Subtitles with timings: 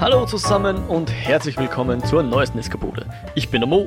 [0.00, 3.06] Hallo zusammen und herzlich willkommen zur neuesten Eskapode.
[3.36, 3.86] Ich bin der Mo.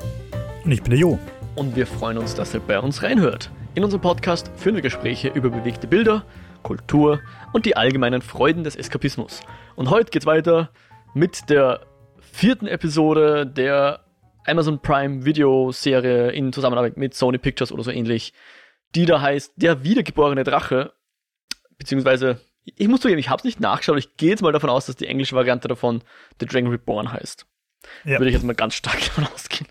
[0.64, 1.20] Und ich bin der Jo.
[1.56, 3.52] Und wir freuen uns, dass ihr bei uns reinhört.
[3.76, 6.24] In unserem Podcast führen wir Gespräche über bewegte Bilder,
[6.64, 7.20] Kultur
[7.52, 9.42] und die allgemeinen Freuden des Eskapismus.
[9.76, 10.72] Und heute geht's weiter
[11.14, 11.82] mit der
[12.20, 14.06] vierten Episode der
[14.46, 18.34] Amazon Prime Video Serie in Zusammenarbeit mit Sony Pictures oder so ähnlich,
[18.96, 20.94] die da heißt Der wiedergeborene Drache,
[21.78, 22.40] beziehungsweise
[22.76, 24.96] ich muss zugeben, ich habe es nicht nachgeschaut, ich gehe jetzt mal davon aus, dass
[24.96, 26.04] die englische Variante davon
[26.40, 27.46] The Dragon Reborn heißt.
[28.04, 28.20] Ja.
[28.20, 29.68] Würde ich jetzt mal ganz stark davon ausgehen.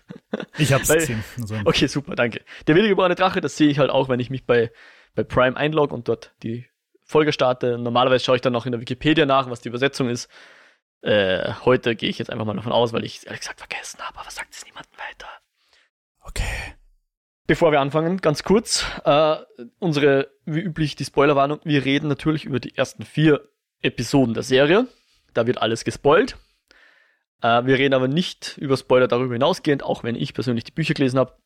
[0.57, 1.23] Ich hab's gesehen.
[1.39, 1.55] Also.
[1.65, 2.41] Okay, super, danke.
[2.65, 4.71] Der wiedergeborene Drache, das sehe ich halt auch, wenn ich mich bei,
[5.15, 6.65] bei Prime einlogge und dort die
[7.03, 7.77] Folge starte.
[7.77, 10.29] Normalerweise schaue ich dann noch in der Wikipedia nach, was die Übersetzung ist.
[11.01, 13.99] Äh, heute gehe ich jetzt einfach mal davon aus, weil ich es ehrlich gesagt vergessen
[14.01, 15.29] habe, aber sagt es niemandem weiter.
[16.21, 16.76] Okay.
[17.47, 19.37] Bevor wir anfangen, ganz kurz, äh,
[19.79, 21.61] unsere, wie üblich, die Spoilerwarnung.
[21.63, 23.47] Wir reden natürlich über die ersten vier
[23.81, 24.85] Episoden der Serie.
[25.33, 26.35] Da wird alles gespoilt.
[27.41, 30.93] Äh, wir reden aber nicht über Spoiler darüber hinausgehend, auch wenn ich persönlich die Bücher
[30.93, 31.37] gelesen habe,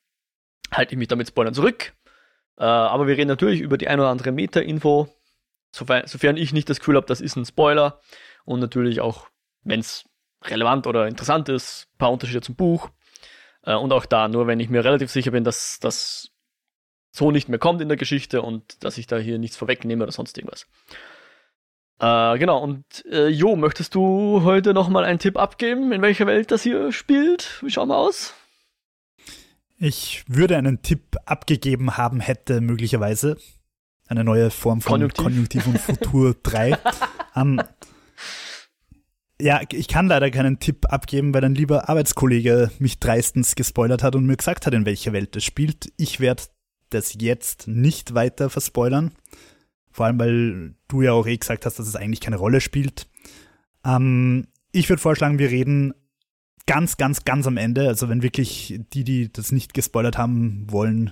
[0.71, 1.93] halte ich mich damit Spoilern zurück.
[2.58, 5.08] Äh, aber wir reden natürlich über die ein oder andere Meta-Info,
[5.71, 8.02] sofern, sofern ich nicht das Gefühl habe, das ist ein Spoiler.
[8.43, 9.27] Und natürlich auch,
[9.63, 10.05] wenn es
[10.45, 12.89] relevant oder interessant ist, ein paar Unterschiede zum Buch.
[13.64, 16.31] Äh, und auch da, nur wenn ich mir relativ sicher bin, dass das
[17.12, 20.12] so nicht mehr kommt in der Geschichte und dass ich da hier nichts vorwegnehme oder
[20.12, 20.67] sonst irgendwas.
[22.00, 26.52] Äh, genau, und äh, Jo, möchtest du heute nochmal einen Tipp abgeben, in welcher Welt
[26.52, 27.62] das hier spielt?
[27.62, 28.34] Wie schauen wir aus?
[29.78, 33.38] Ich würde einen Tipp abgegeben haben, hätte möglicherweise
[34.08, 36.73] eine neue Form von Konjunktiv, Konjunktiv und Futur 3.
[36.73, 36.80] um,
[37.59, 37.62] ähm,
[39.42, 44.16] ja, ich kann leider keinen Tipp abgeben, weil ein lieber Arbeitskollege mich dreistens gespoilert hat
[44.16, 45.92] und mir gesagt hat, in welcher Welt es spielt.
[45.98, 46.44] Ich werde
[46.89, 49.11] das jetzt nicht weiter verspoilern.
[49.92, 53.08] Vor allem, weil du ja auch eh gesagt hast, dass es eigentlich keine Rolle spielt.
[53.86, 55.94] Ähm, ich würde vorschlagen, wir reden
[56.66, 57.88] ganz, ganz, ganz am Ende.
[57.88, 61.11] Also wenn wirklich die, die das nicht gespoilert haben wollen,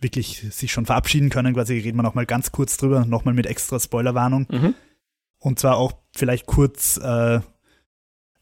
[0.00, 3.34] wirklich sich schon verabschieden können, quasi reden wir noch mal ganz kurz drüber, noch mal
[3.34, 4.46] mit extra Spoilerwarnung.
[4.50, 4.74] Mhm.
[5.38, 7.40] Und zwar auch vielleicht kurz äh,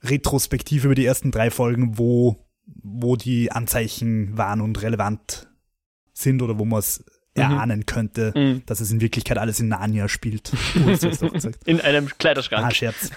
[0.04, 5.48] retrospektiv über die ersten drei Folgen, wo, wo die Anzeichen waren und relevant
[6.12, 7.04] sind oder wo man es
[7.34, 7.42] mhm.
[7.42, 8.62] erahnen könnte, mhm.
[8.66, 10.52] dass es in Wirklichkeit alles in Narnia spielt.
[11.64, 12.64] in einem Kleiderschrank.
[12.66, 13.10] Ah, Scherz.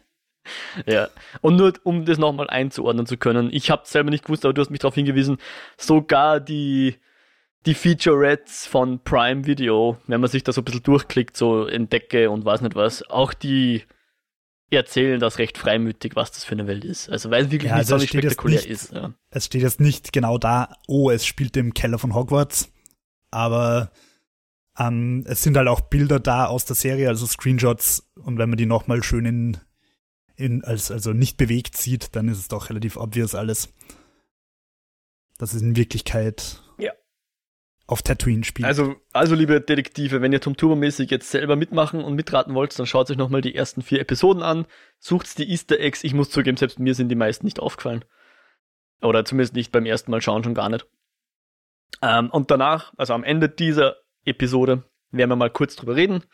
[0.86, 1.08] ja,
[1.40, 4.60] und nur um das nochmal einzuordnen zu können, ich habe selber nicht gewusst, aber du
[4.60, 5.38] hast mich darauf hingewiesen,
[5.76, 6.96] sogar die,
[7.66, 12.30] die Featurettes von Prime Video, wenn man sich da so ein bisschen durchklickt, so entdecke
[12.30, 13.82] und weiß nicht was, auch die
[14.76, 17.08] erzählen das recht freimütig, was das für eine Welt ist.
[17.08, 18.92] Also weil es wirklich ja, also nicht so spektakulär nicht, ist.
[18.92, 19.14] Ja.
[19.30, 22.70] Es steht jetzt nicht genau da, oh, es spielt im Keller von Hogwarts,
[23.30, 23.90] aber
[24.78, 28.58] ähm, es sind halt auch Bilder da aus der Serie, also Screenshots und wenn man
[28.58, 29.56] die nochmal schön in,
[30.36, 33.72] in als, also nicht bewegt sieht, dann ist es doch relativ obvious alles.
[35.38, 36.62] Das ist in Wirklichkeit
[37.88, 38.66] auf Tatooine spielt.
[38.66, 42.86] Also, also liebe Detektive, wenn ihr Tom Turbo-mäßig jetzt selber mitmachen und mitraten wollt, dann
[42.86, 44.66] schaut euch nochmal die ersten vier Episoden an,
[44.98, 46.04] sucht die Easter Eggs.
[46.04, 48.04] Ich muss zugeben, selbst mir sind die meisten nicht aufgefallen.
[49.00, 50.86] Oder zumindest nicht beim ersten Mal schauen, schon gar nicht.
[52.02, 56.24] Ähm, und danach, also am Ende dieser Episode, werden wir mal kurz drüber reden.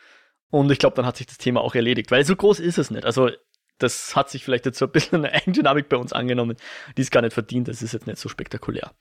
[0.49, 2.91] Und ich glaube, dann hat sich das Thema auch erledigt, weil so groß ist es
[2.91, 3.05] nicht.
[3.05, 3.29] Also,
[3.77, 6.57] das hat sich vielleicht jetzt so ein bisschen eine Eigendynamik bei uns angenommen,
[6.97, 7.69] die es gar nicht verdient.
[7.69, 8.91] Das ist jetzt nicht so spektakulär.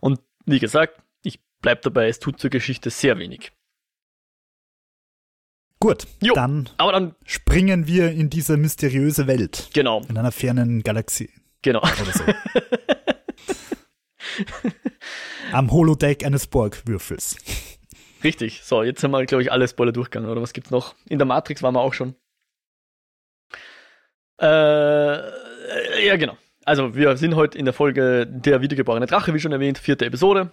[0.00, 1.02] Und wie gesagt,
[1.62, 3.52] bleibt dabei, es tut zur Geschichte sehr wenig.
[5.80, 9.70] Gut, jo, dann, aber dann springen wir in diese mysteriöse Welt.
[9.72, 10.02] Genau.
[10.08, 11.30] In einer fernen Galaxie.
[11.62, 11.80] Genau.
[11.80, 12.24] Oder so.
[15.52, 17.36] Am Holodeck eines Borgwürfels.
[18.22, 18.62] Richtig.
[18.62, 20.30] So, jetzt haben wir, glaube ich, alle Spoiler durchgegangen.
[20.30, 20.94] Oder was gibt's noch?
[21.08, 22.14] In der Matrix waren wir auch schon.
[24.40, 26.36] Äh, ja, genau.
[26.64, 30.52] Also, wir sind heute in der Folge Der wiedergeborene Drache, wie schon erwähnt, vierte Episode.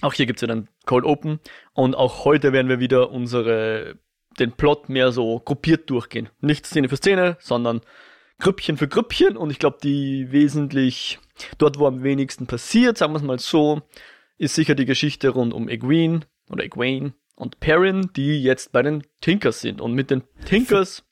[0.00, 1.40] Auch hier gibt's ja dann Cold Open.
[1.72, 3.96] Und auch heute werden wir wieder unsere,
[4.38, 6.28] den Plot mehr so gruppiert durchgehen.
[6.40, 7.80] Nicht Szene für Szene, sondern
[8.38, 9.36] Grüppchen für Grüppchen.
[9.36, 11.18] Und ich glaube, die wesentlich
[11.58, 13.82] dort, wo am wenigsten passiert, sagen wir es mal so,
[14.36, 19.02] ist sicher die Geschichte rund um Egwene oder Egwene und Perrin, die jetzt bei den
[19.20, 19.80] Tinkers sind.
[19.80, 21.04] Und mit den Tinkers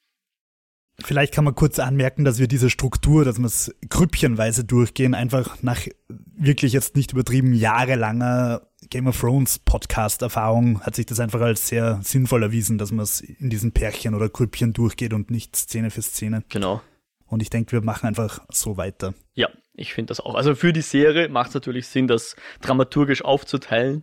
[1.04, 5.62] Vielleicht kann man kurz anmerken, dass wir diese Struktur, dass wir es grüppchenweise durchgehen, einfach
[5.62, 11.68] nach wirklich jetzt nicht übertrieben jahrelanger Game of Thrones Podcast-Erfahrung hat sich das einfach als
[11.68, 15.90] sehr sinnvoll erwiesen, dass man es in diesen Pärchen oder Grüppchen durchgeht und nicht Szene
[15.90, 16.44] für Szene.
[16.48, 16.80] Genau.
[17.26, 19.14] Und ich denke, wir machen einfach so weiter.
[19.34, 20.34] Ja, ich finde das auch.
[20.34, 24.02] Also für die Serie macht es natürlich Sinn, das dramaturgisch aufzuteilen.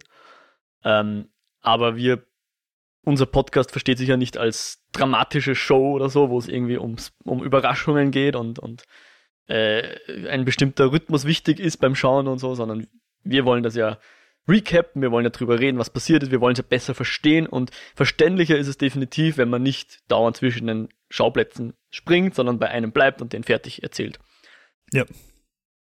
[0.83, 1.29] Ähm,
[1.61, 2.25] aber wir
[3.05, 7.13] unser Podcast versteht sich ja nicht als dramatische Show oder so, wo es irgendwie ums,
[7.23, 8.83] um Überraschungen geht und, und
[9.47, 9.97] äh,
[10.27, 12.87] ein bestimmter Rhythmus wichtig ist beim Schauen und so, sondern
[13.23, 13.97] wir wollen das ja
[14.47, 17.47] recappen, wir wollen ja drüber reden, was passiert ist, wir wollen es ja besser verstehen
[17.47, 22.69] und verständlicher ist es definitiv, wenn man nicht dauernd zwischen den Schauplätzen springt, sondern bei
[22.69, 24.19] einem bleibt und den fertig erzählt.
[24.91, 25.05] Ja.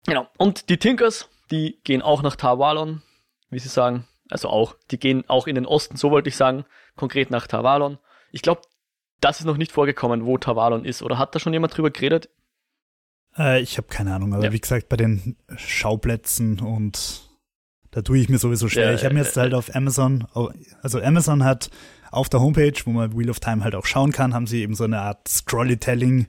[0.05, 0.27] Genau.
[0.37, 3.01] Und die Tinkers, die gehen auch nach Tawalon,
[3.49, 4.07] wie sie sagen.
[4.29, 6.65] Also auch, die gehen auch in den Osten, so wollte ich sagen,
[6.95, 7.97] konkret nach Tavalon.
[8.31, 8.61] Ich glaube,
[9.21, 11.01] das ist noch nicht vorgekommen, wo Tavalon ist.
[11.01, 12.29] Oder hat da schon jemand drüber geredet?
[13.37, 14.51] Äh, ich habe keine Ahnung, aber ja.
[14.51, 17.26] wie gesagt, bei den Schauplätzen und
[17.91, 18.91] da tue ich mir sowieso schwer.
[18.91, 20.25] Ja, ich habe mir jetzt äh, halt auf Amazon,
[20.81, 21.69] also Amazon hat
[22.11, 24.75] auf der Homepage, wo man Wheel of Time halt auch schauen kann, haben sie eben
[24.75, 26.27] so eine Art Scrollytelling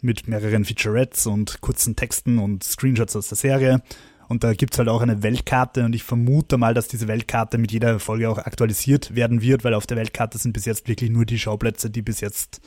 [0.00, 3.82] mit mehreren Featurettes und kurzen Texten und Screenshots aus der Serie.
[4.28, 7.70] Und da gibt's halt auch eine Weltkarte und ich vermute mal, dass diese Weltkarte mit
[7.70, 11.24] jeder Folge auch aktualisiert werden wird, weil auf der Weltkarte sind bis jetzt wirklich nur
[11.24, 12.60] die Schauplätze, die bis jetzt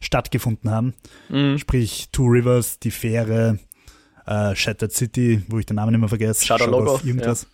[0.00, 0.94] stattgefunden haben.
[1.28, 1.58] Mhm.
[1.58, 3.58] Sprich Two Rivers, die Fähre,
[4.26, 6.54] äh, Shattered City, wo ich den Namen immer vergesse.
[6.66, 7.42] Logo, irgendwas.
[7.42, 7.48] Ja.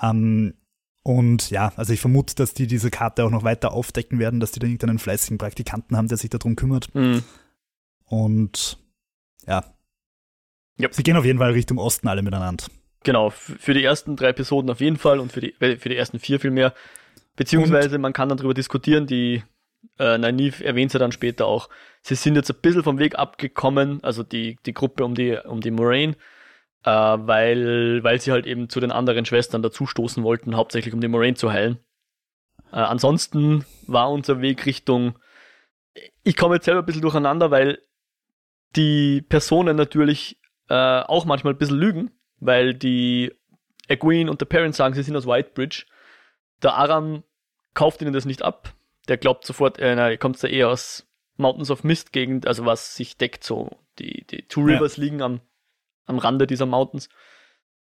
[0.00, 0.54] Ähm,
[1.02, 4.52] und ja, also ich vermute, dass die diese Karte auch noch weiter aufdecken werden, dass
[4.52, 6.92] die da irgendeinen fleißigen Praktikanten haben, der sich darum kümmert.
[6.94, 7.22] Mhm.
[8.04, 8.78] Und
[9.46, 9.64] ja.
[10.80, 10.94] Yep.
[10.94, 12.64] Sie gehen auf jeden Fall Richtung Osten alle miteinander.
[13.04, 15.96] Genau, für die ersten drei Episoden auf jeden Fall und für die, äh, für die
[15.96, 16.74] ersten vier viel mehr.
[17.36, 18.00] Beziehungsweise und?
[18.00, 19.44] man kann dann darüber diskutieren, die
[19.98, 21.68] äh, Nynaeve erwähnt sie dann später auch,
[22.02, 25.60] sie sind jetzt ein bisschen vom Weg abgekommen, also die, die Gruppe um die, um
[25.60, 26.16] die Moraine,
[26.86, 31.08] äh, weil, weil sie halt eben zu den anderen Schwestern dazustoßen wollten, hauptsächlich um die
[31.08, 31.78] Moraine zu heilen.
[32.72, 35.18] Äh, ansonsten war unser Weg Richtung,
[36.22, 37.82] ich komme jetzt selber ein bisschen durcheinander, weil
[38.76, 40.38] die Personen natürlich
[40.68, 43.32] äh, auch manchmal ein bisschen lügen, weil die
[43.88, 45.86] Egwene und der Parent sagen, sie sind aus Whitebridge.
[46.62, 47.24] Der Aram
[47.74, 48.74] kauft ihnen das nicht ab.
[49.08, 52.94] Der glaubt sofort, äh, na, kommt da eher aus Mountains of Mist Gegend, also was
[52.94, 53.70] sich deckt so.
[53.98, 55.04] Die, die Two Rivers ja.
[55.04, 55.40] liegen am,
[56.06, 57.08] am Rande dieser Mountains.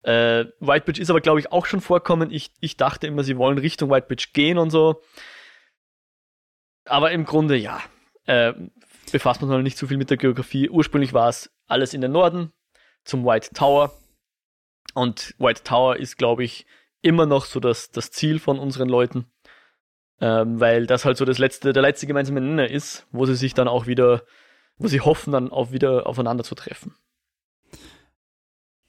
[0.04, 2.32] Äh, Whitebridge ist aber, glaube ich, auch schon vorkommen.
[2.32, 5.02] Ich, ich dachte immer, sie wollen Richtung Whitebridge gehen und so.
[6.86, 7.82] Aber im Grunde, ja,
[8.26, 8.54] äh,
[9.12, 10.70] befasst man sich nicht so viel mit der Geografie.
[10.70, 12.52] Ursprünglich war es alles in den Norden,
[13.04, 13.92] zum White Tower.
[14.94, 16.66] Und White Tower ist, glaube ich,
[17.02, 19.26] immer noch so das, das Ziel von unseren Leuten.
[20.22, 23.54] Ähm, weil das halt so das letzte, der letzte gemeinsame Nenner ist, wo sie sich
[23.54, 24.24] dann auch wieder,
[24.78, 26.96] wo sie hoffen, dann auch wieder aufeinander zu treffen.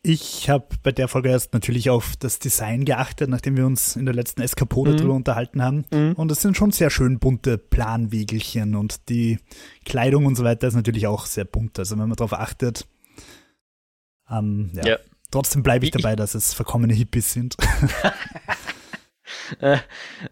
[0.09, 4.05] Ich habe bei der Folge erst natürlich auf das Design geachtet, nachdem wir uns in
[4.05, 4.97] der letzten Eskapode mhm.
[4.99, 5.85] drüber unterhalten haben.
[5.91, 6.13] Mhm.
[6.13, 9.41] Und es sind schon sehr schön bunte Planwegelchen und die
[9.85, 11.77] Kleidung und so weiter ist natürlich auch sehr bunt.
[11.81, 12.87] Also wenn man darauf achtet,
[14.31, 14.87] ähm, ja.
[14.87, 14.99] ja.
[15.33, 17.57] Trotzdem bleibe ich dabei, dass es verkommene Hippies sind.
[19.61, 19.79] Äh,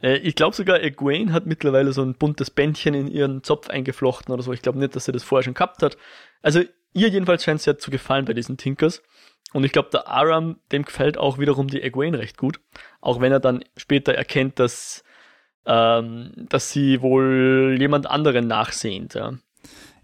[0.02, 4.32] äh, ich glaube sogar, Egwene hat mittlerweile so ein buntes Bändchen in ihren Zopf eingeflochten
[4.32, 4.52] oder so.
[4.52, 5.96] Ich glaube nicht, dass sie das vorher schon gehabt hat.
[6.42, 6.60] Also
[6.92, 9.02] ihr jedenfalls scheint es ja zu gefallen bei diesen Tinkers.
[9.52, 12.60] Und ich glaube, der Aram, dem gefällt auch wiederum die Egwene recht gut.
[13.00, 15.04] Auch wenn er dann später erkennt, dass,
[15.64, 19.14] ähm, dass sie wohl jemand anderen nachsehnt.
[19.14, 19.34] Ja.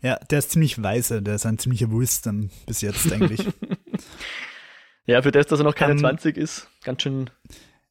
[0.03, 1.21] ja, der ist ziemlich weise.
[1.21, 3.45] Der ist ein ziemlicher Wisdom bis jetzt eigentlich.
[5.11, 7.31] Ja, für das, dass er noch keine um, ähm, 20 ist, ganz schön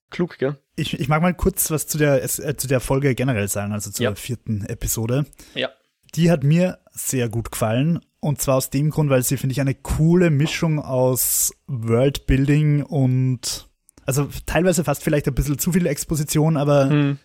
[0.10, 0.58] klug, gell?
[0.78, 3.92] Ich, ich mag mal kurz was zu der, äh, zu der Folge generell sagen, also
[3.92, 4.16] zur ja.
[4.16, 5.26] vierten Episode.
[5.54, 5.70] Ja.
[6.16, 8.00] Die hat mir sehr gut gefallen.
[8.22, 13.70] Und zwar aus dem Grund, weil sie, finde ich, eine coole Mischung aus Worldbuilding und
[14.06, 17.20] also teilweise fast vielleicht ein bisschen zu viel Exposition, aber hm.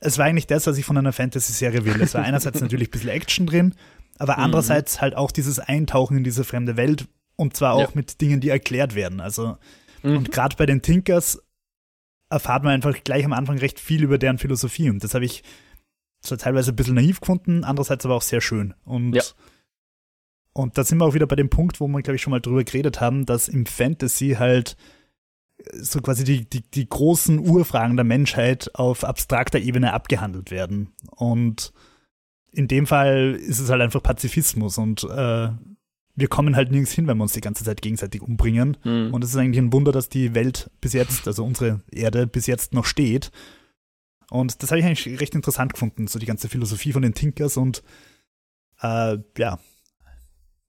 [0.00, 2.00] es war eigentlich das, was ich von einer Fantasy-Serie will.
[2.00, 3.74] Es war einerseits natürlich ein bisschen Action drin,
[4.18, 4.44] aber mhm.
[4.44, 7.06] andererseits halt auch dieses Eintauchen in diese fremde Welt,
[7.36, 7.94] und zwar auch ja.
[7.94, 9.20] mit Dingen, die erklärt werden.
[9.20, 9.58] Also,
[10.02, 10.16] mhm.
[10.16, 11.40] und gerade bei den Tinkers
[12.30, 14.90] erfahrt man einfach gleich am Anfang recht viel über deren Philosophie.
[14.90, 15.42] Und das habe ich
[16.22, 18.74] zwar teilweise ein bisschen naiv gefunden, andererseits aber auch sehr schön.
[18.84, 19.22] Und, ja.
[20.52, 22.40] Und da sind wir auch wieder bei dem Punkt, wo wir, glaube ich, schon mal
[22.40, 24.76] drüber geredet haben, dass im Fantasy halt
[25.72, 30.92] so quasi die, die, die großen Urfragen der Menschheit auf abstrakter Ebene abgehandelt werden.
[31.10, 31.72] Und
[32.50, 35.48] in dem Fall ist es halt einfach Pazifismus und äh,
[36.14, 38.76] wir kommen halt nirgends hin, wenn wir uns die ganze Zeit gegenseitig umbringen.
[38.84, 39.14] Mhm.
[39.14, 42.46] Und es ist eigentlich ein Wunder, dass die Welt bis jetzt, also unsere Erde bis
[42.46, 43.30] jetzt noch steht.
[44.30, 47.56] Und das habe ich eigentlich recht interessant gefunden, so die ganze Philosophie von den Tinkers
[47.56, 47.82] und
[48.82, 49.58] äh, ja,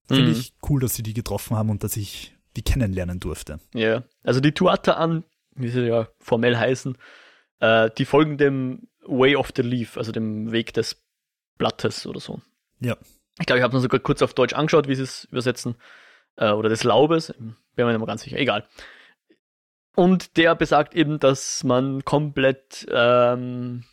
[0.07, 0.31] finde mhm.
[0.31, 3.60] ich cool, dass sie die getroffen haben und dass ich die kennenlernen durfte.
[3.74, 5.24] Ja, also die Tuata an,
[5.55, 6.98] wie sie ja formell heißen,
[7.60, 11.01] äh, die folgen dem Way of the Leaf, also dem Weg des
[11.57, 12.41] Blattes oder so.
[12.79, 12.98] Ja.
[13.39, 15.75] Ich glaube, ich habe mir sogar kurz auf Deutsch angeschaut, wie sie es übersetzen.
[16.36, 17.33] Äh, oder des Laubes.
[17.38, 18.38] Bin mir nicht mehr ganz sicher.
[18.38, 18.67] Egal.
[19.95, 23.83] Und der besagt eben, dass man komplett ähm,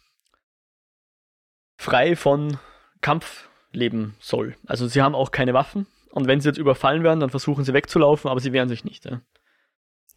[1.78, 2.58] frei von
[3.00, 4.56] Kampf leben soll.
[4.66, 7.72] Also sie haben auch keine Waffen und wenn sie jetzt überfallen werden, dann versuchen sie
[7.72, 9.04] wegzulaufen, aber sie wehren sich nicht.
[9.04, 9.22] Ja.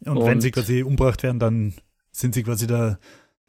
[0.04, 1.74] Und, und wenn sie quasi umgebracht werden, dann
[2.10, 2.98] sind sie quasi der,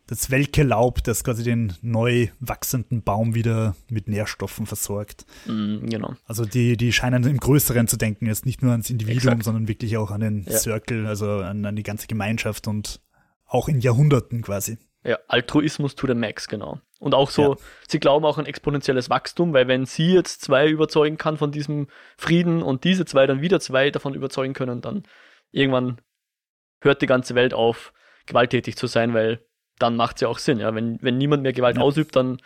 [0.07, 5.25] das welke Laub, das quasi den neu wachsenden Baum wieder mit Nährstoffen versorgt.
[5.47, 6.13] Mm, genau.
[6.25, 9.43] Also die, die scheinen im Größeren zu denken, jetzt nicht nur ans Individuum, Exakt.
[9.43, 10.57] sondern wirklich auch an den ja.
[10.57, 13.01] Circle, also an, an die ganze Gemeinschaft und
[13.45, 14.77] auch in Jahrhunderten quasi.
[15.05, 16.79] Ja, Altruismus to the max, genau.
[16.99, 17.59] Und auch so, ja.
[17.87, 21.87] sie glauben auch an exponentielles Wachstum, weil wenn sie jetzt zwei überzeugen kann von diesem
[22.17, 25.03] Frieden und diese zwei dann wieder zwei davon überzeugen können, dann
[25.51, 26.01] irgendwann
[26.81, 27.93] hört die ganze Welt auf,
[28.25, 29.45] gewalttätig zu sein, weil
[29.77, 30.59] dann macht es ja auch Sinn.
[30.59, 30.73] Ja?
[30.73, 31.83] Wenn, wenn niemand mehr Gewalt ja.
[31.83, 32.41] ausübt, dann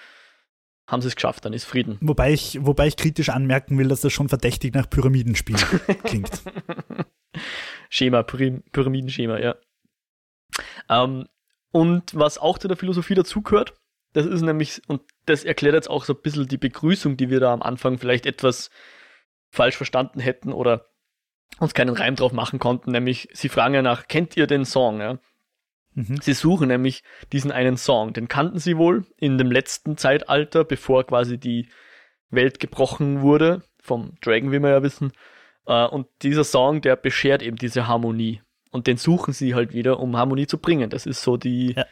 [0.85, 1.97] haben sie es geschafft, dann ist Frieden.
[2.01, 5.55] Wobei ich, wobei ich kritisch anmerken will, dass das schon verdächtig nach Pyramidenspiel
[6.03, 6.41] klingt.
[7.89, 9.55] Schema, Pyramidenschema, ja.
[10.89, 11.27] Ähm,
[11.71, 13.73] und was auch zu der Philosophie dazugehört,
[14.13, 17.39] das ist nämlich, und das erklärt jetzt auch so ein bisschen die Begrüßung, die wir
[17.39, 18.71] da am Anfang vielleicht etwas
[19.51, 20.85] falsch verstanden hätten oder
[21.59, 24.99] uns keinen Reim drauf machen konnten, nämlich sie fragen ja nach, kennt ihr den Song?
[24.99, 25.19] Ja?
[25.93, 26.17] Mhm.
[26.21, 28.13] Sie suchen nämlich diesen einen Song.
[28.13, 31.69] Den kannten sie wohl in dem letzten Zeitalter, bevor quasi die
[32.29, 35.11] Welt gebrochen wurde, vom Dragon, wie wir ja wissen.
[35.65, 38.41] Äh, und dieser Song, der beschert eben diese Harmonie.
[38.71, 40.89] Und den suchen sie halt wieder, um Harmonie zu bringen.
[40.89, 41.85] Das ist so die, ja.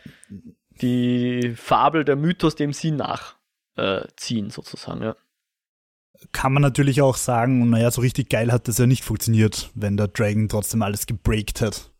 [0.81, 5.15] die Fabel, der Mythos, dem sie nachziehen, äh, sozusagen, ja.
[6.31, 9.97] Kann man natürlich auch sagen, naja, so richtig geil hat das ja nicht funktioniert, wenn
[9.97, 11.91] der Dragon trotzdem alles gebreakt hat.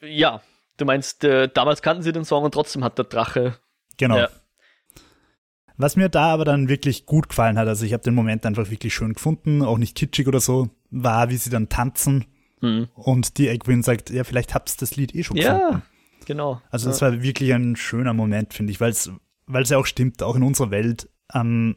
[0.00, 0.42] Ja,
[0.76, 3.58] du meinst, äh, damals kannten sie den Song und trotzdem hat der Drache.
[3.96, 4.16] Genau.
[4.16, 4.28] Ja.
[5.76, 8.70] Was mir da aber dann wirklich gut gefallen hat, also ich habe den Moment einfach
[8.70, 12.26] wirklich schön gefunden, auch nicht kitschig oder so, war, wie sie dann tanzen
[12.60, 12.88] mhm.
[12.94, 15.82] und die Egwin sagt, ja, vielleicht hab's das Lied eh schon ja, gefunden.
[15.82, 16.62] Ja, genau.
[16.70, 19.10] Also das war wirklich ein schöner Moment, finde ich, weil es
[19.52, 21.08] weil es ja auch stimmt, auch in unserer Welt.
[21.34, 21.76] Ähm,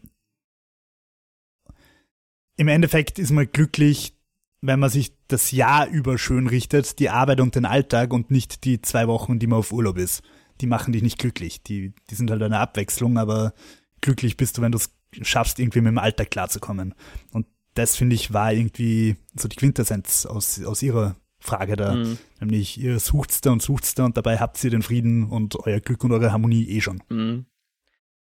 [2.56, 4.16] Im Endeffekt ist man glücklich,
[4.62, 8.64] wenn man sich das Jahr über schön richtet, die Arbeit und den Alltag und nicht
[8.64, 10.22] die zwei Wochen, die man auf Urlaub ist.
[10.62, 11.64] Die machen dich nicht glücklich.
[11.64, 13.54] Die, die sind halt eine Abwechslung, aber
[14.02, 14.96] glücklich bist du, wenn du es
[15.28, 16.94] schaffst, irgendwie mit dem Alltag klarzukommen.
[17.32, 21.96] Und das, finde ich, war irgendwie so die Quintessenz aus, aus ihrer Frage da.
[21.96, 22.18] Mhm.
[22.40, 25.80] Nämlich, ihr sucht's da und sucht's da und dabei habt ihr den Frieden und euer
[25.80, 27.04] Glück und eure Harmonie eh schon.
[27.10, 27.46] Mhm.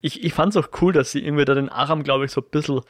[0.01, 2.49] Ich, ich fand's auch cool, dass sie irgendwie da den Aram, glaube ich, so ein
[2.51, 2.81] bisschen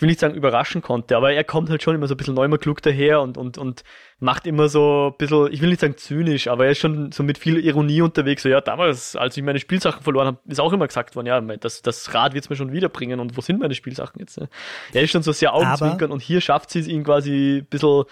[0.00, 2.32] ich will nicht sagen überraschen konnte, aber er kommt halt schon immer so ein bisschen
[2.32, 3.84] neumer klug daher und, und, und
[4.18, 7.22] macht immer so ein bisschen, ich will nicht sagen zynisch, aber er ist schon so
[7.22, 8.42] mit viel Ironie unterwegs.
[8.42, 11.38] So, ja, damals, als ich meine Spielsachen verloren habe, ist auch immer gesagt worden, ja,
[11.42, 14.40] das, das Rad wird es mir schon wiederbringen und wo sind meine Spielsachen jetzt?
[14.40, 14.48] Ne?
[14.94, 18.04] Er ist schon so sehr Augenzwinkern und hier schafft sie es ihn quasi ein bisschen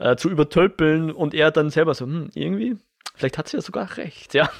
[0.00, 2.76] äh, zu übertölpeln und er dann selber so, hm, irgendwie,
[3.14, 4.50] vielleicht hat sie ja sogar recht, ja.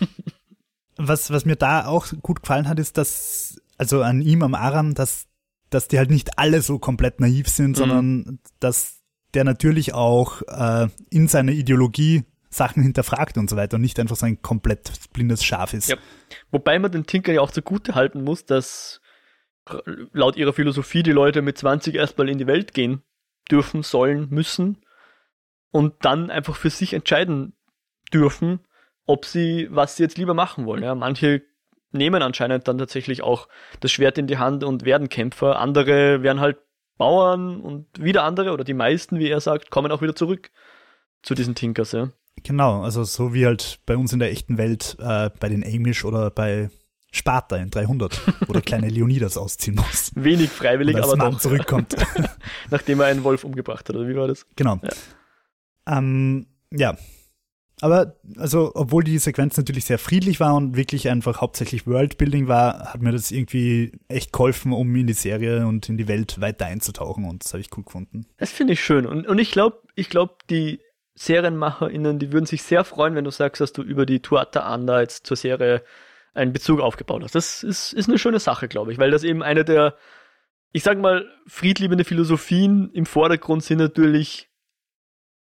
[0.96, 4.94] Was, was mir da auch gut gefallen hat, ist, dass, also an ihm, am Aram,
[4.94, 5.26] dass
[5.74, 7.74] dass die halt nicht alle so komplett naiv sind, mhm.
[7.74, 9.00] sondern dass
[9.34, 14.16] der natürlich auch äh, in seiner Ideologie Sachen hinterfragt und so weiter und nicht einfach
[14.16, 15.88] so ein komplett blindes Schaf ist.
[15.88, 15.96] Ja.
[16.50, 19.00] Wobei man den Tinker ja auch zugute halten muss, dass
[20.12, 23.02] laut ihrer Philosophie die Leute mit 20 erstmal in die Welt gehen
[23.50, 24.78] dürfen, sollen, müssen
[25.70, 27.54] und dann einfach für sich entscheiden
[28.12, 28.60] dürfen,
[29.06, 30.82] ob sie, was sie jetzt lieber machen wollen.
[30.82, 31.42] Ja, manche
[31.92, 33.48] nehmen anscheinend dann tatsächlich auch
[33.80, 35.58] das Schwert in die Hand und werden Kämpfer.
[35.58, 36.58] Andere werden halt
[36.98, 40.50] Bauern und wieder andere oder die meisten, wie er sagt, kommen auch wieder zurück
[41.22, 42.10] zu diesen Tinkers, ja.
[42.44, 46.04] Genau, also so wie halt bei uns in der echten Welt äh, bei den Amish
[46.04, 46.70] oder bei
[47.10, 50.12] Sparta in 300, wo der kleine Leonidas ausziehen muss.
[50.14, 51.40] Wenig freiwillig, aber Mann doch.
[51.40, 51.94] zurückkommt.
[52.70, 54.46] Nachdem er einen Wolf umgebracht hat, oder wie war das?
[54.56, 54.80] Genau.
[54.82, 56.96] Ja, ähm, ja
[57.82, 62.92] aber also, obwohl die Sequenz natürlich sehr friedlich war und wirklich einfach hauptsächlich Worldbuilding war,
[62.92, 66.66] hat mir das irgendwie echt geholfen, um in die Serie und in die Welt weiter
[66.66, 68.26] einzutauchen und das habe ich cool gefunden.
[68.38, 70.80] Das finde ich schön und, und ich glaube, ich glaube, die
[71.14, 75.00] SerienmacherInnen, die würden sich sehr freuen, wenn du sagst, dass du über die Tuata Anda
[75.00, 75.82] jetzt zur Serie
[76.34, 77.34] einen Bezug aufgebaut hast.
[77.34, 79.96] Das ist, ist eine schöne Sache, glaube ich, weil das eben eine der,
[80.72, 84.48] ich sag mal, friedliebende Philosophien im Vordergrund sind natürlich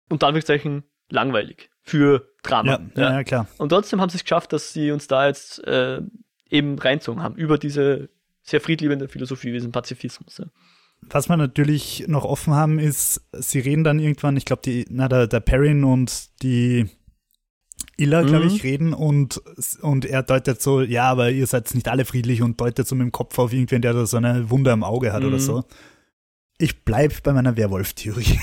[0.10, 2.80] unter Anführungszeichen langweilig für Drama.
[2.96, 3.12] Ja, ja.
[3.14, 3.48] ja klar.
[3.58, 6.02] Und trotzdem haben sie es geschafft, dass sie uns da jetzt äh,
[6.50, 8.10] eben reinzogen haben über diese
[8.42, 10.38] sehr friedliebende Philosophie, diesen Pazifismus.
[10.38, 10.46] Ja.
[11.02, 15.08] Was wir natürlich noch offen haben, ist, sie reden dann irgendwann, ich glaube, die, na,
[15.08, 16.90] der, der Perrin und die
[17.96, 18.52] Illa, glaube mhm.
[18.52, 19.42] ich, reden und,
[19.82, 23.06] und er deutet so, ja, aber ihr seid nicht alle friedlich und deutet so mit
[23.06, 25.28] dem Kopf auf irgendwen, der da so eine Wunde am Auge hat mhm.
[25.30, 25.64] oder so.
[26.62, 28.38] Ich bleib bei meiner Werwolf-Theorie.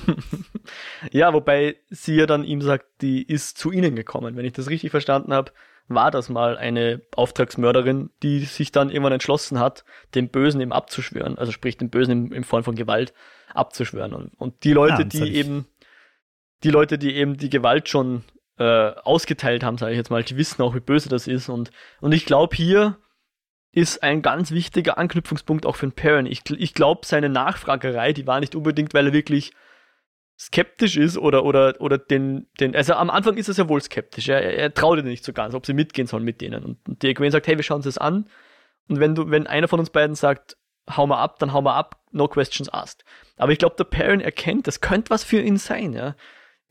[1.10, 4.36] ja, wobei sie ja dann ihm sagt, die ist zu ihnen gekommen.
[4.36, 5.50] Wenn ich das richtig verstanden habe,
[5.88, 11.38] war das mal eine Auftragsmörderin, die sich dann irgendwann entschlossen hat, den Bösen eben abzuschwören,
[11.38, 13.14] also sprich den Bösen im, im Form von Gewalt
[13.54, 14.12] abzuschwören.
[14.12, 15.66] Und, und die Leute, ja, die eben,
[16.62, 18.22] die Leute, die eben die Gewalt schon
[18.58, 21.48] äh, ausgeteilt haben, sage ich jetzt mal, die wissen auch, wie böse das ist.
[21.48, 21.70] Und,
[22.02, 22.98] und ich glaube, hier
[23.72, 26.26] ist ein ganz wichtiger Anknüpfungspunkt auch für den Perrin.
[26.26, 29.52] Ich, ich glaube, seine Nachfragerei, die war nicht unbedingt, weil er wirklich
[30.38, 34.28] skeptisch ist oder, oder, oder den, den, also am Anfang ist er ja wohl skeptisch.
[34.28, 36.64] Er, er traut ihr nicht so ganz, ob sie mitgehen sollen mit denen.
[36.64, 38.28] Und, und die Gwen sagt, hey, wir schauen uns das an.
[38.88, 40.56] Und wenn du, wenn einer von uns beiden sagt,
[40.96, 43.04] hau mal ab, dann hau mal ab, no questions asked.
[43.36, 46.16] Aber ich glaube, der Perrin erkennt, das könnte was für ihn sein, ja.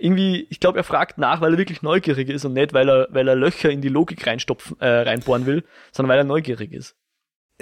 [0.01, 3.08] Irgendwie, ich glaube, er fragt nach, weil er wirklich neugierig ist und nicht, weil er,
[3.12, 6.96] weil er Löcher in die Logik reinstopfen, äh, reinbohren will, sondern weil er neugierig ist.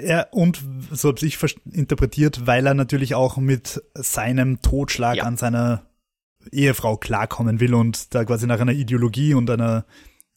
[0.00, 1.38] Ja, und so habe ich
[1.72, 5.24] interpretiert, weil er natürlich auch mit seinem Totschlag ja.
[5.24, 5.86] an seiner
[6.52, 9.84] Ehefrau klarkommen will und da quasi nach einer Ideologie und einer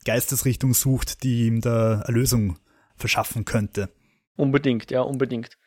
[0.04, 2.58] Geistesrichtung sucht, die ihm da Erlösung
[2.96, 3.90] verschaffen könnte.
[4.36, 5.58] Unbedingt, ja, unbedingt.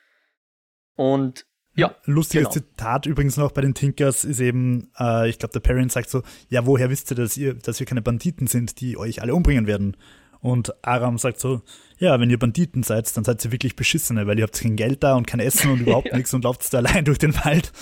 [0.97, 1.95] Und ja.
[2.05, 2.53] Lustiges genau.
[2.53, 6.23] Zitat übrigens noch bei den Tinkers ist eben, äh, ich glaube, der Parent sagt so,
[6.49, 9.67] ja, woher wisst ihr, dass ihr, dass wir keine Banditen sind, die euch alle umbringen
[9.67, 9.97] werden?
[10.41, 11.63] Und Aram sagt so,
[11.99, 15.03] ja, wenn ihr Banditen seid, dann seid ihr wirklich Beschissene, weil ihr habt kein Geld
[15.03, 16.17] da und kein Essen und überhaupt ja.
[16.17, 17.73] nichts und lauft da allein durch den Wald.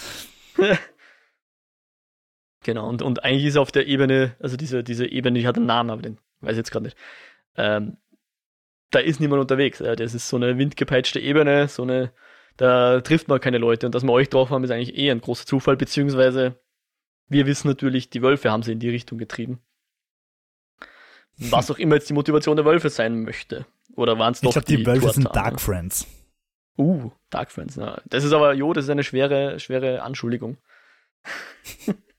[2.64, 5.66] Genau, und, und eigentlich ist auf der Ebene, also diese, diese Ebene, die hat einen
[5.66, 6.96] Namen, aber den weiß ich jetzt gerade nicht.
[7.56, 7.96] Ähm,
[8.90, 9.80] da ist niemand unterwegs.
[9.80, 9.96] Ja.
[9.96, 12.12] Das ist so eine windgepeitschte Ebene, so eine,
[12.56, 13.86] da trifft man keine Leute.
[13.86, 16.60] Und dass wir euch drauf haben, ist eigentlich eh ein großer Zufall, beziehungsweise
[17.28, 19.60] wir wissen natürlich, die Wölfe haben sie in die Richtung getrieben.
[21.38, 23.66] Was auch immer jetzt die Motivation der Wölfe sein möchte.
[23.96, 26.06] Oder waren es doch Ich glaube, die, die, Wölfe sind Dark Friends.
[26.78, 27.76] Uh, Dark Friends.
[27.76, 28.00] Ja.
[28.06, 30.58] Das ist aber, jo, das ist eine schwere, schwere Anschuldigung.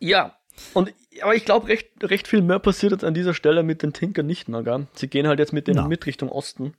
[0.00, 0.38] Ja,
[0.72, 3.92] und aber ich glaube, recht, recht viel mehr passiert jetzt an dieser Stelle mit den
[3.92, 4.86] Tinkern nicht mehr, gell?
[4.94, 6.74] Sie gehen halt jetzt mit denen mit Richtung Osten.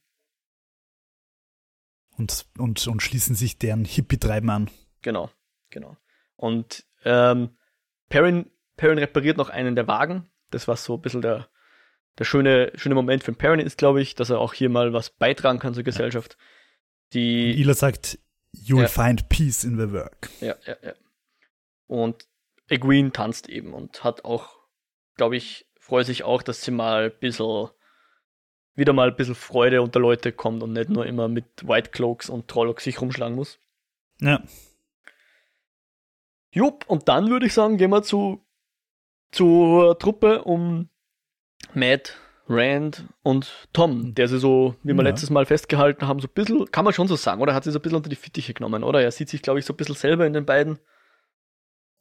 [2.22, 4.70] Und, und, und schließen sich deren Hippie-Treiben an.
[5.02, 5.32] Genau,
[5.72, 5.98] genau.
[6.36, 7.58] Und ähm,
[8.10, 10.30] Perrin, Perrin repariert noch einen der Wagen.
[10.52, 11.50] Das war so ein bisschen der,
[12.20, 15.10] der schöne, schöne Moment für Perrin ist, glaube ich, dass er auch hier mal was
[15.10, 16.38] beitragen kann zur Gesellschaft.
[17.14, 18.20] Die, und Ila sagt,
[18.52, 18.90] you will ja.
[18.90, 20.30] find peace in the work.
[20.42, 20.94] Ja, ja, ja.
[21.88, 22.28] Und
[22.68, 24.60] Egwene tanzt eben und hat auch,
[25.16, 27.70] glaube ich, freut sich auch, dass sie mal ein bisschen,
[28.76, 32.30] wieder mal ein bisschen Freude unter Leute kommt und nicht nur immer mit White Cloaks
[32.30, 33.60] und Trollocks sich rumschlagen muss.
[34.20, 34.42] Ja.
[36.54, 38.46] Jupp, und dann würde ich sagen, gehen wir zu,
[39.32, 40.90] zur Truppe um
[41.74, 45.10] Matt, Rand und Tom, der sie so, wie wir ja.
[45.10, 47.72] letztes Mal festgehalten haben, so ein bisschen, kann man schon so sagen, oder hat sie
[47.72, 49.02] so ein bisschen unter die Fittiche genommen, oder?
[49.02, 50.80] Er sieht sich, glaube ich, so ein bisschen selber in den beiden.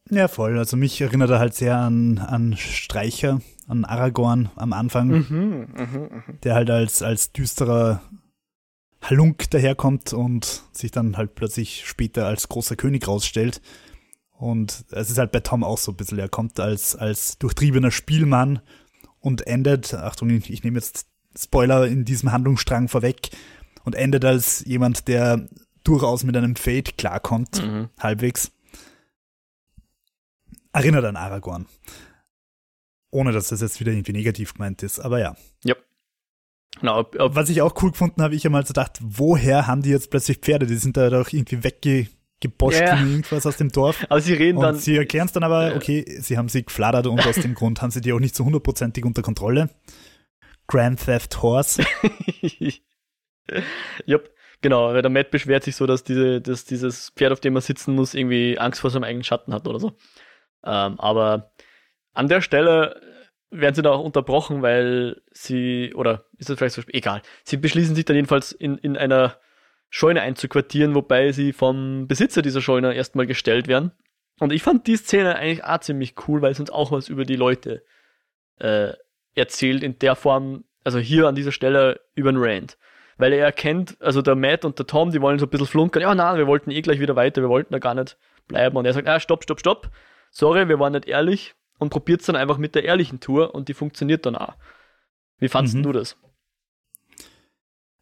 [0.08, 0.58] Ja, voll.
[0.58, 5.84] Also mich erinnert er halt sehr an, an Streicher, an Aragorn am Anfang, mhm, mh,
[5.86, 6.22] mh.
[6.42, 8.02] der halt als, als düsterer
[9.00, 13.62] Halunk daherkommt und sich dann halt plötzlich später als großer König rausstellt.
[14.32, 17.90] Und es ist halt bei Tom auch so ein bisschen, er kommt als, als durchtriebener
[17.90, 18.60] Spielmann
[19.20, 21.06] und endet, Achtung, ich, nehme jetzt
[21.38, 23.30] Spoiler in diesem Handlungsstrang vorweg,
[23.84, 25.48] und endet als jemand, der
[25.84, 27.88] durchaus mit einem Fate klarkommt, mhm.
[27.98, 28.52] halbwegs
[30.72, 31.66] erinnert an Aragorn.
[33.10, 35.36] Ohne dass das jetzt wieder irgendwie negativ gemeint ist, aber ja.
[35.64, 35.74] Ja.
[36.82, 39.66] No, ob, ob Was ich auch cool gefunden habe, ich habe mal so gedacht, woher
[39.66, 40.66] haben die jetzt plötzlich Pferde?
[40.66, 43.00] Die sind da doch irgendwie weggeboscht yeah.
[43.00, 44.06] irgendwas aus dem Dorf.
[44.08, 44.76] Aber sie reden und dann.
[44.76, 47.90] Sie erklären es dann aber, okay, sie haben sie geflattert und aus dem Grund haben
[47.90, 49.70] sie die auch nicht so hundertprozentig unter Kontrolle.
[50.68, 51.84] Grand Theft Horse.
[54.06, 54.30] Jupp.
[54.62, 57.62] Genau, weil der Matt beschwert sich so, dass, diese, dass dieses Pferd, auf dem er
[57.62, 59.96] sitzen muss, irgendwie Angst vor seinem eigenen Schatten hat oder so.
[60.64, 61.49] Ähm, aber
[62.12, 63.00] an der Stelle
[63.50, 67.94] werden sie da auch unterbrochen, weil sie, oder ist das vielleicht so, egal, sie beschließen
[67.94, 69.36] sich dann jedenfalls in, in einer
[69.88, 73.90] Scheune einzuquartieren, wobei sie vom Besitzer dieser Scheune erstmal gestellt werden.
[74.38, 77.24] Und ich fand die Szene eigentlich auch ziemlich cool, weil es uns auch was über
[77.24, 77.82] die Leute
[78.58, 78.92] äh,
[79.34, 82.78] erzählt, in der Form, also hier an dieser Stelle über den Rand.
[83.18, 86.02] Weil er erkennt, also der Matt und der Tom, die wollen so ein bisschen flunkern,
[86.02, 88.76] ja, nein, wir wollten eh gleich wieder weiter, wir wollten da gar nicht bleiben.
[88.76, 89.90] Und er sagt, ah, stopp, stopp, stopp
[90.30, 93.68] sorry, wir waren nicht ehrlich und probiert es dann einfach mit der ehrlichen Tour und
[93.68, 94.54] die funktioniert dann auch.
[95.38, 95.82] Wie fandest mhm.
[95.82, 96.16] du das?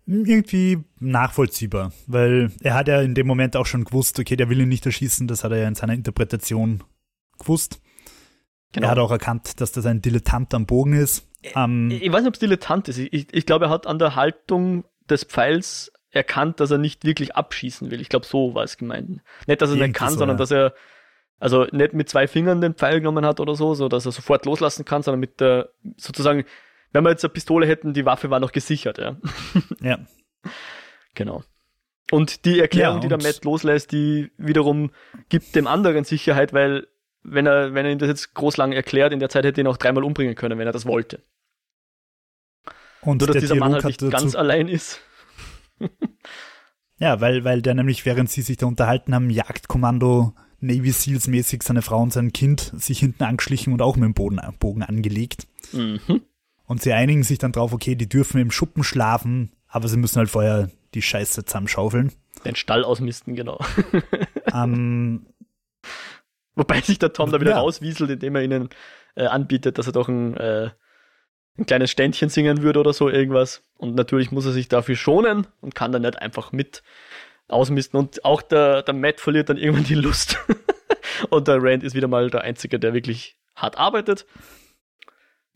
[0.04, 4.60] Irgendwie nachvollziehbar, weil er hat ja in dem Moment auch schon gewusst, okay, der will
[4.60, 6.82] ihn nicht erschießen, das hat er ja in seiner Interpretation
[7.38, 7.80] gewusst.
[8.72, 8.86] Genau.
[8.86, 11.28] Er hat auch erkannt, dass das ein Dilettant am Bogen ist.
[11.54, 12.98] Ähm, ich, ich weiß nicht, ob es Dilettant ist.
[12.98, 17.36] Ich, ich glaube, er hat an der Haltung des Pfeils erkannt, dass er nicht wirklich
[17.36, 18.00] abschießen will.
[18.00, 19.20] Ich glaube, so war es gemeint.
[19.46, 20.38] Nicht, dass er nicht kann, so, sondern ja.
[20.38, 20.74] dass er
[21.40, 24.44] Also nicht mit zwei Fingern den Pfeil genommen hat oder so, so dass er sofort
[24.46, 26.44] loslassen kann, sondern mit der, sozusagen,
[26.92, 29.16] wenn wir jetzt eine Pistole hätten, die Waffe war noch gesichert, ja.
[29.81, 29.98] Ja.
[31.14, 31.42] Genau.
[32.11, 34.90] Und die Erklärung, Ja, die der und- Matt loslässt, die wiederum
[35.29, 36.88] gibt dem anderen Sicherheit, weil
[37.22, 39.64] wenn er, wenn er ihm das jetzt groß lang erklärt, in der Zeit hätte er
[39.64, 41.20] ihn auch dreimal umbringen können, wenn er das wollte.
[43.03, 45.01] Und Nur, dass dieser Mann Dialog halt nicht ganz allein ist.
[46.98, 51.62] Ja, weil, weil der nämlich, während sie sich da unterhalten haben, Jagdkommando Navy Seals mäßig
[51.62, 55.46] seine Frau und sein Kind sich hinten angeschlichen und auch mit dem Boden, Bogen angelegt.
[55.72, 56.00] Mhm.
[56.66, 60.18] Und sie einigen sich dann drauf, okay, die dürfen im Schuppen schlafen, aber sie müssen
[60.18, 62.12] halt vorher die Scheiße zusammenschaufeln.
[62.44, 63.58] Den Stall ausmisten, genau.
[64.52, 65.26] ähm,
[66.54, 67.60] Wobei sich der Tom da wieder Ja.
[67.60, 68.68] rauswieselt, indem er ihnen
[69.14, 70.70] äh, anbietet, dass er doch ein, äh,
[71.56, 73.62] ein kleines Ständchen singen würde oder so irgendwas.
[73.76, 76.82] Und natürlich muss er sich dafür schonen und kann dann nicht einfach mit
[77.48, 77.98] ausmisten.
[77.98, 80.38] Und auch der, der Matt verliert dann irgendwann die Lust.
[81.30, 84.26] und der Rand ist wieder mal der Einzige, der wirklich hart arbeitet.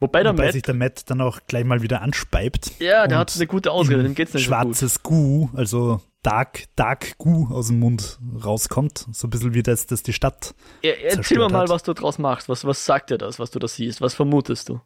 [0.01, 2.81] Wobei der wobei Matt, sich der Matt dann auch gleich mal wieder anspeibt.
[2.81, 7.19] ja, der hat eine gute Ausrede, dem geht's nicht so schwarzes Gu, also Dark, Dark
[7.19, 9.07] Gu aus dem Mund rauskommt.
[9.13, 10.55] So ein bisschen wie das, das die Stadt.
[10.83, 11.69] Ja, erzähl mir mal, hat.
[11.69, 12.49] was du draus machst.
[12.49, 14.01] Was, was sagt dir das, was du da siehst?
[14.01, 14.81] Was vermutest du?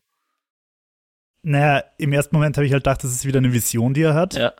[1.42, 4.14] Naja, im ersten Moment habe ich halt gedacht, das ist wieder eine Vision, die er
[4.14, 4.34] hat.
[4.34, 4.52] Ja.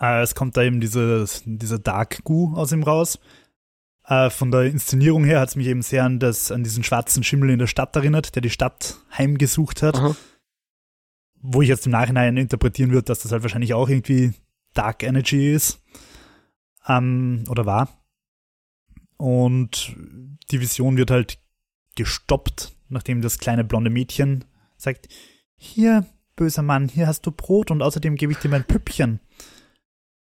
[0.00, 3.18] Äh, es kommt da eben diese, dieser Dark Gu aus ihm raus.
[4.04, 7.22] Äh, von der Inszenierung her hat es mich eben sehr an, das, an diesen schwarzen
[7.22, 9.96] Schimmel in der Stadt erinnert, der die Stadt heimgesucht hat.
[9.96, 10.16] Aha.
[11.40, 14.32] Wo ich jetzt im Nachhinein interpretieren würde, dass das halt wahrscheinlich auch irgendwie
[14.74, 15.80] Dark Energy ist.
[16.86, 17.88] Ähm, oder war.
[19.18, 19.94] Und
[20.50, 21.38] die Vision wird halt
[21.96, 24.44] gestoppt, nachdem das kleine blonde Mädchen
[24.76, 25.08] sagt,
[25.56, 26.06] hier,
[26.36, 29.20] böser Mann, hier hast du Brot und außerdem gebe ich dir mein Püppchen.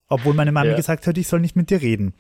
[0.08, 0.76] Obwohl meine Mami Ja.
[0.76, 2.14] gesagt hat, ich soll nicht mit dir reden.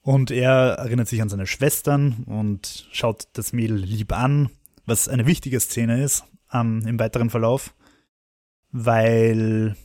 [0.00, 4.50] Und er erinnert sich an seine Schwestern und schaut das Mädel lieb an,
[4.84, 7.72] was eine wichtige Szene ist ähm, im weiteren Verlauf,
[8.72, 9.76] weil,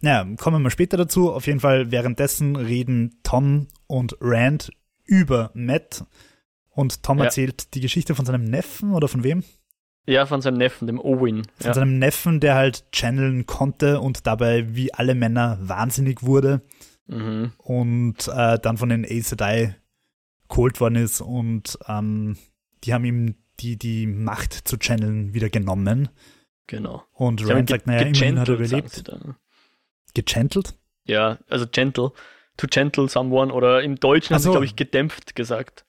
[0.00, 1.32] naja, kommen wir mal später dazu.
[1.32, 4.70] Auf jeden Fall währenddessen reden Tom und Rand
[5.04, 6.04] über Matt
[6.70, 7.24] und Tom Ja.
[7.24, 9.44] erzählt die Geschichte von seinem Neffen oder von wem?
[10.06, 11.44] Ja, von seinem Neffen, dem Owen.
[11.58, 11.74] Von Ja.
[11.74, 16.60] seinem Neffen, der halt channeln konnte und dabei wie alle Männer wahnsinnig wurde
[17.06, 17.52] Mhm.
[17.58, 19.76] und äh, dann von den Aes Sedai
[20.48, 22.36] geholt worden ist und ähm,
[22.84, 26.08] die haben ihm die, die Macht zu channeln wieder genommen.
[26.66, 27.04] Genau.
[27.12, 29.04] Und Sie haben Rand sagt, naja, immerhin hat er überlebt.
[30.14, 30.74] Gechantelt?
[31.04, 32.12] Ja, also gentle.
[32.58, 35.84] To gentle someone oder im Deutschen haben Ach sie, glaube ich, gedämpft gesagt.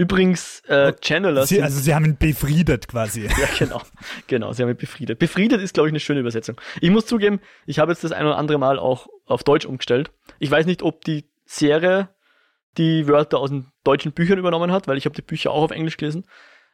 [0.00, 3.24] Übrigens, äh, Channeler Sie, also sie haben ihn befriedet quasi.
[3.26, 3.82] ja, genau,
[4.28, 5.18] genau, sie haben ihn befriedet.
[5.18, 6.58] Befriedet ist, glaube ich, eine schöne Übersetzung.
[6.80, 10.10] Ich muss zugeben, ich habe jetzt das ein oder andere Mal auch auf Deutsch umgestellt.
[10.38, 12.08] Ich weiß nicht, ob die Serie
[12.78, 15.70] die Wörter aus den deutschen Büchern übernommen hat, weil ich habe die Bücher auch auf
[15.70, 16.24] Englisch gelesen.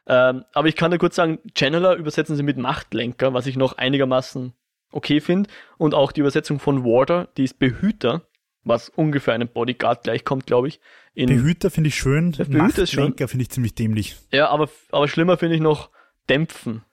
[0.07, 3.77] Ähm, aber ich kann da kurz sagen, Channeler übersetzen sie mit Machtlenker, was ich noch
[3.77, 4.53] einigermaßen
[4.93, 5.49] okay finde.
[5.77, 8.21] Und auch die Übersetzung von Warder, die ist Behüter,
[8.67, 10.79] was ungefähr einem Bodyguard gleichkommt, glaube ich.
[11.13, 13.15] In, Behüter finde ich schön, Ja, Behüter ist schön.
[13.17, 14.17] Finde ich ziemlich dämlich.
[14.31, 15.89] Ja, aber, aber schlimmer finde ich noch
[16.29, 16.83] dämpfen.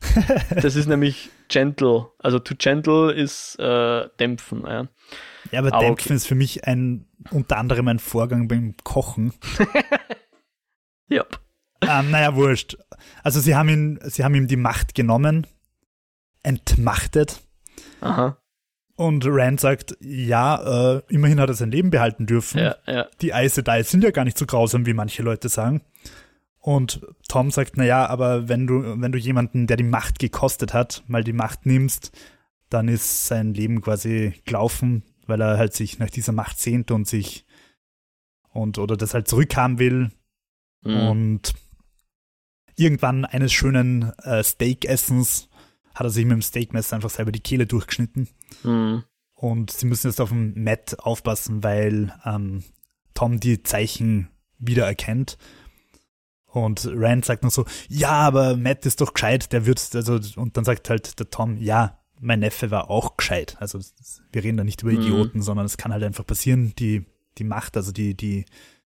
[0.50, 2.08] das ist nämlich gentle.
[2.18, 4.62] Also to gentle ist äh, dämpfen.
[4.66, 4.88] Ja.
[5.50, 9.32] Ja, aber Aber Dämpfen ist für mich ein unter anderem ein Vorgang beim Kochen.
[11.08, 11.24] ja.
[11.82, 12.76] ähm, naja, wurscht.
[13.22, 15.46] Also sie haben ihn, sie haben ihm die Macht genommen,
[16.42, 17.40] entmachtet.
[18.00, 18.38] Aha.
[19.02, 22.60] Und Rand sagt, ja, äh, immerhin hat er sein Leben behalten dürfen.
[22.60, 23.08] Ja, ja.
[23.20, 25.80] Die Aes Sedai sind ja gar nicht so grausam, wie manche Leute sagen.
[26.60, 30.72] Und Tom sagt, na ja, aber wenn du, wenn du jemanden, der die Macht gekostet
[30.72, 32.12] hat, mal die Macht nimmst,
[32.70, 37.08] dann ist sein Leben quasi gelaufen, weil er halt sich nach dieser Macht sehnt und
[37.08, 37.44] sich
[38.50, 40.12] und oder das halt zurückhaben will.
[40.84, 41.08] Mhm.
[41.08, 41.54] Und
[42.76, 45.48] irgendwann eines schönen äh, Steakessens
[45.94, 48.28] hat er sich mit dem Steakmesser einfach selber die Kehle durchgeschnitten.
[48.62, 49.04] Mhm.
[49.34, 52.62] Und sie müssen jetzt auf den Matt aufpassen, weil ähm,
[53.14, 54.28] Tom die Zeichen
[54.58, 55.36] wiedererkennt.
[56.46, 60.56] Und Rand sagt noch so, ja, aber Matt ist doch gescheit, der wird, also, und
[60.56, 63.56] dann sagt halt der Tom, ja, mein Neffe war auch gescheit.
[63.58, 63.80] Also
[64.30, 65.00] wir reden da nicht über Mhm.
[65.00, 67.04] Idioten, sondern es kann halt einfach passieren, die,
[67.38, 68.44] die Macht, also die, die,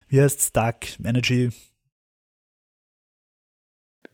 [0.07, 1.49] wie heißt Dark Energy,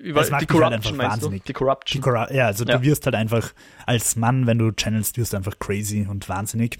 [0.04, 1.04] Über, die halt Corruption du?
[1.04, 1.44] wahnsinnig.
[1.44, 2.02] Die die Corruption.
[2.02, 2.78] Cora ja, also Ja.
[2.78, 3.54] du wirst halt einfach
[3.86, 6.80] als Mann, wenn du channelst, wirst du einfach crazy und wahnsinnig.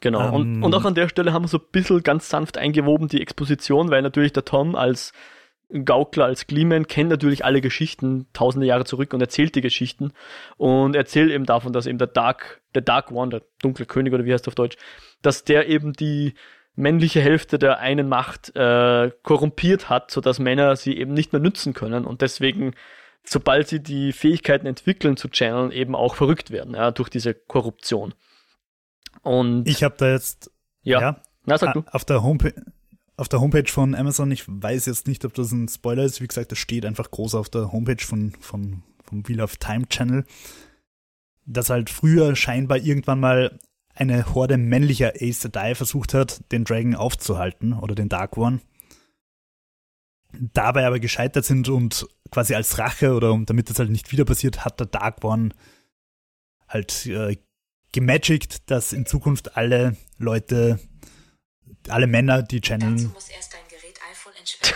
[0.00, 0.34] Genau.
[0.34, 3.08] und, Ähm, und auch an der Stelle haben wir so ein bisschen ganz sanft eingewoben
[3.08, 5.12] die Exposition, weil natürlich der Tom als
[5.84, 10.12] Gaukler als Gleeman kennt natürlich alle Geschichten tausende Jahre zurück und erzählt die Geschichten
[10.58, 14.24] und erzählt eben davon, dass eben der Dark, der Dark One, der dunkle König oder
[14.24, 14.76] wie heißt auf Deutsch,
[15.22, 16.34] dass der eben die
[16.76, 21.72] männliche Hälfte der einen Macht äh, korrumpiert hat, sodass Männer sie eben nicht mehr nützen
[21.72, 22.74] können und deswegen,
[23.24, 28.14] sobald sie die Fähigkeiten entwickeln zu channeln, eben auch verrückt werden, ja, durch diese Korruption.
[29.22, 30.50] Und ich habe da jetzt
[30.82, 31.84] ja, ja Na, sag du.
[31.90, 32.54] auf der Homepage
[33.16, 36.26] auf der Homepage von Amazon, ich weiß jetzt nicht, ob das ein Spoiler ist, wie
[36.26, 40.24] gesagt, das steht einfach groß auf der Homepage von, von, vom Wheel of Time Channel,
[41.46, 43.58] dass halt früher scheinbar irgendwann mal
[43.96, 48.60] eine Horde männlicher Ace Sedai versucht hat, den Dragon aufzuhalten oder den Dark One.
[50.32, 54.64] Dabei aber gescheitert sind und quasi als Rache oder damit das halt nicht wieder passiert,
[54.64, 55.50] hat der Dark One
[56.68, 57.36] halt äh,
[57.92, 60.78] gemagickt, dass in Zukunft alle Leute,
[61.88, 63.12] alle Männer, die channeln.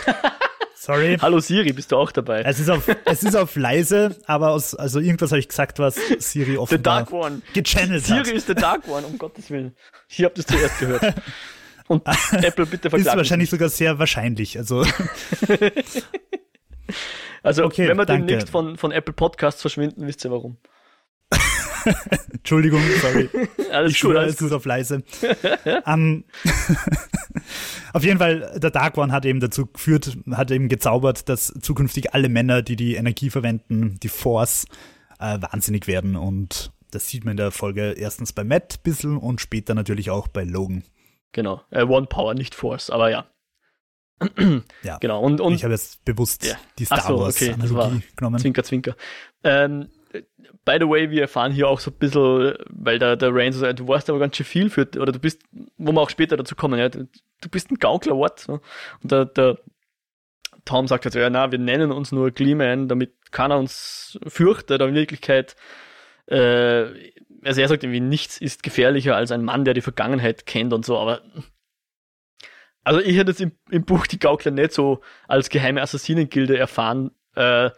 [0.81, 1.19] Sorry.
[1.21, 2.41] Hallo Siri, bist du auch dabei?
[2.41, 5.97] Es ist auf, es ist auf leise, aber aus, also irgendwas habe ich gesagt, was
[6.21, 7.43] Siri offenbar the Dark One.
[7.53, 8.27] gechannelt Siri hat.
[8.27, 9.77] Siri ist der Dark One, um Gottes Willen.
[10.09, 11.17] Ich habe das zuerst gehört.
[11.87, 13.11] Und Apple bitte verklagen.
[13.11, 14.57] Ist wahrscheinlich sogar sehr wahrscheinlich.
[14.57, 14.81] Also,
[17.43, 18.29] also okay, wenn wir danke.
[18.29, 20.57] demnächst von, von Apple Podcasts verschwinden, wisst ihr warum.
[22.33, 23.29] Entschuldigung, sorry.
[23.73, 25.03] alles ich gut, alles gut auf leise.
[25.87, 26.25] um,
[27.93, 32.15] auf jeden Fall, der Dark One hat eben dazu geführt, hat eben gezaubert, dass zukünftig
[32.15, 34.67] alle Männer, die die Energie verwenden, die Force,
[35.19, 36.17] äh, wahnsinnig werden.
[36.17, 40.11] Und das sieht man in der Folge erstens bei Matt ein bisschen und später natürlich
[40.11, 40.85] auch bei Logan.
[41.33, 43.27] Genau, äh, One Power, nicht Force, aber ja.
[44.83, 45.23] ja, genau.
[45.23, 46.57] Und, und ich habe jetzt bewusst ja.
[46.79, 48.39] die Star so, Wars okay, Analogie genommen.
[48.39, 48.97] Zwinker, zwinker.
[49.45, 49.89] Ähm,
[50.65, 53.61] by the way, wir erfahren hier auch so ein bisschen, weil der, der Rain so
[53.61, 55.43] sagt, du weißt aber ganz schön viel für, oder du bist,
[55.79, 57.07] wo wir auch später dazu kommen, ja, du,
[57.51, 58.49] bist ein Gaukler, what?
[58.49, 58.61] Und
[59.03, 59.59] der, der
[60.65, 64.91] Tom sagt halt, ja, na, wir nennen uns nur Gleeman, damit keiner uns fürchtet, aber
[64.91, 65.57] in Wirklichkeit,
[66.27, 66.87] äh,
[67.43, 70.85] also er sagt irgendwie, nichts ist gefährlicher als ein Mann, der die Vergangenheit kennt und
[70.85, 71.23] so, aber
[72.83, 77.11] also ich hätte jetzt im, im Buch die Gaukler nicht so als geheime Assassinengilde erfahren.
[77.35, 77.71] Äh,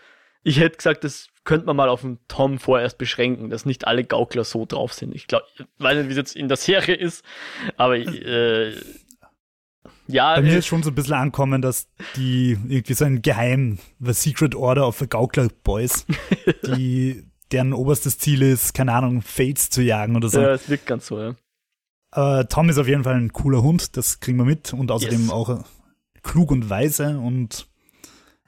[0.43, 4.05] ich hätte gesagt, das könnte man mal auf den Tom vorerst beschränken, dass nicht alle
[4.05, 5.15] Gaukler so drauf sind.
[5.15, 7.25] Ich glaube, ich weiß nicht, wie es jetzt in der Serie ist,
[7.77, 8.75] aber äh,
[10.07, 10.35] ja.
[10.35, 13.79] Bei mir äh, ist schon so ein bisschen ankommen, dass die irgendwie so ein Geheim,
[14.01, 16.07] The Secret Order of the Gaukler Boys,
[16.67, 20.41] die deren oberstes Ziel ist, keine Ahnung, Fates zu jagen oder so.
[20.41, 21.35] Ja, es wirkt ganz so, ja.
[22.11, 25.23] Aber Tom ist auf jeden Fall ein cooler Hund, das kriegen wir mit und außerdem
[25.23, 25.31] yes.
[25.31, 25.65] auch
[26.23, 27.69] klug und weise und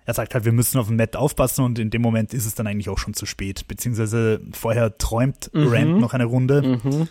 [0.04, 2.54] er sagt halt, wir müssen auf den Matt aufpassen und in dem Moment ist es
[2.54, 3.66] dann eigentlich auch schon zu spät.
[3.68, 5.68] Beziehungsweise vorher träumt mhm.
[5.68, 6.80] Rand noch eine Runde.
[6.82, 7.08] Mhm.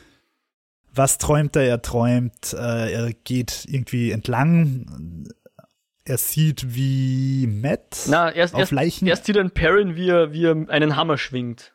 [0.94, 1.64] Was träumt er?
[1.64, 5.26] Er träumt, äh, er geht irgendwie entlang.
[6.06, 9.08] Er sieht, wie Matt Na, erst, auf erst, Leichen.
[9.08, 11.74] Erst sieht er Perrin, wie er, wie er einen Hammer schwingt.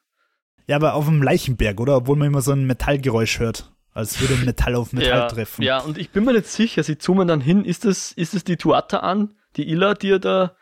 [0.69, 1.97] Ja, aber auf dem Leichenberg, oder?
[1.97, 3.73] Obwohl man immer so ein Metallgeräusch hört.
[3.93, 5.63] Als würde Metall auf Metall ja, treffen.
[5.63, 8.45] Ja, und ich bin mir nicht sicher, sie zoomen dann hin, ist es, ist es
[8.45, 10.55] die Tuata an, die Illa, die er da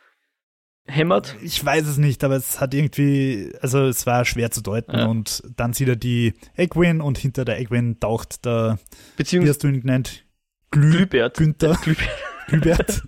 [0.87, 1.37] hämmert?
[1.43, 5.07] Ich weiß es nicht, aber es hat irgendwie, also es war schwer zu deuten ja.
[5.07, 8.79] und dann sieht er die Egwin und hinter der Egwin taucht der,
[9.17, 10.25] wie hast du ihn genannt?
[10.71, 11.37] Glü Glühbert.
[11.37, 11.79] Günther.
[12.49, 13.03] Glühbert.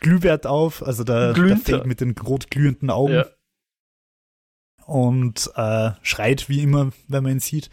[0.00, 3.14] Glühbert auf, also der, der Fake mit den rot glühenden Augen.
[3.14, 3.26] Ja.
[4.84, 7.70] Und äh, schreit wie immer, wenn man ihn sieht.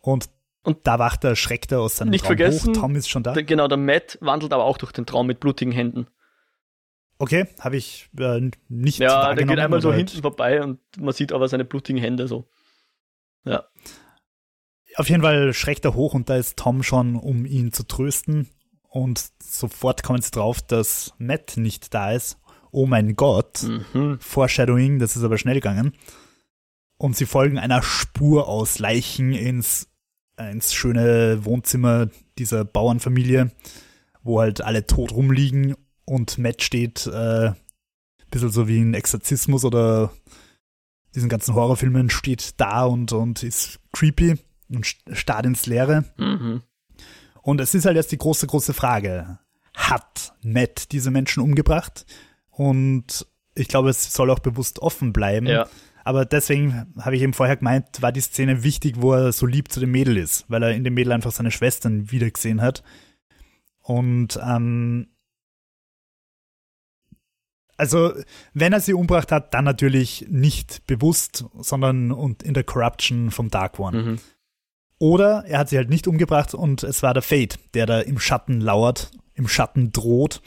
[0.00, 0.28] Und,
[0.62, 2.80] und da wacht er, schreckt er aus seinem nicht Traum vergessen, hoch.
[2.80, 3.32] Tom ist schon da.
[3.32, 6.08] Der, genau, der Matt wandelt aber auch durch den Traum mit blutigen Händen.
[7.18, 11.32] Okay, habe ich äh, nicht Ja, der geht einmal so hinten vorbei und man sieht
[11.32, 12.48] aber seine blutigen Hände so.
[13.44, 13.64] Ja.
[14.96, 18.48] Auf jeden Fall schreckt er hoch und da ist Tom schon, um ihn zu trösten.
[18.88, 22.38] Und sofort kommen sie drauf, dass Matt nicht da ist.
[22.70, 23.62] Oh mein Gott.
[23.62, 24.18] Mhm.
[24.20, 25.92] Foreshadowing, das ist aber schnell gegangen.
[26.98, 29.88] Und sie folgen einer Spur aus Leichen ins,
[30.38, 33.52] ins schöne Wohnzimmer dieser Bauernfamilie,
[34.22, 35.74] wo halt alle tot rumliegen
[36.06, 37.52] und Matt steht äh,
[38.30, 40.12] bisschen so wie ein Exorzismus oder
[41.14, 44.36] diesen ganzen Horrorfilmen steht da und, und ist creepy
[44.68, 46.04] und starrt ins Leere.
[46.16, 46.62] Mhm.
[47.42, 49.38] Und es ist halt jetzt die große, große Frage.
[49.74, 52.04] Hat Matt diese Menschen umgebracht?
[52.50, 55.46] Und ich glaube, es soll auch bewusst offen bleiben.
[55.46, 55.68] Ja.
[56.04, 59.72] Aber deswegen habe ich eben vorher gemeint, war die Szene wichtig, wo er so lieb
[59.72, 62.82] zu dem Mädel ist, weil er in dem Mädel einfach seine Schwestern wiedergesehen hat.
[63.80, 65.08] Und ähm,
[67.76, 68.12] also,
[68.54, 73.50] wenn er sie umgebracht hat, dann natürlich nicht bewusst, sondern und in der Corruption vom
[73.50, 74.02] Dark One.
[74.02, 74.18] Mhm.
[74.98, 78.18] Oder er hat sie halt nicht umgebracht und es war der Fate, der da im
[78.18, 80.40] Schatten lauert, im Schatten droht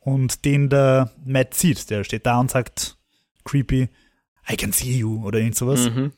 [0.00, 1.90] und den der Matt sieht.
[1.90, 2.98] Der steht da und sagt,
[3.44, 3.88] creepy,
[4.50, 5.90] I can see you oder irgend sowas.
[5.90, 6.12] Mhm.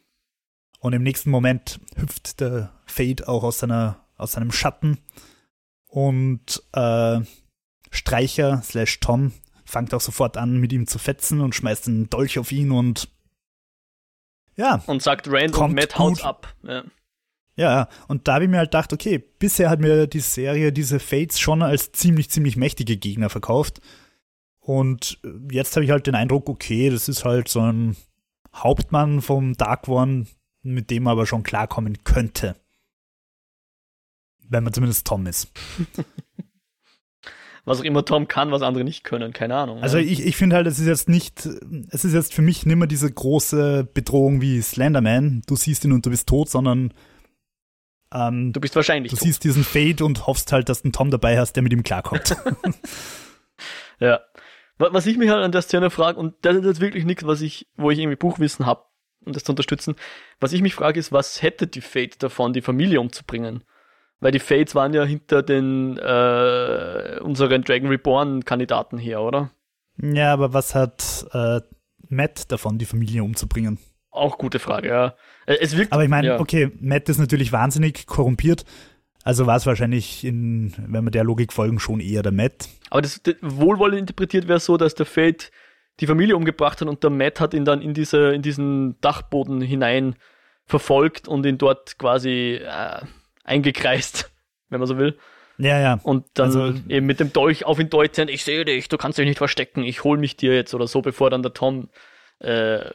[0.78, 4.98] Und im nächsten Moment hüpft der Fade auch aus, seiner, aus seinem Schatten
[5.86, 7.20] und äh,
[7.90, 9.32] Streicher slash Tom
[9.70, 13.08] fängt auch sofort an, mit ihm zu fetzen und schmeißt einen Dolch auf ihn und
[14.56, 14.82] ja.
[14.86, 16.54] Und sagt Rand und Matt haut ab.
[16.62, 16.84] Ja.
[17.56, 20.98] Ja, und da habe ich mir halt gedacht, okay, bisher hat mir die Serie diese
[20.98, 23.80] Fates schon als ziemlich, ziemlich mächtige Gegner verkauft.
[24.60, 25.18] Und
[25.50, 27.96] jetzt habe ich halt den Eindruck, okay, das ist halt so ein
[28.54, 30.26] Hauptmann vom Dark One,
[30.62, 32.56] mit dem man aber schon klarkommen könnte.
[34.48, 35.50] Wenn man zumindest Tom ist.
[37.64, 39.82] was auch immer Tom kann, was andere nicht können, keine Ahnung.
[39.82, 41.46] Also ich, ich finde halt, es ist jetzt nicht,
[41.90, 45.92] es ist jetzt für mich nicht mehr diese große Bedrohung wie Slenderman, du siehst ihn
[45.92, 46.92] und du bist tot, sondern
[48.12, 49.10] ähm, du bist wahrscheinlich.
[49.10, 49.24] Du tot.
[49.24, 51.82] siehst diesen Fade und hoffst halt, dass du einen Tom dabei hast, der mit ihm
[51.82, 52.36] klarkommt.
[54.00, 54.20] ja.
[54.78, 57.42] Was ich mich halt an der Szene frage, und das ist jetzt wirklich nichts, was
[57.42, 58.84] ich, wo ich irgendwie Buchwissen habe,
[59.26, 59.94] um das zu unterstützen.
[60.40, 63.62] Was ich mich frage, ist, was hätte die Fate davon, die Familie umzubringen?
[64.20, 69.50] Weil die Fates waren ja hinter den äh, unseren Dragon Reborn-Kandidaten her, oder?
[70.02, 71.60] Ja, aber was hat äh,
[72.08, 73.78] Matt davon, die Familie umzubringen?
[74.10, 75.14] Auch gute Frage, ja.
[75.46, 76.40] Äh, es wirkt, Aber ich meine, ja.
[76.40, 78.64] okay, Matt ist natürlich wahnsinnig korrumpiert.
[79.22, 82.68] Also war es wahrscheinlich, in, wenn wir der Logik folgen, schon eher der Matt.
[82.90, 85.50] Aber das, das wohlwollend interpretiert wäre so, dass der Fate
[86.00, 89.60] die Familie umgebracht hat und der Matt hat ihn dann in, diese, in diesen Dachboden
[89.60, 90.16] hinein
[90.64, 93.02] verfolgt und ihn dort quasi äh,
[93.44, 94.30] eingekreist,
[94.68, 95.18] wenn man so will.
[95.58, 96.00] Ja, ja.
[96.02, 99.18] Und dann also, eben mit dem Dolch auf ihn deutend, ich sehe dich, du kannst
[99.18, 101.90] dich nicht verstecken, ich hol mich dir jetzt oder so, bevor dann der Tom
[102.38, 102.90] äh,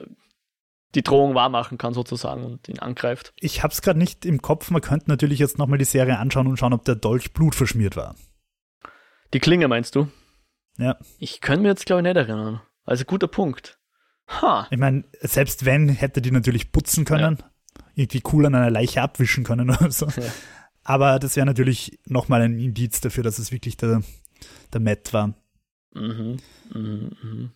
[0.96, 3.34] die Drohung wahrmachen kann sozusagen und ihn angreift.
[3.36, 6.58] Ich hab's gerade nicht im Kopf, man könnte natürlich jetzt nochmal die Serie anschauen und
[6.58, 8.16] schauen, ob der Dolch blutverschmiert war.
[9.34, 10.08] Die Klinge meinst du?
[10.78, 10.98] Ja.
[11.20, 12.62] Ich könnte mir jetzt glaube ich nicht erinnern.
[12.84, 13.78] Also guter Punkt.
[14.28, 14.68] Ha.
[14.72, 17.52] Ich meine, selbst wenn, hätte die natürlich putzen können, ja.
[17.96, 20.06] Irgendwie cool an einer Leiche abwischen können oder so.
[20.08, 20.32] Ja.
[20.84, 24.04] Aber das wäre natürlich nochmal ein Indiz dafür, dass es wirklich der,
[24.72, 25.34] der Matt war.
[25.94, 26.38] Mhm.
[26.74, 27.50] Mhm, mh.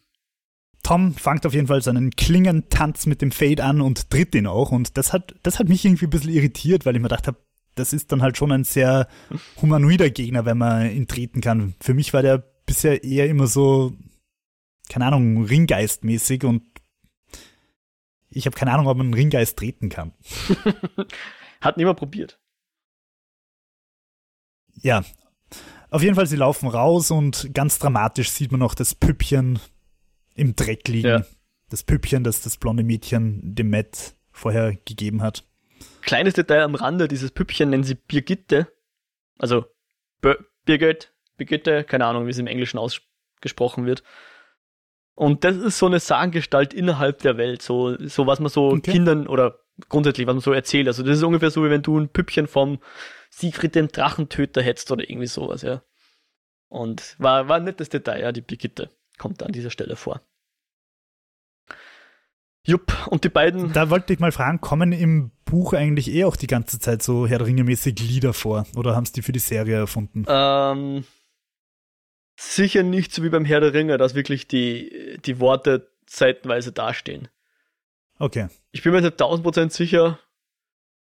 [0.82, 4.72] Tom fängt auf jeden Fall seinen Klingentanz mit dem Fade an und tritt ihn auch.
[4.72, 7.38] Und das hat, das hat mich irgendwie ein bisschen irritiert, weil ich mir gedacht habe,
[7.76, 9.08] das ist dann halt schon ein sehr
[9.62, 11.76] humanoider Gegner, wenn man ihn treten kann.
[11.80, 13.94] Für mich war der bisher eher immer so,
[14.90, 16.64] keine Ahnung, Ringgeist-mäßig und
[18.30, 20.14] ich habe keine Ahnung, ob man einen Ringgeist treten kann.
[21.62, 22.40] Hat niemand probiert.
[24.82, 25.04] Ja.
[25.90, 29.60] Auf jeden Fall, sie laufen raus und ganz dramatisch sieht man noch das Püppchen
[30.36, 31.08] im Dreck liegen.
[31.08, 31.26] Ja.
[31.70, 35.44] Das Püppchen, das das blonde Mädchen dem Matt vorher gegeben hat.
[36.02, 38.72] Kleines Detail am Rande, dieses Püppchen nennen sie Birgitte.
[39.38, 39.66] Also
[40.66, 44.04] Birgit, Birgitte, keine Ahnung, wie es im Englischen ausgesprochen wird.
[45.20, 48.94] Und das ist so eine Sagengestalt innerhalb der Welt, so, so was man so okay.
[48.94, 50.88] Kindern oder grundsätzlich, was man so erzählt.
[50.88, 52.80] Also das ist ungefähr so, wie wenn du ein Püppchen vom
[53.30, 55.84] Siegfried dem Drachentöter hättest oder irgendwie sowas, ja.
[56.70, 60.22] Und war, war ein nettes Detail, ja, die Brigitte kommt an dieser Stelle vor.
[62.66, 63.74] Jupp, und die beiden.
[63.74, 67.28] Da wollte ich mal fragen, kommen im Buch eigentlich eh auch die ganze Zeit so
[67.28, 68.66] Herr Ringe-mäßig Lieder vor?
[68.74, 70.26] Oder haben sie die für die Serie erfunden?
[70.30, 71.04] Ähm,
[72.40, 77.28] sicher nicht so wie beim Herr der Ringe, dass wirklich die, die Worte seitenweise dastehen.
[78.18, 78.48] Okay.
[78.72, 80.20] Ich bin mir nicht tausend Prozent sicher.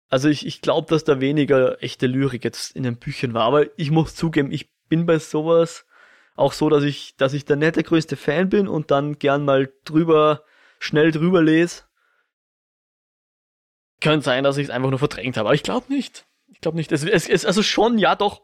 [0.10, 3.68] Also ich, ich glaube, dass da weniger echte Lyrik jetzt in den Büchern war, aber
[3.80, 5.86] ich muss zugeben, ich bin bei sowas
[6.36, 9.46] auch so, dass ich, dass ich da nicht der größte Fan bin und dann gern
[9.46, 10.44] mal drüber,
[10.80, 11.84] schnell drüber lese.
[14.02, 16.26] Könnte sein, dass ich es einfach nur verdrängt habe, aber ich glaube nicht.
[16.48, 16.92] Ich glaube nicht.
[16.92, 18.44] Es, es, es, also schon, ja, doch.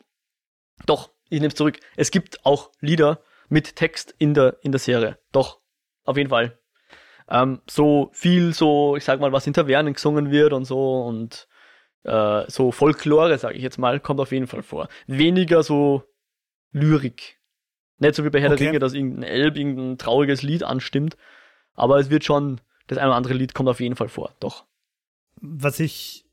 [0.86, 1.80] Doch, ich nehme es zurück.
[1.96, 5.18] Es gibt auch Lieder mit Text in der, in der Serie.
[5.32, 5.60] Doch,
[6.04, 6.60] auf jeden Fall.
[7.30, 11.48] Ähm, so viel, so, ich sag mal, was in Tavernen gesungen wird und so und
[12.04, 14.88] äh, so Folklore, sage ich jetzt mal, kommt auf jeden Fall vor.
[15.08, 16.04] Weniger so
[16.72, 17.40] Lyrik.
[18.00, 18.58] Nicht so wie bei Herr okay.
[18.58, 21.18] der Ringe, dass irgendein Elb irgendein trauriges Lied anstimmt.
[21.74, 24.66] Aber es wird schon, das eine oder andere Lied kommt auf jeden Fall vor, doch.
[25.42, 26.26] Was ich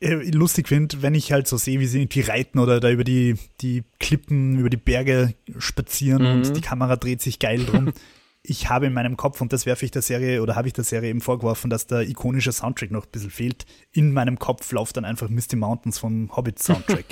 [0.00, 3.36] lustig finde, wenn ich halt so sehe, wie sie irgendwie reiten oder da über die,
[3.60, 6.28] die Klippen, über die Berge spazieren mhm.
[6.28, 7.92] und die Kamera dreht sich geil drum.
[8.42, 10.84] ich habe in meinem Kopf, und das werfe ich der Serie oder habe ich der
[10.84, 13.66] Serie eben vorgeworfen, dass der ikonische Soundtrack noch ein bisschen fehlt.
[13.92, 17.06] In meinem Kopf läuft dann einfach Misty Mountains vom Hobbit Soundtrack.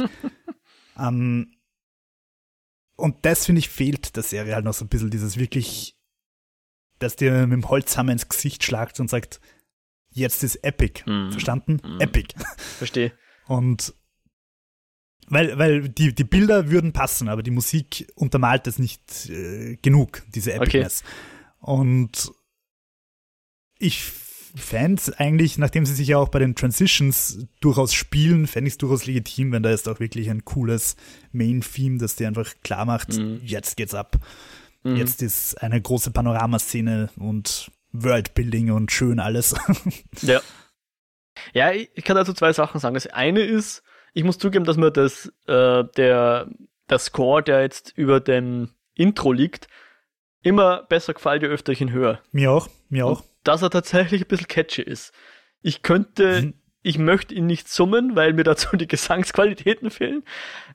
[0.98, 1.52] ähm,
[2.96, 5.98] und das, finde ich, fehlt der Serie halt noch so ein bisschen, dieses wirklich,
[6.98, 9.40] dass dir mit dem Holzhammer ins Gesicht schlagt und sagt,
[10.16, 11.02] jetzt ist Epic.
[11.06, 11.30] Mm.
[11.30, 11.80] Verstanden?
[11.84, 12.00] Mm.
[12.00, 12.34] Epic.
[12.78, 13.12] Verstehe.
[13.46, 13.94] Und
[15.28, 20.22] weil, weil die, die Bilder würden passen, aber die Musik untermalt es nicht äh, genug,
[20.34, 21.02] diese Epicness.
[21.60, 21.72] Okay.
[21.72, 22.32] Und
[23.78, 24.02] ich
[24.56, 28.74] fände es eigentlich, nachdem sie sich ja auch bei den Transitions durchaus spielen, fände ich
[28.74, 30.96] es durchaus legitim, wenn da jetzt auch wirklich ein cooles
[31.32, 33.40] Main-Theme, das dir einfach klar macht, mhm.
[33.42, 34.16] jetzt geht's ab.
[34.84, 34.96] Mhm.
[34.96, 37.70] Jetzt ist eine große Panoramaszene und
[38.04, 39.54] Worldbuilding und schön alles.
[40.22, 40.40] ja.
[41.52, 42.94] Ja, ich kann dazu zwei Sachen sagen.
[42.94, 43.82] Das eine ist,
[44.14, 46.48] ich muss zugeben, dass mir das, äh, der,
[46.88, 49.68] der Score, der jetzt über dem Intro liegt,
[50.42, 52.20] immer besser gefällt, je öfter ich ihn höre.
[52.32, 53.20] Mir auch, mir auch.
[53.20, 55.12] Und dass er tatsächlich ein bisschen catchy ist.
[55.60, 56.54] Ich könnte, mhm.
[56.82, 60.24] ich möchte ihn nicht summen, weil mir dazu die Gesangsqualitäten fehlen,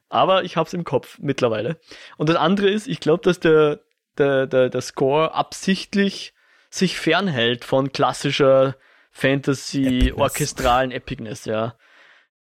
[0.09, 1.79] aber ich hab's im Kopf mittlerweile.
[2.17, 3.81] Und das andere ist, ich glaube, dass der,
[4.17, 6.33] der, der, der Score absichtlich
[6.71, 8.75] sich fernhält von klassischer
[9.11, 11.75] Fantasy-orchestralen Epicness, ja.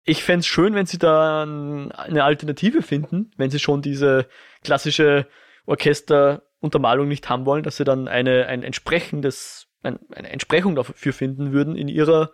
[0.05, 4.29] Ich fände schön, wenn sie da eine Alternative finden, wenn sie schon diese
[4.63, 5.29] klassische
[5.65, 11.53] Orchesteruntermalung nicht haben wollen, dass sie dann eine, ein entsprechendes, ein, eine Entsprechung dafür finden
[11.53, 12.33] würden in ihrer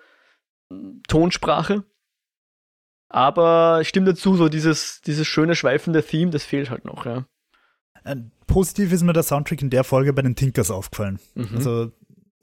[1.07, 1.85] Tonsprache.
[3.11, 7.27] Aber stimmt dazu, so dieses, dieses schöne schweifende Theme, das fehlt halt noch, ja.
[8.59, 11.21] Positiv ist mir der Soundtrack in der Folge bei den Tinkers aufgefallen.
[11.37, 11.51] Mhm.
[11.55, 11.93] Also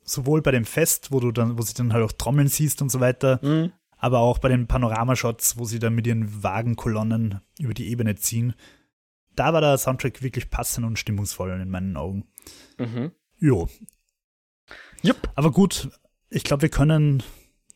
[0.06, 2.90] sowohl bei dem Fest, wo du dann, wo sie dann halt auch Trommeln siehst und
[2.90, 3.74] so weiter, mhm.
[3.98, 8.54] aber auch bei den Panoramashots, wo sie dann mit ihren Wagenkolonnen über die Ebene ziehen.
[9.36, 12.24] Da war der Soundtrack wirklich passend und stimmungsvoll in meinen Augen.
[12.78, 13.12] Mhm.
[13.38, 13.68] Jo.
[15.02, 15.18] Jupp.
[15.36, 15.90] Aber gut,
[16.30, 17.24] ich glaube, wir können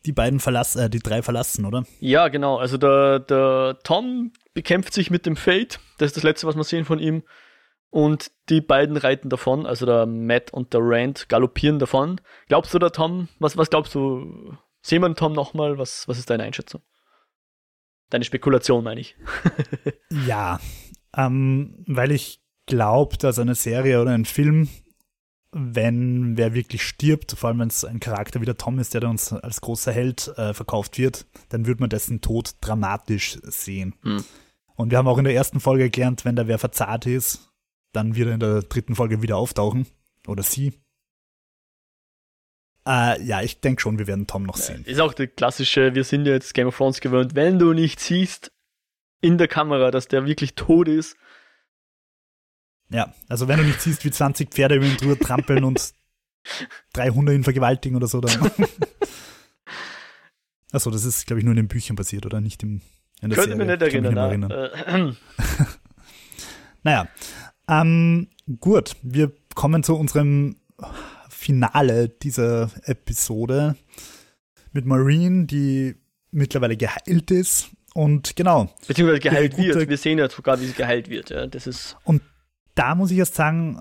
[0.06, 1.84] die beiden verlassen, äh, die drei verlassen, oder?
[1.98, 2.56] Ja, genau.
[2.56, 5.78] Also der, der Tom bekämpft sich mit dem Fate.
[5.98, 7.22] Das ist das letzte, was wir sehen von ihm.
[7.90, 12.20] Und die beiden reiten davon, also der Matt und der Rand galoppieren davon.
[12.46, 14.56] Glaubst du, der Tom, was, was glaubst du?
[14.80, 15.76] Sehen wir Tom nochmal?
[15.76, 16.82] Was, was ist deine Einschätzung?
[18.08, 19.16] Deine Spekulation, meine ich.
[20.26, 20.60] ja,
[21.16, 24.68] ähm, weil ich glaube, dass eine Serie oder ein Film,
[25.52, 29.02] wenn wer wirklich stirbt, vor allem wenn es ein Charakter wie der Tom ist, der
[29.08, 33.96] uns als großer Held äh, verkauft wird, dann wird man dessen Tod dramatisch sehen.
[34.02, 34.24] Hm.
[34.76, 37.49] Und wir haben auch in der ersten Folge gelernt, wenn da wer verzahrt ist,
[37.92, 39.86] dann wieder in der dritten Folge wieder auftauchen.
[40.26, 40.72] Oder sie.
[42.86, 44.84] Äh, ja, ich denke schon, wir werden Tom noch sehen.
[44.84, 48.52] Ist auch der klassische, wir sind jetzt Game of Thrones gewöhnt, wenn du nicht siehst
[49.20, 51.16] in der Kamera, dass der wirklich tot ist.
[52.88, 55.92] Ja, also wenn du nicht siehst, wie 20 Pferde über ihn drüber trampeln und
[56.92, 58.50] drei Hunde ihn vergewaltigen oder so, dann.
[60.72, 62.40] Achso, das ist, glaube ich, nur in den Büchern passiert, oder?
[62.40, 62.80] Nicht im,
[63.20, 63.66] in der Könnte Serie.
[63.66, 64.40] mich nicht erinnern.
[64.40, 65.16] Mich erinnern.
[65.26, 65.64] Äh,
[66.82, 67.08] naja,
[67.70, 68.28] ähm,
[68.60, 70.56] gut, wir kommen zu unserem
[71.28, 73.76] Finale dieser Episode
[74.72, 75.96] mit Maureen, die
[76.30, 77.70] mittlerweile geheilt ist.
[77.94, 78.68] Und genau.
[78.86, 79.88] Beziehungsweise geheilt wird.
[79.88, 81.30] Wir sehen ja sogar, wie sie geheilt wird.
[81.30, 82.22] Ja, das ist und
[82.74, 83.80] da muss ich erst sagen,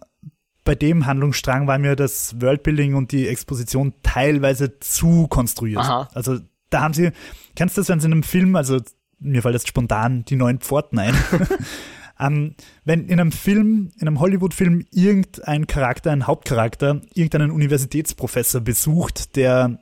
[0.64, 5.80] bei dem Handlungsstrang war mir das Worldbuilding und die Exposition teilweise zu konstruiert.
[5.80, 6.10] Aha.
[6.14, 7.12] Also da haben sie,
[7.56, 8.80] kennst du das, wenn sie in einem Film, also
[9.20, 11.16] mir fällt jetzt spontan die neuen Pforten ein,
[12.20, 19.36] Ähm, wenn in einem Film, in einem Hollywood-Film irgendein Charakter, ein Hauptcharakter, irgendeinen Universitätsprofessor besucht,
[19.36, 19.80] der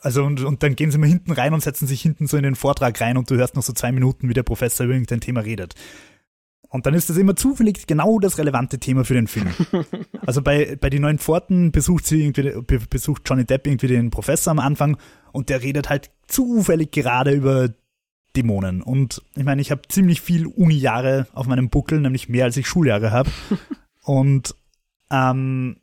[0.00, 2.42] also und, und dann gehen sie mal hinten rein und setzen sich hinten so in
[2.42, 5.20] den Vortrag rein und du hörst noch so zwei Minuten, wie der Professor über irgendein
[5.20, 5.74] Thema redet.
[6.68, 9.48] Und dann ist das immer zufällig genau das relevante Thema für den Film.
[10.26, 12.52] also bei, bei die neuen Pforten besucht sie irgendwie,
[12.90, 14.98] besucht Johnny Depp irgendwie den Professor am Anfang
[15.32, 17.70] und der redet halt zufällig gerade über
[18.36, 18.82] Dämonen.
[18.82, 22.66] Und ich meine, ich habe ziemlich viel Uni-Jahre auf meinem Buckel, nämlich mehr als ich
[22.66, 23.30] Schuljahre habe.
[24.02, 24.54] und
[25.10, 25.76] ähm,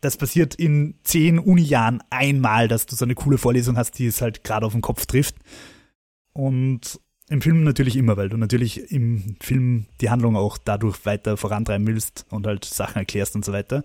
[0.00, 4.22] das passiert in zehn Uni-Jahren einmal, dass du so eine coole Vorlesung hast, die es
[4.22, 5.36] halt gerade auf den Kopf trifft.
[6.32, 11.36] Und im Film natürlich immer, weil du natürlich im Film die Handlung auch dadurch weiter
[11.36, 13.84] vorantreiben willst und halt Sachen erklärst und so weiter.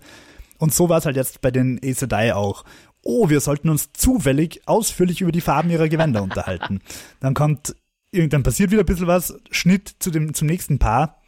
[0.58, 2.64] Und so war es halt jetzt bei den Aes Sedai auch
[3.06, 6.80] oh, wir sollten uns zufällig ausführlich über die Farben ihrer Gewänder unterhalten.
[7.20, 7.74] Dann kommt,
[8.10, 11.22] irgendwann passiert wieder ein bisschen was, Schnitt zu dem, zum nächsten Paar.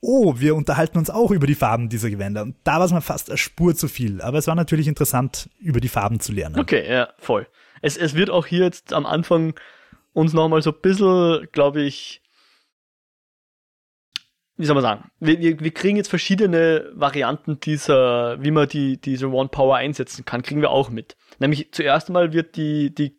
[0.00, 2.42] Oh, wir unterhalten uns auch über die Farben dieser Gewänder.
[2.42, 4.20] Und da war es mal fast eine Spur zu viel.
[4.20, 6.58] Aber es war natürlich interessant, über die Farben zu lernen.
[6.58, 7.46] Okay, ja, voll.
[7.82, 9.54] Es, es wird auch hier jetzt am Anfang
[10.12, 12.21] uns nochmal so ein bisschen, glaube ich,
[14.62, 19.00] wie soll man sagen, wir, wir, wir kriegen jetzt verschiedene Varianten dieser, wie man die,
[19.00, 21.16] diese One Power einsetzen kann, kriegen wir auch mit.
[21.40, 23.18] Nämlich zuerst einmal wird die, die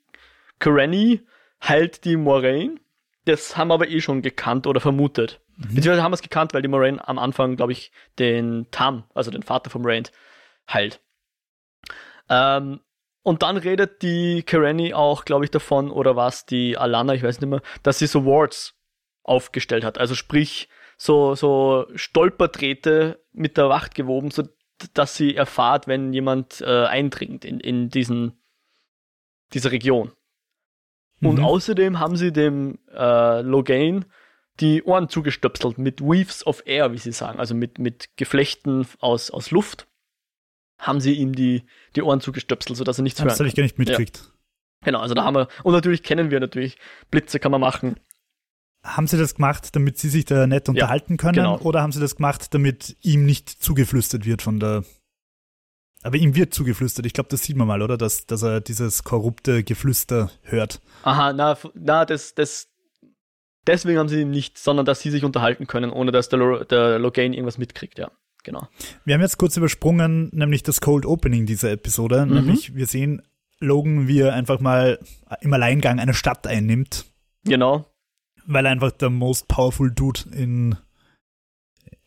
[0.60, 1.20] Karenni
[1.62, 2.80] heilt die Moraine.
[3.26, 5.42] Das haben wir aber eh schon gekannt oder vermutet.
[5.58, 5.76] Mhm.
[5.76, 9.30] Beziehungsweise haben wir es gekannt, weil die Moraine am Anfang, glaube ich, den Tam, also
[9.30, 10.14] den Vater vom Rand,
[10.72, 11.02] heilt.
[12.30, 12.80] Ähm,
[13.22, 17.42] und dann redet die Kareni auch, glaube ich, davon, oder was, die Alana, ich weiß
[17.42, 18.80] nicht mehr, dass sie so Wards
[19.24, 19.98] aufgestellt hat.
[19.98, 20.70] Also sprich,
[21.04, 24.44] so, so Stolperdrähte mit der Wacht gewoben, so
[24.94, 28.42] dass sie erfahrt, wenn jemand äh, eindringt in, in diesen,
[29.52, 30.14] diese Region.
[31.22, 31.44] Und mhm.
[31.44, 34.06] außerdem haben sie dem äh, Logain
[34.62, 39.30] die Ohren zugestöpselt mit Weaves of Air, wie sie sagen, also mit, mit Geflechten aus,
[39.30, 39.88] aus Luft
[40.78, 41.64] haben sie ihm die,
[41.98, 44.18] die Ohren zugestöpselt, sodass er nichts das hören Das habe ich gar nicht mitgekriegt.
[44.18, 44.32] Ja.
[44.86, 46.78] Genau, also da haben wir, und natürlich kennen wir natürlich,
[47.12, 47.98] Blitze kann man machen.
[48.84, 51.36] Haben sie das gemacht, damit sie sich da nett unterhalten ja, können?
[51.36, 51.58] Genau.
[51.60, 54.84] Oder haben sie das gemacht, damit ihm nicht zugeflüstert wird von der.
[56.02, 57.06] Aber ihm wird zugeflüstert.
[57.06, 57.98] Ich glaube, das sieht man mal, oder?
[57.98, 60.82] Dass, dass er dieses korrupte Geflüster hört.
[61.04, 62.68] Aha, na, na das, das,
[63.66, 67.00] deswegen haben sie ihn nicht, sondern dass sie sich unterhalten können, ohne dass der, der
[67.00, 68.12] Logain irgendwas mitkriegt, ja
[68.44, 68.68] genau.
[69.06, 72.26] Wir haben jetzt kurz übersprungen, nämlich das Cold Opening dieser Episode.
[72.26, 72.34] Mhm.
[72.34, 73.22] Nämlich, wir sehen
[73.60, 75.00] Logan, wie er einfach mal
[75.42, 77.06] im Alleingang eine Stadt einnimmt.
[77.46, 77.86] Genau.
[78.46, 80.76] Weil er einfach der most powerful Dude in,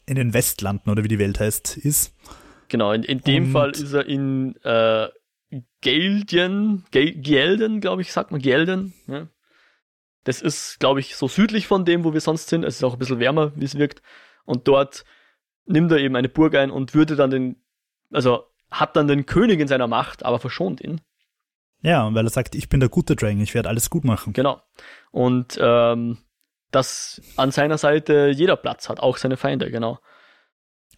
[0.07, 2.15] in den Westlanden, oder wie die Welt heißt, ist.
[2.69, 5.09] Genau, in, in dem Und Fall ist er in äh,
[5.81, 8.93] Geldien, Gelden, glaube ich, sagt man, Gelden.
[9.07, 9.29] Ja.
[10.25, 12.65] Das ist, glaube ich, so südlich von dem, wo wir sonst sind.
[12.65, 14.03] Es ist auch ein bisschen wärmer, wie es wirkt.
[14.45, 15.05] Und dort
[15.67, 17.63] nimmt er eben eine Burg ein und würde dann den,
[18.11, 21.01] also hat dann den König in seiner Macht, aber verschont ihn.
[21.83, 24.33] Ja, weil er sagt, ich bin der gute Dragon, ich werde alles gut machen.
[24.33, 24.61] Genau.
[25.13, 26.19] Und ähm,
[26.71, 29.99] dass an seiner Seite jeder Platz hat, auch seine Feinde, genau.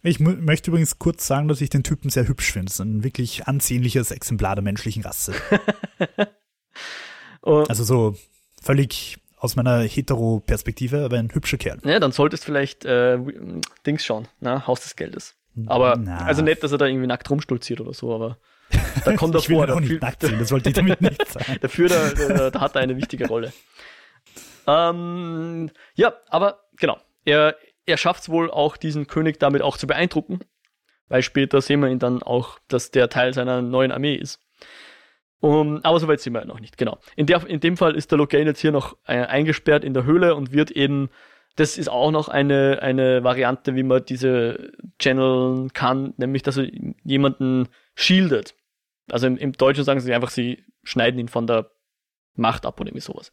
[0.01, 2.67] Ich möchte übrigens kurz sagen, dass ich den Typen sehr hübsch finde.
[2.67, 5.33] Das ist ein wirklich ansehnliches Exemplar der menschlichen Rasse.
[7.41, 8.15] also so
[8.61, 11.79] völlig aus meiner Hetero-Perspektive, aber ein hübscher Kerl.
[11.83, 13.17] Ja, dann solltest du vielleicht äh,
[13.85, 15.35] Dings schauen, na, Haus des Geldes.
[15.65, 16.25] Aber, Na.
[16.25, 18.37] also nicht, dass er da irgendwie nackt rumstolziert oder so, aber
[19.05, 19.69] da kommt er vor.
[19.69, 21.57] Auch nicht nackt sehen, das wollte ich damit nicht sagen.
[21.59, 23.51] Dafür, da, da, da hat er eine wichtige Rolle.
[24.69, 27.55] Ähm, ja, aber genau, er,
[27.85, 30.39] er schafft es wohl auch, diesen König damit auch zu beeindrucken,
[31.07, 34.39] weil später sehen wir ihn dann auch, dass der Teil seiner neuen Armee ist.
[35.41, 36.99] Um, aber soweit sind wir noch nicht, genau.
[37.15, 40.03] In, der, in dem Fall ist der Logain jetzt hier noch äh, eingesperrt in der
[40.03, 41.09] Höhle und wird eben,
[41.55, 46.69] das ist auch noch eine, eine Variante, wie man diese channeln kann, nämlich, dass er
[47.03, 48.53] jemanden shieldet.
[49.09, 51.71] Also im, im Deutschen sagen sie einfach, sie schneiden ihn von der
[52.35, 53.31] Macht ab oder irgendwie sowas.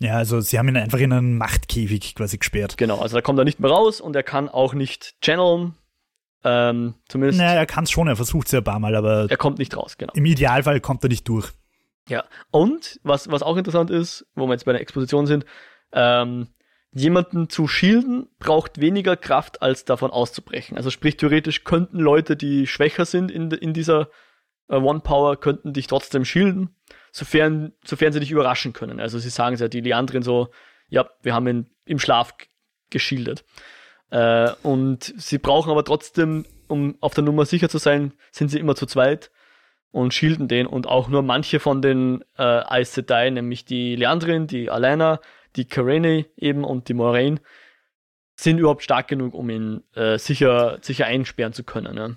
[0.00, 2.76] Ja, also sie haben ihn einfach in einen Machtkäfig quasi gesperrt.
[2.76, 5.74] Genau, also da kommt er nicht mehr raus und er kann auch nicht channeln,
[6.42, 7.38] ähm, zumindest.
[7.38, 9.26] Naja, er kann es schon, er versucht es ja ein paar Mal, aber.
[9.30, 10.12] Er kommt nicht raus, genau.
[10.14, 11.50] Im Idealfall kommt er nicht durch.
[12.08, 12.24] Ja.
[12.50, 15.46] Und was, was auch interessant ist, wo wir jetzt bei der Exposition sind,
[15.92, 16.48] ähm,
[16.92, 20.76] jemanden zu shielden braucht weniger Kraft, als davon auszubrechen.
[20.76, 24.08] Also sprich, theoretisch könnten Leute, die schwächer sind in, in dieser
[24.68, 26.76] äh, One Power, könnten dich trotzdem shielden,
[27.14, 28.98] sofern, sofern sie dich überraschen können.
[28.98, 30.48] Also sie sagen es ja, die Leandrin so,
[30.88, 32.34] ja, wir haben ihn im Schlaf
[32.90, 33.44] geschildert.
[34.10, 38.58] Äh, und sie brauchen aber trotzdem, um auf der Nummer sicher zu sein, sind sie
[38.58, 39.30] immer zu zweit
[39.92, 40.66] und shielden den.
[40.66, 45.20] Und auch nur manche von den äh, Aes Sedai, nämlich die Leandrin, die Alena,
[45.54, 47.40] die Karene eben und die Moraine,
[48.34, 51.96] sind überhaupt stark genug, um ihn äh, sicher, sicher einsperren zu können.
[51.96, 52.10] Ja.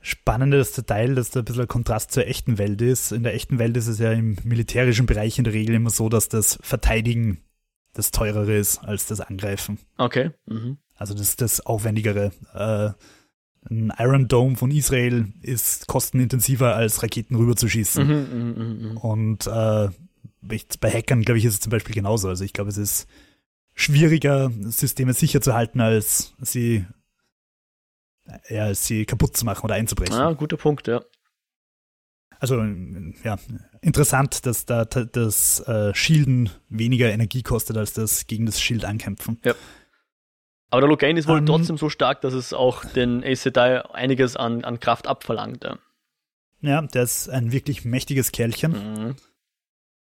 [0.00, 3.12] Spannendes Detail, dass da ein bisschen ein Kontrast zur echten Welt ist.
[3.12, 6.08] In der echten Welt ist es ja im militärischen Bereich in der Regel immer so,
[6.08, 7.38] dass das Verteidigen
[7.94, 9.78] das teurere ist als das Angreifen.
[9.96, 10.30] Okay.
[10.46, 10.78] Mhm.
[10.94, 12.32] Also das ist das Aufwendigere.
[12.54, 12.90] Äh,
[13.70, 18.06] ein Iron Dome von Israel ist kostenintensiver als Raketen rüberzuschießen.
[18.06, 19.00] Mhm, mh, mh, mh.
[19.00, 19.88] Und äh,
[20.80, 22.28] bei Hackern, glaube ich, ist es zum Beispiel genauso.
[22.28, 23.08] Also ich glaube, es ist
[23.74, 26.86] schwieriger, Systeme sicher zu halten, als sie,
[28.48, 30.14] ja, sie kaputt zu machen oder einzubrechen.
[30.14, 31.02] Ah, guter Punkt, ja.
[32.40, 32.62] Also
[33.24, 33.36] ja,
[33.80, 39.40] interessant, dass da das äh, Shielden weniger Energie kostet, als das gegen das Shield ankämpfen.
[39.44, 39.54] Ja.
[40.70, 41.46] Aber der Logain ist wohl um, ähm.
[41.46, 45.64] trotzdem so stark, dass es auch den Ace Sedai einiges an, an Kraft abverlangt.
[45.64, 45.78] Ja.
[46.60, 48.72] ja, der ist ein wirklich mächtiges Kerlchen.
[48.72, 49.16] Mhm.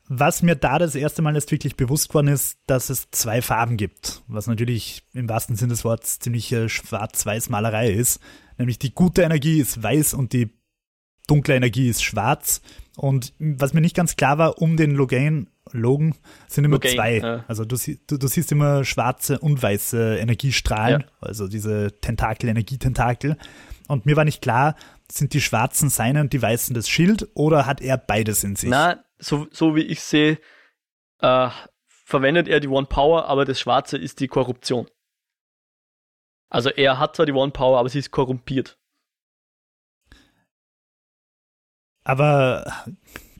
[0.09, 3.77] Was mir da das erste Mal erst wirklich bewusst geworden ist, dass es zwei Farben
[3.77, 8.21] gibt, was natürlich im wahrsten Sinne des Wortes ziemlich schwarz-weiß Malerei ist.
[8.57, 10.51] Nämlich die gute Energie ist weiß und die
[11.27, 12.61] dunkle Energie ist schwarz.
[12.97, 16.15] Und was mir nicht ganz klar war, um den Logain Logan
[16.47, 17.19] sind immer Logan, zwei.
[17.19, 17.45] Ja.
[17.49, 17.77] Also du,
[18.07, 21.07] du, du, siehst immer schwarze und weiße Energiestrahlen, ja.
[21.21, 23.37] also diese Tentakel, Energietentakel.
[23.89, 24.77] Und mir war nicht klar,
[25.11, 28.71] sind die schwarzen seine und die weißen das Schild oder hat er beides in sich?
[28.71, 30.39] Na, so, so wie ich sehe,
[31.21, 31.51] äh,
[31.89, 34.89] verwendet er die One Power, aber das Schwarze ist die Korruption.
[36.49, 38.79] Also er hat zwar die One Power, aber sie ist korrumpiert.
[42.05, 42.65] Aber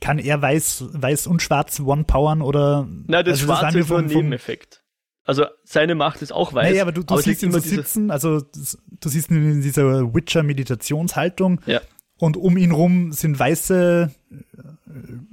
[0.01, 2.85] kann er weiß, weiß und schwarz one-powern oder?
[3.07, 4.83] Na, das also Schwarze das ist nur ein Nebeneffekt.
[5.27, 6.69] Also seine Macht ist auch weiß.
[6.69, 10.13] Naja, aber du, du aber siehst ihn so sitzen, also du siehst ihn in dieser
[10.13, 11.59] Witcher-Meditationshaltung.
[11.65, 11.81] Ja.
[12.17, 14.09] Und um ihn rum sind weiße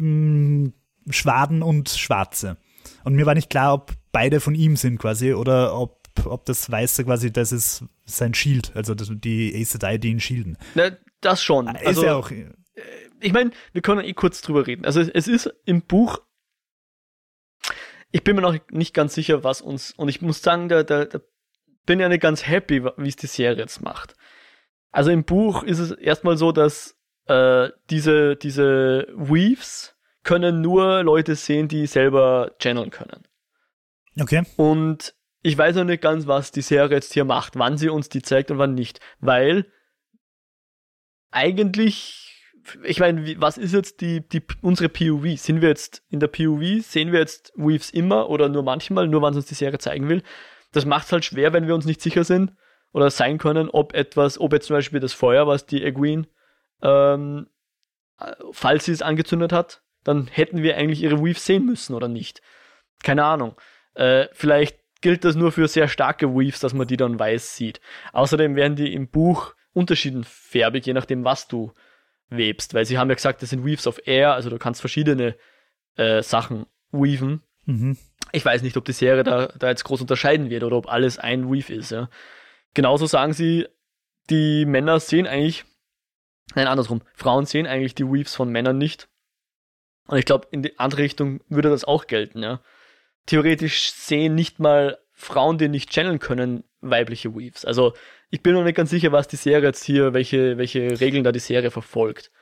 [0.01, 0.71] äh,
[1.11, 2.57] Schwaden und Schwarze.
[3.05, 6.69] Und mir war nicht klar, ob beide von ihm sind quasi oder ob, ob das
[6.69, 10.59] Weiße quasi, das ist sein Shield, also die Aes Sedai, die ihn shielden.
[10.75, 10.91] Na,
[11.21, 11.69] das schon.
[11.69, 12.33] Also, ist ja auch.
[12.33, 12.51] Äh,
[13.21, 14.85] ich meine, wir können eh kurz drüber reden.
[14.85, 16.19] Also es ist im Buch
[18.15, 21.05] ich bin mir noch nicht ganz sicher, was uns, und ich muss sagen, da, da,
[21.05, 21.19] da
[21.85, 24.15] bin ja nicht ganz happy, wie es die Serie jetzt macht.
[24.93, 26.97] Also im Buch ist es erstmal so, dass
[27.27, 33.27] äh, diese, diese Weaves können nur Leute sehen, die selber channeln können.
[34.21, 34.45] Okay.
[34.55, 35.13] Und
[35.43, 38.23] ich weiß noch nicht ganz, was die Serie jetzt hier macht, wann sie uns die
[38.23, 39.01] zeigt und wann nicht.
[39.19, 39.67] Weil
[41.33, 42.34] eigentlich
[42.85, 45.39] ich meine, was ist jetzt die, die, unsere POV?
[45.39, 49.23] Sind wir jetzt in der POV, sehen wir jetzt Weaves immer oder nur manchmal, nur
[49.23, 50.23] wenn uns die Serie zeigen will?
[50.73, 52.53] Das macht es halt schwer, wenn wir uns nicht sicher sind
[52.93, 56.27] oder sein können, ob etwas, ob jetzt zum Beispiel das Feuer, was die Egwene,
[56.83, 57.49] ähm,
[58.53, 62.43] falls sie es angezündet hat, dann hätten wir eigentlich ihre Weaves sehen müssen oder nicht.
[63.03, 63.57] Keine Ahnung.
[63.95, 67.81] Äh, vielleicht gilt das nur für sehr starke Weaves, dass man die dann weiß sieht.
[68.13, 71.73] Außerdem werden die im Buch unterschieden färbig, je nachdem, was du
[72.31, 75.37] webst, weil sie haben ja gesagt, das sind Weaves of Air, also du kannst verschiedene
[75.97, 77.43] äh, Sachen weaven.
[77.67, 77.97] Mhm.
[78.33, 81.19] Ich weiß nicht, ob die Serie da, da jetzt groß unterscheiden wird oder ob alles
[81.19, 81.91] ein Weave ist.
[81.91, 82.09] Ja.
[82.75, 83.67] Genauso sagen sie,
[84.31, 85.65] die Männer sehen eigentlich,
[86.55, 89.09] nein, andersrum, Frauen sehen eigentlich die Weaves von Männern nicht.
[90.07, 92.61] Und ich glaube, in die andere Richtung würde das auch gelten, ja.
[93.27, 97.65] Theoretisch sehen nicht mal Frauen, die nicht channeln können, weibliche Weaves.
[97.65, 97.95] Also
[98.35, 101.31] ich bin noch nicht ganz sicher, was die Serie jetzt hier, welche, welche Regeln da
[101.31, 102.33] die Serie verfolgt.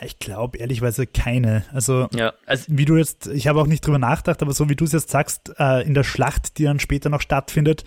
[0.00, 1.64] Ich glaube ehrlichweise keine.
[1.72, 4.76] Also, ja, also wie du jetzt, ich habe auch nicht drüber nachgedacht, aber so wie
[4.76, 7.82] du es jetzt sagst, äh, in der Schlacht, die dann später noch stattfindet,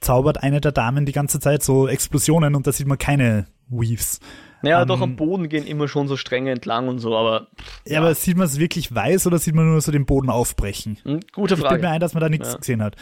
[0.00, 4.20] zaubert eine der Damen die ganze Zeit so Explosionen und da sieht man keine Weaves.
[4.62, 7.48] Naja, um, doch am Boden gehen immer schon so Stränge entlang und so, aber.
[7.84, 10.30] Ja, ja aber sieht man es wirklich weiß oder sieht man nur so den Boden
[10.30, 10.96] aufbrechen?
[11.02, 11.74] Hm, gute Frage.
[11.74, 12.56] Ich bin mir ein, dass man da nichts ja.
[12.56, 12.96] gesehen hat.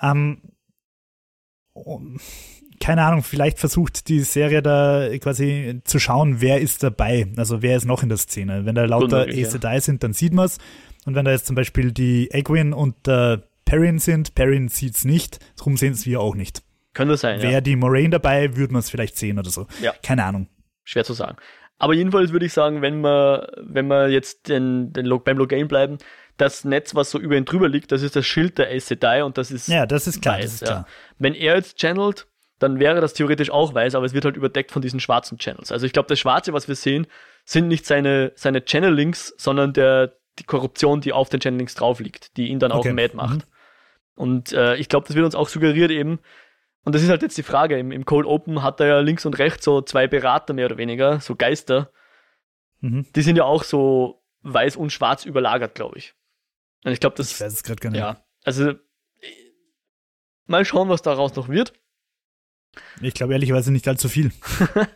[0.00, 0.40] Ähm,
[2.84, 7.78] keine Ahnung, vielleicht versucht die Serie da quasi zu schauen, wer ist dabei, also wer
[7.78, 8.66] ist noch in der Szene.
[8.66, 10.58] Wenn da lauter Ace Sedai sind, dann sieht man es.
[11.06, 15.06] Und wenn da jetzt zum Beispiel die Egwin und der Perrin sind, Perrin sieht es
[15.06, 16.62] nicht, darum sehen es wir auch nicht.
[16.92, 17.60] Könnte sein, Wäre ja.
[17.62, 19.66] die Moraine dabei, würde man es vielleicht sehen oder so.
[19.80, 19.94] Ja.
[20.02, 20.48] Keine Ahnung.
[20.82, 21.38] Schwer zu sagen.
[21.78, 25.68] Aber jedenfalls würde ich sagen, wenn wir, wenn wir jetzt den, den Log, beim Login
[25.68, 25.96] bleiben,
[26.36, 29.24] das Netz, was so über ihn drüber liegt, das ist das Schild der Aes Sedai
[29.24, 30.36] und das ist Ja, das ist klar.
[30.36, 30.86] Weiß, das ist klar.
[31.18, 32.26] Wenn er jetzt channelt,
[32.58, 35.72] dann wäre das theoretisch auch weiß, aber es wird halt überdeckt von diesen schwarzen Channels.
[35.72, 37.06] Also ich glaube, das Schwarze, was wir sehen,
[37.44, 42.36] sind nicht seine, seine Channel-Links, sondern der, die Korruption, die auf den Channel-Links drauf liegt,
[42.36, 42.90] die ihn dann okay.
[42.90, 43.38] auch mad macht.
[43.38, 43.42] Mhm.
[44.16, 46.20] Und äh, ich glaube, das wird uns auch suggeriert eben,
[46.84, 49.24] und das ist halt jetzt die Frage, im, im Cold Open hat er ja links
[49.24, 51.90] und rechts so zwei Berater mehr oder weniger, so Geister.
[52.80, 53.06] Mhm.
[53.16, 56.14] Die sind ja auch so weiß und schwarz überlagert, glaube ich.
[56.84, 57.32] Und ich glaube, das.
[57.32, 58.00] Ich weiß es gerade gar nicht.
[58.00, 58.74] Ja, also
[60.46, 61.72] mal schauen, was daraus noch wird.
[63.00, 64.32] Ich glaube ehrlicherweise nicht allzu viel.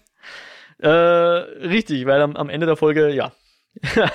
[0.79, 3.33] äh, richtig, weil am, am, Ende der Folge, ja,
[3.83, 4.13] reden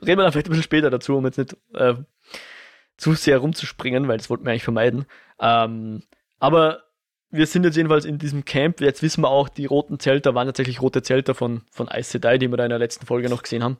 [0.00, 1.94] wir dann vielleicht ein bisschen später dazu, um jetzt nicht äh,
[2.96, 5.06] zu sehr rumzuspringen, weil das wollten wir eigentlich vermeiden.
[5.40, 6.02] Ähm,
[6.38, 6.84] aber
[7.30, 8.80] wir sind jetzt jedenfalls in diesem Camp.
[8.80, 12.38] Jetzt wissen wir auch, die roten Zelter waren tatsächlich rote Zelter von, von Ice Sedai,
[12.38, 13.78] die wir da in der letzten Folge noch gesehen haben.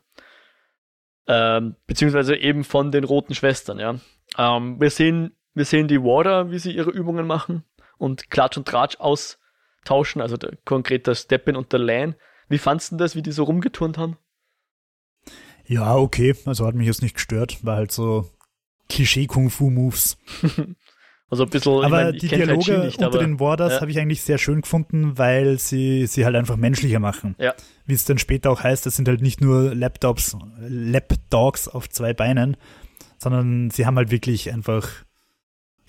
[1.27, 3.97] Ähm, beziehungsweise eben von den roten Schwestern, ja.
[4.39, 7.65] Ähm, wir sehen, wir sehen die Warder, wie sie ihre Übungen machen
[8.03, 12.17] und Klatsch und Tratsch austauschen, also der, konkret der Steppin und der Lan.
[12.49, 14.19] Wie fandst du das, wie die so rumgeturnt haben?
[15.67, 16.35] Ja, okay.
[16.45, 17.65] Also hat mich jetzt nicht gestört.
[17.65, 18.29] War halt so
[18.89, 20.19] Klischee-Kung-Fu-Moves.
[21.31, 23.75] also ein bisschen, aber ich mein, ich die Dialoge halt nicht, unter aber, den Warders
[23.75, 23.81] ja.
[23.81, 27.37] habe ich eigentlich sehr schön gefunden, weil sie sie halt einfach menschlicher machen.
[27.39, 27.55] Ja.
[27.87, 32.15] Wie es dann später auch heißt, das sind halt nicht nur Laptops, Lapdogs auf zwei
[32.15, 32.57] Beinen,
[33.19, 34.89] sondern sie haben halt wirklich einfach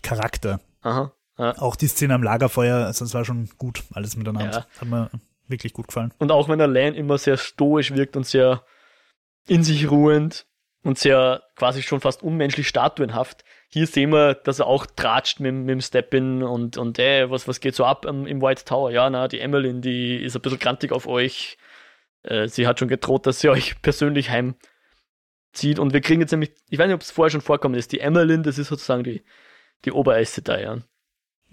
[0.03, 0.61] Charakter.
[0.82, 1.11] Aha.
[1.38, 1.58] Ja.
[1.58, 4.52] Auch die Szene am Lagerfeuer, also das war schon gut, alles miteinander.
[4.52, 4.80] Ja.
[4.80, 5.10] Hat mir
[5.48, 6.14] wirklich gut gefallen.
[6.20, 8.64] Und auch wenn der Lan immer sehr stoisch wirkt und sehr
[9.48, 10.46] in sich ruhend
[10.84, 13.44] und sehr quasi schon fast unmenschlich statuenhaft.
[13.70, 17.48] Hier sehen wir, dass er auch tratscht mit, mit dem Step-In und, und ey, was,
[17.48, 18.92] was geht so ab im, im White Tower?
[18.92, 21.58] Ja, na, die Emmeline, die ist ein bisschen grantig auf euch.
[22.24, 25.80] Äh, sie hat schon gedroht, dass sie euch persönlich heimzieht.
[25.80, 28.00] Und wir kriegen jetzt nämlich, ich weiß nicht, ob es vorher schon vorkommen ist, die
[28.00, 29.24] Emmeline, das ist sozusagen die,
[29.86, 30.78] die Obereiste da, ja.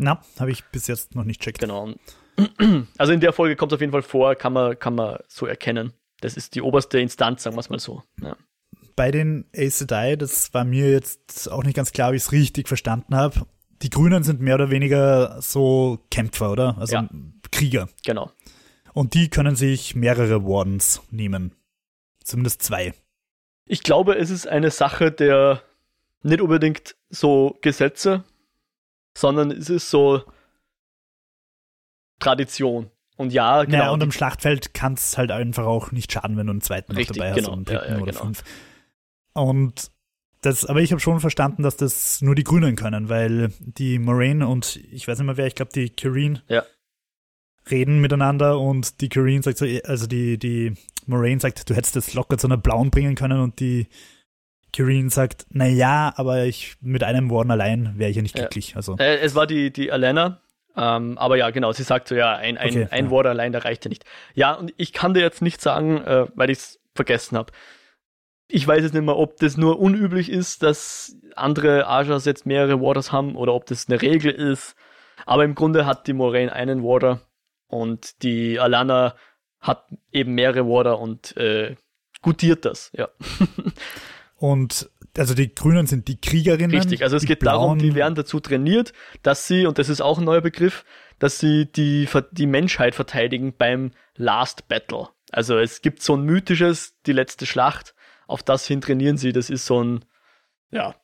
[0.01, 1.61] Na, habe ich bis jetzt noch nicht checkt.
[1.61, 1.95] Genau.
[2.97, 5.45] Also in der Folge kommt es auf jeden Fall vor, kann man, kann man so
[5.45, 5.93] erkennen.
[6.21, 8.03] Das ist die oberste Instanz, sagen wir es mal so.
[8.23, 8.37] Ja.
[8.97, 12.33] Bei den Aes Sedai, das war mir jetzt auch nicht ganz klar, ob ich es
[12.33, 13.47] richtig verstanden habe.
[13.83, 16.77] Die Grünen sind mehr oder weniger so Kämpfer, oder?
[16.79, 17.09] Also ja.
[17.51, 17.89] Krieger.
[18.05, 18.31] Genau.
[18.93, 21.55] Und die können sich mehrere Wardens nehmen.
[22.25, 22.95] Zumindest zwei.
[23.67, 25.63] Ich glaube, es ist eine Sache der
[26.23, 28.25] nicht unbedingt so Gesetze,
[29.17, 30.25] sondern es ist so
[32.19, 32.91] Tradition.
[33.17, 33.77] Und ja, genau.
[33.77, 36.93] Ja, und im Schlachtfeld kann es halt einfach auch nicht schaden, wenn du einen zweiten
[36.93, 37.49] Richtig, noch dabei genau.
[37.49, 38.25] hast, einen dritten ja, ja, oder genau.
[38.25, 38.45] fünf.
[39.35, 39.91] Und
[40.41, 44.47] das, aber ich habe schon verstanden, dass das nur die Grünen können, weil die Moraine
[44.49, 46.65] und ich weiß nicht mehr wer, ich glaube die Kireen ja.
[47.71, 52.15] reden miteinander und die Kireen sagt so, also die, die Moraine sagt, du hättest das
[52.15, 53.89] locker zu einer blauen bringen können und die
[54.73, 58.71] Kireen sagt, na ja, aber ich mit einem Warden allein wäre ich ja nicht glücklich.
[58.71, 58.77] Ja.
[58.77, 58.97] Also.
[58.99, 60.41] Äh, es war die, die Alena,
[60.77, 63.11] ähm, aber ja, genau, sie sagt so, ja, ein, ein, okay, ein ja.
[63.11, 64.05] Ward allein, der reicht ja nicht.
[64.35, 67.53] Ja, und ich kann dir jetzt nicht sagen, äh, weil ich es vergessen habe.
[68.49, 72.81] Ich weiß jetzt nicht mehr, ob das nur unüblich ist, dass andere Ajas jetzt mehrere
[72.81, 74.75] Warders haben oder ob das eine Regel ist.
[75.27, 77.21] Aber im Grunde hat die Moraine einen Warder
[77.69, 79.15] und die Alana
[79.61, 81.77] hat eben mehrere Warder und äh,
[82.23, 83.09] gutiert das, ja.
[84.41, 86.75] und also die Grünen sind die Kriegerinnen.
[86.75, 87.61] Richtig, also es geht Blauen.
[87.61, 90.85] darum, die werden dazu trainiert, dass sie, und das ist auch ein neuer Begriff,
[91.19, 95.09] dass sie die, die Menschheit verteidigen beim Last Battle.
[95.31, 97.95] Also es gibt so ein mythisches, die letzte Schlacht,
[98.27, 99.33] auf das hin trainieren sie.
[99.33, 100.07] Das ist so ein,
[100.71, 100.95] ja,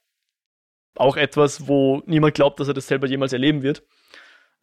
[0.95, 3.83] auch etwas, wo niemand glaubt, dass er das selber jemals erleben wird.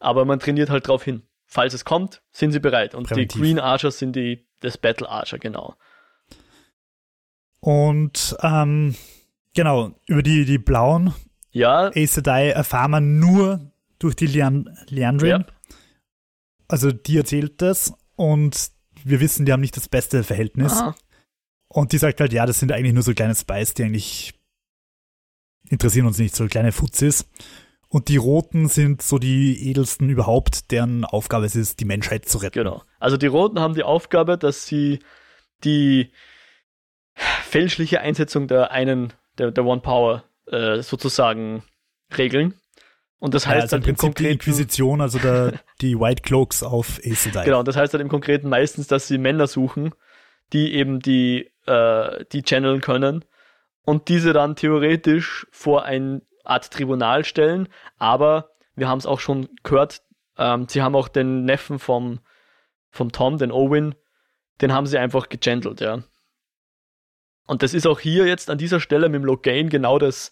[0.00, 1.22] Aber man trainiert halt drauf hin.
[1.46, 2.96] Falls es kommt, sind sie bereit.
[2.96, 3.40] Und Präventiv.
[3.40, 5.76] die Green Archer sind die, das Battle Archer, genau.
[7.64, 8.94] Und ähm,
[9.54, 11.14] Genau, über die, die blauen
[11.52, 11.90] ja.
[11.94, 15.30] Aes Sedai erfahren wir nur durch die Leand Leandrin.
[15.30, 15.46] Ja.
[16.66, 18.72] Also die erzählt das und
[19.04, 20.72] wir wissen, die haben nicht das beste Verhältnis.
[20.72, 20.96] Aha.
[21.68, 24.34] Und die sagt halt, ja, das sind eigentlich nur so kleine Spies, die eigentlich
[25.68, 27.30] interessieren uns nicht, so kleine Fuzis.
[27.88, 32.38] Und die Roten sind so die edelsten überhaupt, deren Aufgabe es ist, die Menschheit zu
[32.38, 32.58] retten.
[32.58, 32.82] Genau.
[32.98, 34.98] Also die Roten haben die Aufgabe, dass sie
[35.62, 36.10] die
[37.14, 41.62] fälschliche Einsetzung der einen der, der One Power äh, sozusagen
[42.16, 42.54] regeln.
[43.18, 46.62] Und das heißt ja, also dann im Prinzip die Inquisition, also der, die White Cloaks
[46.62, 47.44] auf Aes Sedai.
[47.44, 49.94] Genau, das heißt dann im Konkreten meistens, dass sie Männer suchen,
[50.52, 53.24] die eben die, äh, die channeln können
[53.84, 57.68] und diese dann theoretisch vor ein Art Tribunal stellen.
[57.96, 60.02] Aber wir haben es auch schon gehört,
[60.36, 62.20] ähm, sie haben auch den Neffen vom,
[62.90, 63.94] vom Tom, den Owen,
[64.60, 66.02] den haben sie einfach gechandelt, ja.
[67.46, 70.30] Und das ist auch hier jetzt an dieser Stelle mit dem Logain genau das,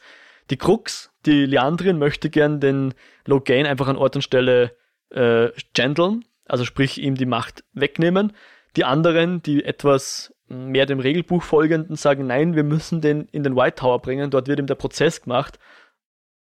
[0.51, 1.11] die Krux.
[1.27, 2.95] Die Leandrin möchte gern den
[3.27, 4.77] Logain einfach an Ort und Stelle
[5.11, 8.33] äh, genteln, also sprich ihm die Macht wegnehmen.
[8.77, 13.57] Die anderen, die etwas mehr dem Regelbuch folgenden, sagen, nein, wir müssen den in den
[13.57, 15.59] White Tower bringen, dort wird ihm der Prozess gemacht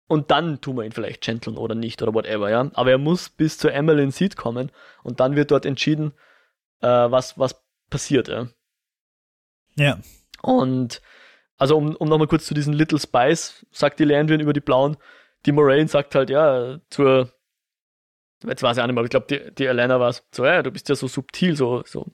[0.08, 2.70] und dann tun wir ihn vielleicht genteln oder nicht oder whatever, ja.
[2.74, 4.70] Aber er muss bis zur Emmeline Seat kommen
[5.02, 6.12] und dann wird dort entschieden,
[6.80, 8.48] äh, was, was passiert, ja.
[9.74, 9.98] Ja.
[10.46, 11.00] Und
[11.58, 14.96] also um, um nochmal kurz zu diesen Little Spies, sagt die Landrin über die Blauen,
[15.46, 17.32] die Moraine sagt halt, ja, zur,
[18.44, 20.44] jetzt weiß ich auch nicht mehr, aber ich glaube, die, die Elena war es, so,
[20.44, 22.06] ja, du bist ja so subtil, so, so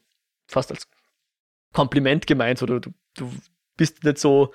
[0.46, 0.88] fast als
[1.72, 3.32] Kompliment gemeint, so, du, du, du
[3.76, 4.52] bist nicht so,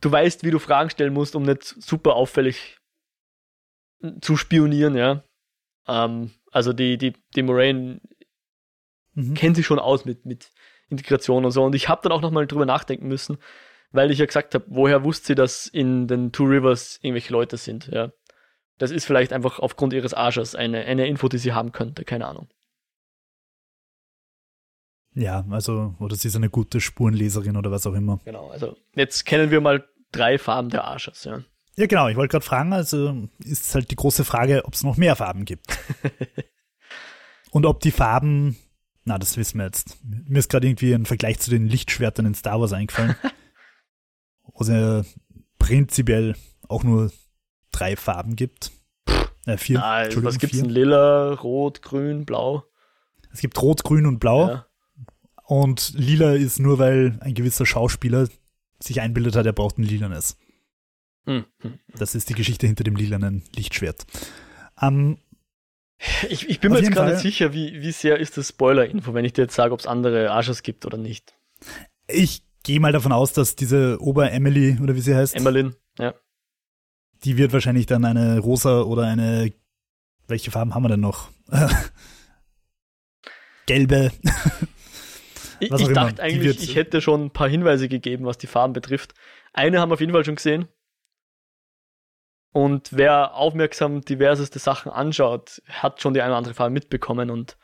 [0.00, 2.78] du weißt, wie du Fragen stellen musst, um nicht super auffällig
[4.20, 5.24] zu spionieren, ja.
[5.88, 8.00] Ähm, also die, die, die Moraine
[9.14, 9.34] mhm.
[9.34, 10.50] kennt sich schon aus mit, mit
[10.92, 11.64] Integration und so.
[11.64, 13.38] Und ich habe dann auch nochmal drüber nachdenken müssen,
[13.90, 17.56] weil ich ja gesagt habe, woher wusste sie, dass in den Two Rivers irgendwelche Leute
[17.56, 18.12] sind, ja.
[18.78, 22.26] Das ist vielleicht einfach aufgrund ihres Arsches eine, eine Info, die sie haben könnte, keine
[22.26, 22.48] Ahnung.
[25.14, 28.20] Ja, also, oder sie ist eine gute Spurenleserin oder was auch immer.
[28.24, 31.42] Genau, also jetzt kennen wir mal drei Farben der Arsches, ja.
[31.76, 34.96] Ja, genau, ich wollte gerade fragen, also ist halt die große Frage, ob es noch
[34.96, 35.66] mehr Farben gibt.
[37.50, 38.56] Und ob die Farben
[39.04, 39.98] na, das wissen wir jetzt.
[40.04, 43.16] Mir ist gerade irgendwie ein Vergleich zu den Lichtschwertern in Star Wars eingefallen.
[44.44, 45.02] wo es ja
[45.58, 46.36] prinzipiell
[46.68, 47.10] auch nur
[47.70, 48.72] drei Farben gibt.
[49.46, 49.82] Äh, vier.
[49.82, 50.68] Ah, was gibt's denn?
[50.68, 52.64] Lila, Rot, Grün, Blau?
[53.32, 54.48] Es gibt Rot, Grün und Blau.
[54.48, 54.66] Ja.
[55.44, 58.28] Und lila ist nur, weil ein gewisser Schauspieler
[58.78, 60.36] sich einbildet hat, er braucht ein lilanes.
[61.24, 61.78] Hm, hm.
[61.96, 64.06] Das ist die Geschichte hinter dem lilanen Lichtschwert.
[64.80, 65.18] Ähm,
[66.28, 69.24] ich, ich bin mir jetzt gar nicht sicher, wie, wie sehr ist das Spoiler-Info, wenn
[69.24, 71.34] ich dir jetzt sage, ob es andere Arschers gibt oder nicht.
[72.08, 75.36] Ich gehe mal davon aus, dass diese Ober-Emily, oder wie sie heißt.
[75.36, 76.14] Emmeline, ja.
[77.24, 79.52] Die wird wahrscheinlich dann eine rosa oder eine,
[80.26, 81.30] welche Farben haben wir denn noch?
[83.66, 84.10] Gelbe.
[85.60, 89.14] ich, ich dachte eigentlich, ich hätte schon ein paar Hinweise gegeben, was die Farben betrifft.
[89.52, 90.66] Eine haben wir auf jeden Fall schon gesehen.
[92.52, 97.56] Und wer aufmerksam diverseste Sachen anschaut, hat schon die eine oder andere Farbe mitbekommen und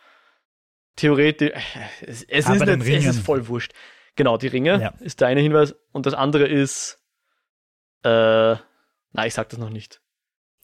[0.97, 1.53] theoretisch,
[2.01, 3.73] es, es ist nicht, es ist voll wurscht.
[4.17, 4.95] Genau, die Ringe ja.
[5.01, 6.99] ist der eine Hinweis und das andere ist,
[8.03, 8.09] äh,
[9.13, 10.01] nein, ich sag das noch nicht.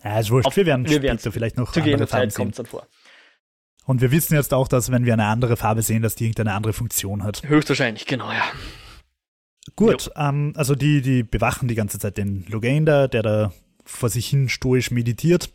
[0.02, 0.46] Ja, ist wurscht.
[0.46, 2.86] Auf, wir werden wir später vielleicht noch zu andere Farben Zeit kommt dann vor.
[3.86, 6.54] Und wir wissen jetzt auch, dass wenn wir eine andere Farbe sehen, dass die irgendeine
[6.54, 7.42] andere Funktion hat.
[7.46, 8.44] Höchstwahrscheinlich, genau, ja.
[9.76, 13.52] Gut, ähm, also die, die bewachen die ganze Zeit den Logain da, der da
[13.84, 15.50] vor sich hin stoisch meditiert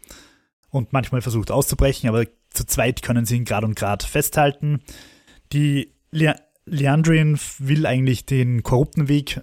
[0.70, 4.82] und manchmal versucht auszubrechen, aber zu zweit können sie ihn grad und grad festhalten.
[5.52, 9.42] Die Le Leandrin will eigentlich den korrupten Weg äh,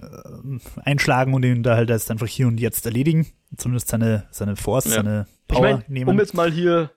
[0.84, 3.26] einschlagen und ihn da halt erst einfach hier und jetzt erledigen.
[3.56, 4.90] Zumindest seine, seine Force, ja.
[4.92, 6.10] seine Power ich mein, nehmen.
[6.10, 6.92] Um jetzt mal hier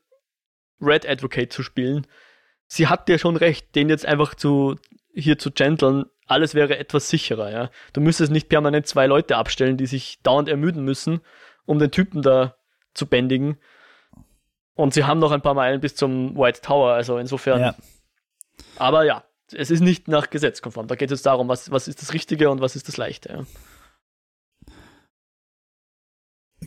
[0.80, 2.06] Red Advocate zu spielen,
[2.68, 4.76] sie hat ja schon recht, den jetzt einfach zu
[5.14, 7.72] hier zu genteln, alles wäre etwas sicherer, ja.
[7.94, 11.22] Du müsstest nicht permanent zwei Leute abstellen, die sich dauernd ermüden müssen,
[11.70, 12.56] um den Typen da
[12.96, 13.58] zu bändigen.
[14.74, 17.62] Und sie haben noch ein paar Meilen bis zum White Tower, also insofern.
[17.62, 17.76] Ja.
[18.78, 20.88] Aber ja, es ist nicht nach Gesetz konform.
[20.88, 23.30] Da geht es darum, was, was ist das Richtige und was ist das Leichte.
[23.30, 24.74] Ja.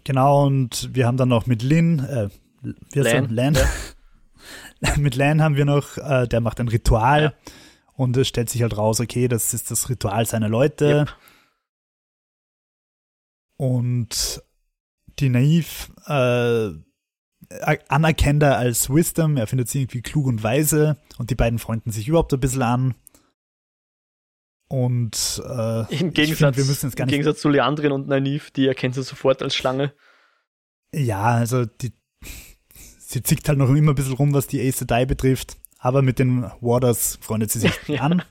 [0.04, 2.28] Genau, und wir haben dann noch mit Lin, äh,
[2.92, 3.54] wie Lan, Lan.
[3.54, 4.96] Ja.
[4.98, 7.52] mit Lan haben wir noch, äh, der macht ein Ritual ja.
[7.94, 10.86] und es stellt sich halt raus, okay, das ist das Ritual seiner Leute.
[10.86, 11.16] Yep.
[13.56, 14.42] Und
[15.18, 16.70] die Naiv äh,
[17.88, 21.90] anerkennt er als Wisdom, er findet sie irgendwie klug und weise und die beiden freunden
[21.90, 22.94] sich überhaupt ein bisschen an.
[24.68, 29.42] Und äh, im Gegensatz, find, im Gegensatz zu Leandrin und Naiv, die erkennt sie sofort
[29.42, 29.92] als Schlange.
[30.94, 31.92] Ja, also die,
[32.98, 36.18] sie zickt halt noch immer ein bisschen rum, was die Ace Sedai betrifft, aber mit
[36.18, 38.00] den Warders freundet sie sich ja.
[38.00, 38.22] an.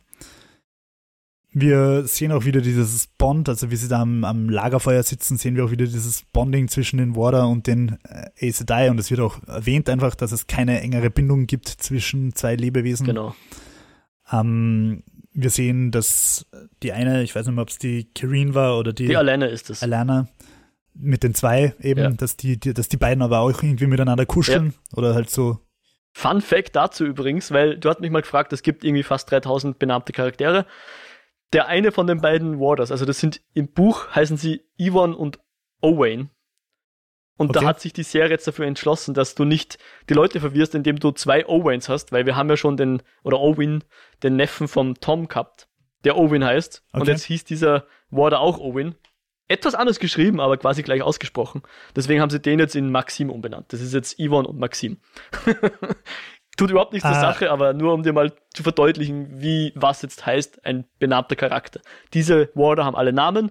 [1.53, 5.57] Wir sehen auch wieder dieses Bond, also wie sie da am, am, Lagerfeuer sitzen, sehen
[5.57, 7.97] wir auch wieder dieses Bonding zwischen den Warder und den
[8.37, 12.33] äh, Sedai und es wird auch erwähnt einfach, dass es keine engere Bindung gibt zwischen
[12.35, 13.05] zwei Lebewesen.
[13.05, 13.35] Genau.
[14.31, 16.45] Ähm, wir sehen, dass
[16.83, 19.07] die eine, ich weiß nicht mehr, ob es die Kirin war oder die.
[19.07, 19.83] Die Alana ist es.
[19.83, 20.29] Alana
[20.93, 22.09] mit den zwei eben, ja.
[22.11, 24.97] dass die, die, dass die beiden aber auch irgendwie miteinander kuscheln ja.
[24.97, 25.59] oder halt so.
[26.13, 29.79] Fun Fact dazu übrigens, weil du hast mich mal gefragt, es gibt irgendwie fast 3000
[29.79, 30.65] benannte Charaktere
[31.53, 35.39] der eine von den beiden Warders, also das sind im Buch heißen sie Yvonne und
[35.81, 36.29] Owain.
[37.37, 37.59] Und okay.
[37.59, 39.79] da hat sich die Serie jetzt dafür entschlossen, dass du nicht
[40.09, 43.39] die Leute verwirrst, indem du zwei Owains hast, weil wir haben ja schon den, oder
[43.39, 43.83] Owen,
[44.21, 45.67] den Neffen vom Tom gehabt,
[46.03, 46.83] der Owen heißt.
[46.91, 47.01] Okay.
[47.01, 48.95] Und jetzt hieß dieser Warder auch Owen.
[49.47, 51.63] Etwas anders geschrieben, aber quasi gleich ausgesprochen.
[51.95, 53.73] Deswegen haben sie den jetzt in Maxim umbenannt.
[53.73, 54.97] Das ist jetzt Yvonne und Maxim.
[56.61, 57.13] Tut überhaupt nichts ah.
[57.13, 61.35] zur Sache, aber nur um dir mal zu verdeutlichen, wie was jetzt heißt, ein benannter
[61.35, 61.81] Charakter.
[62.13, 63.49] Diese Warder haben alle Namen.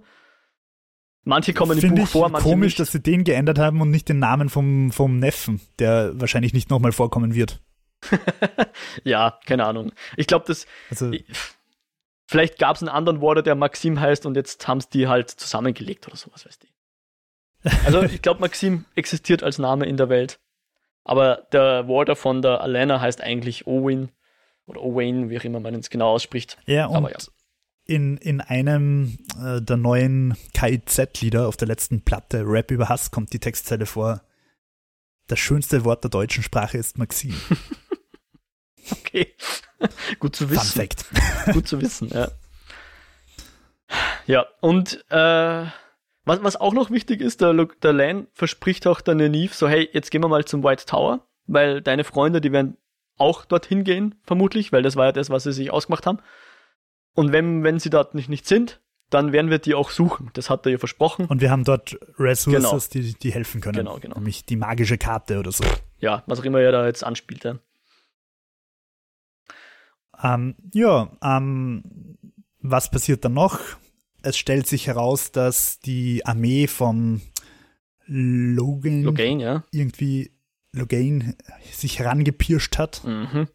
[1.24, 2.78] Manche kommen im Buch vor, manche komisch, nicht.
[2.78, 6.70] dass sie den geändert haben und nicht den Namen vom, vom Neffen, der wahrscheinlich nicht
[6.70, 7.60] nochmal vorkommen wird.
[9.02, 9.90] ja, keine Ahnung.
[10.16, 10.66] Ich glaube, das.
[10.88, 11.10] Also,
[12.28, 15.30] vielleicht gab es einen anderen Warder, der Maxim heißt und jetzt haben es die halt
[15.30, 16.68] zusammengelegt oder sowas, weißt du.
[17.84, 20.39] Also ich glaube, Maxim existiert als Name in der Welt.
[21.04, 24.10] Aber der Warder von der Alana heißt eigentlich Owen
[24.66, 26.58] oder Owen, wie auch immer man es genau ausspricht.
[26.66, 27.18] Ja, und Aber ja.
[27.86, 33.32] In, in einem äh, der neuen KIZ-Lieder auf der letzten Platte, Rap über Hass, kommt
[33.32, 34.22] die Textzeile vor.
[35.26, 37.34] Das schönste Wort der deutschen Sprache ist Maxim.
[38.92, 39.34] okay.
[40.20, 40.60] Gut zu wissen.
[40.60, 41.04] Fun Fact.
[41.52, 42.30] Gut zu wissen, ja.
[44.26, 45.66] Ja, und äh,
[46.24, 49.88] was, was auch noch wichtig ist, der, der Lan verspricht auch der Neve so, hey,
[49.92, 52.76] jetzt gehen wir mal zum White Tower, weil deine Freunde, die werden
[53.16, 56.18] auch dorthin gehen, vermutlich, weil das war ja das, was sie sich ausgemacht haben.
[57.14, 60.30] Und wenn, wenn sie dort nicht, nicht sind, dann werden wir die auch suchen.
[60.34, 61.26] Das hat er ihr versprochen.
[61.26, 63.04] Und wir haben dort Resources, genau.
[63.04, 63.76] die, die helfen können.
[63.76, 64.14] Genau, genau.
[64.14, 65.64] Nämlich die magische Karte oder so.
[65.98, 67.44] Ja, was auch immer er da jetzt anspielt.
[67.44, 67.58] Ja,
[70.22, 72.16] ähm, ja ähm,
[72.60, 73.58] was passiert dann noch?
[74.22, 77.20] Es stellt sich heraus, dass die Armee vom
[78.06, 79.64] Logan, Logan ja.
[79.70, 80.32] irgendwie
[80.72, 81.36] Logan
[81.72, 83.02] sich herangepirscht hat.
[83.04, 83.48] Mhm.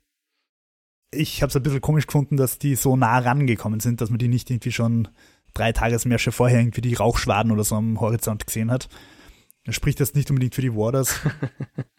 [1.12, 4.20] Ich habe es ein bisschen komisch gefunden, dass die so nah rangekommen sind, dass man
[4.20, 5.08] die nicht irgendwie schon
[5.54, 8.90] drei Tagesmärsche vorher irgendwie die Rauchschwaden oder so am Horizont gesehen hat.
[9.66, 11.20] Das spricht das nicht unbedingt für die Warders.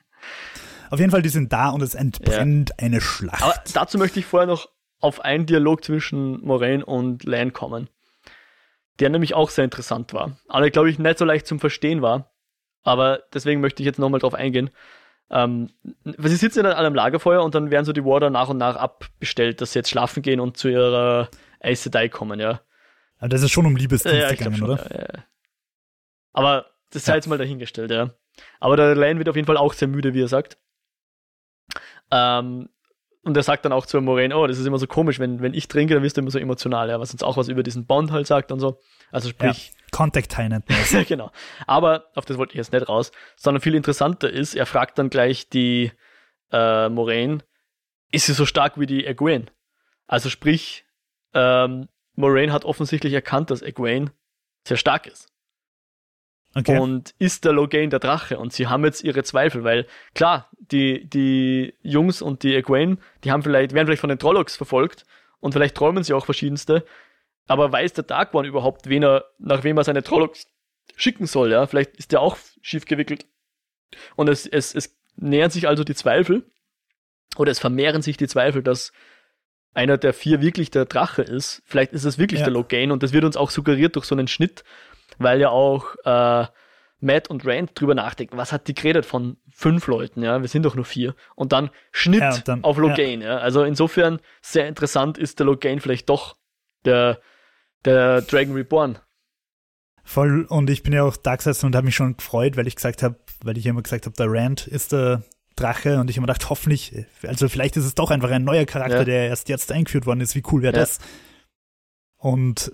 [0.91, 2.87] Auf jeden Fall, die sind da und es entbrennt ja.
[2.87, 3.43] eine Schlacht.
[3.43, 4.69] Aber dazu möchte ich vorher noch
[5.01, 7.89] auf einen Dialog zwischen Moraine und Lan kommen
[9.01, 10.39] der nämlich auch sehr interessant war.
[10.49, 12.33] Aber glaube ich nicht so leicht zum Verstehen war.
[12.83, 14.71] Aber deswegen möchte ich jetzt nochmal drauf eingehen.
[15.31, 15.71] ähm,
[16.05, 18.77] sie sitzen dann alle am Lagerfeuer und dann werden so die Warder nach und nach
[18.77, 21.29] abbestellt, dass sie jetzt schlafen gehen und zu ihrer
[21.61, 22.61] Aes Sedai kommen, ja.
[23.19, 24.91] Aber das ist schon um Liebesdienst ja, gegangen, schon, oder?
[24.91, 25.25] Ja, ja.
[26.33, 28.11] Aber das sei jetzt mal dahingestellt, ja.
[28.61, 30.59] Aber der Lane wird auf jeden Fall auch sehr müde, wie er sagt.
[32.11, 32.69] Ähm,
[33.27, 35.53] und er sagt dann auch zu Moraine, oh, das ist immer so komisch, wenn, wenn
[35.53, 37.85] ich trinke, dann wirst du immer so emotional, ja, was uns auch was über diesen
[37.85, 38.79] Bond halt sagt und so.
[39.11, 39.73] Also sprich.
[39.75, 40.65] Ja, Contact nennt
[41.09, 41.33] genau.
[41.67, 45.11] Aber auf das wollte ich jetzt nicht raus, sondern viel interessanter ist, er fragt dann
[45.11, 45.91] gleich die
[46.53, 47.39] äh, Moraine,
[48.13, 49.47] ist sie so stark wie die Egwene?
[50.07, 50.85] Also sprich,
[51.35, 54.13] ähm, Moraine hat offensichtlich erkannt, dass Egwene
[54.69, 55.33] sehr stark ist.
[56.57, 56.79] Okay.
[56.79, 58.39] Und ist der Logain der Drache?
[58.39, 63.31] Und sie haben jetzt ihre Zweifel, weil klar, die, die Jungs und die Egwene, die
[63.31, 65.05] haben vielleicht, werden vielleicht von den Trollocs verfolgt
[65.41, 66.87] und vielleicht träumen sie auch verschiedenste,
[67.47, 70.47] aber weiß der Dark One überhaupt, wen er, nach wem er seine Trollocs
[70.97, 71.67] schicken soll, ja?
[71.67, 73.27] Vielleicht ist der auch schief gewickelt.
[74.17, 76.43] Und es, es, es nähern sich also die Zweifel,
[77.37, 78.93] oder es vermehren sich die Zweifel, dass
[79.75, 81.63] einer der vier wirklich der Drache ist.
[81.67, 82.47] Vielleicht ist es wirklich ja.
[82.47, 84.65] der Logain und das wird uns auch suggeriert durch so einen Schnitt,
[85.19, 86.47] weil ja auch äh,
[87.01, 90.63] Matt und Rand drüber nachdenken, was hat die geredet von fünf Leuten, ja, wir sind
[90.63, 91.15] doch nur vier.
[91.35, 93.29] Und dann Schnitt ja, und dann, auf Logain, ja.
[93.29, 93.39] ja.
[93.39, 96.37] Also insofern sehr interessant ist der Logain vielleicht doch
[96.85, 97.21] der,
[97.85, 98.99] der Dragon Reborn.
[100.05, 102.77] Voll, und ich bin ja auch da gesessen und habe mich schon gefreut, weil ich
[102.77, 105.25] gesagt habe, weil ich immer gesagt habe, der Rand ist der
[105.57, 108.67] Drache und ich habe mir gedacht, hoffentlich, also vielleicht ist es doch einfach ein neuer
[108.67, 109.05] Charakter, ja.
[109.05, 111.01] der erst jetzt eingeführt worden ist, wie cool wäre das?
[112.19, 112.73] Und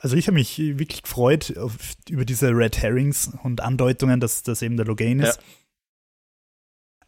[0.00, 1.76] also ich habe mich wirklich gefreut auf,
[2.08, 5.40] über diese Red Herrings und Andeutungen, dass das eben der Logain ist.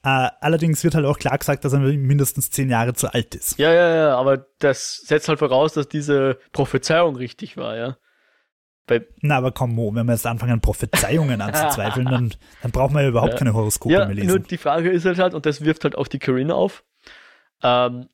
[0.05, 0.27] Ja.
[0.27, 3.59] Äh, allerdings wird halt auch klar gesagt, dass er mindestens zehn Jahre zu alt ist.
[3.59, 7.97] Ja, ja, ja, aber das setzt halt voraus, dass diese Prophezeiung richtig war, ja.
[8.87, 13.03] Bei Na, aber komm, Mo, wenn wir jetzt anfangen, Prophezeiungen anzuzweifeln, dann, dann brauchen wir
[13.03, 13.39] ja überhaupt ja.
[13.39, 14.29] keine Horoskope ja, mehr lesen.
[14.29, 16.85] Nur die Frage ist halt, halt, und das wirft halt auch die Corinne auf,
[17.63, 18.09] ähm,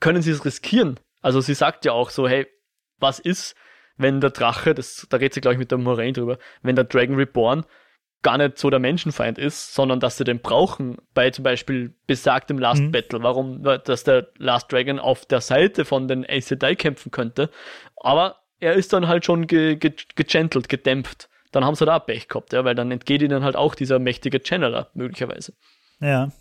[0.00, 1.00] können sie es riskieren?
[1.22, 2.46] Also sie sagt ja auch so, hey,
[2.98, 3.54] was ist,
[3.96, 6.84] wenn der Drache, das, da redet sie, glaube ich, mit der Moraine drüber, wenn der
[6.84, 7.64] Dragon Reborn
[8.22, 12.58] gar nicht so der Menschenfeind ist, sondern dass sie den brauchen bei zum Beispiel besagtem
[12.58, 12.90] Last mhm.
[12.90, 13.22] Battle.
[13.22, 17.50] Warum, dass der Last Dragon auf der Seite von den Aes Sedai kämpfen könnte.
[17.96, 21.28] Aber er ist dann halt schon ge, ge, gegentelt, gedämpft.
[21.52, 24.40] Dann haben sie da Pech gehabt, ja, weil dann entgeht ihnen halt auch dieser mächtige
[24.44, 25.52] Channeler, möglicherweise.
[26.00, 26.32] Ja.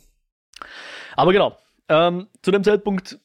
[1.15, 3.19] Aber genau, ähm, zu dem Zeitpunkt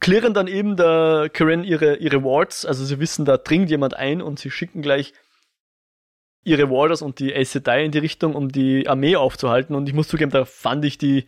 [0.00, 4.22] klären dann eben der Karen ihre, ihre Wards, also sie wissen, da dringt jemand ein
[4.22, 5.12] und sie schicken gleich
[6.44, 9.74] ihre Warders und die Aes Sedai in die Richtung, um die Armee aufzuhalten.
[9.74, 11.26] Und ich muss zugeben, da fand ich die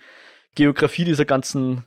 [0.55, 1.85] Geografie dieser ganzen,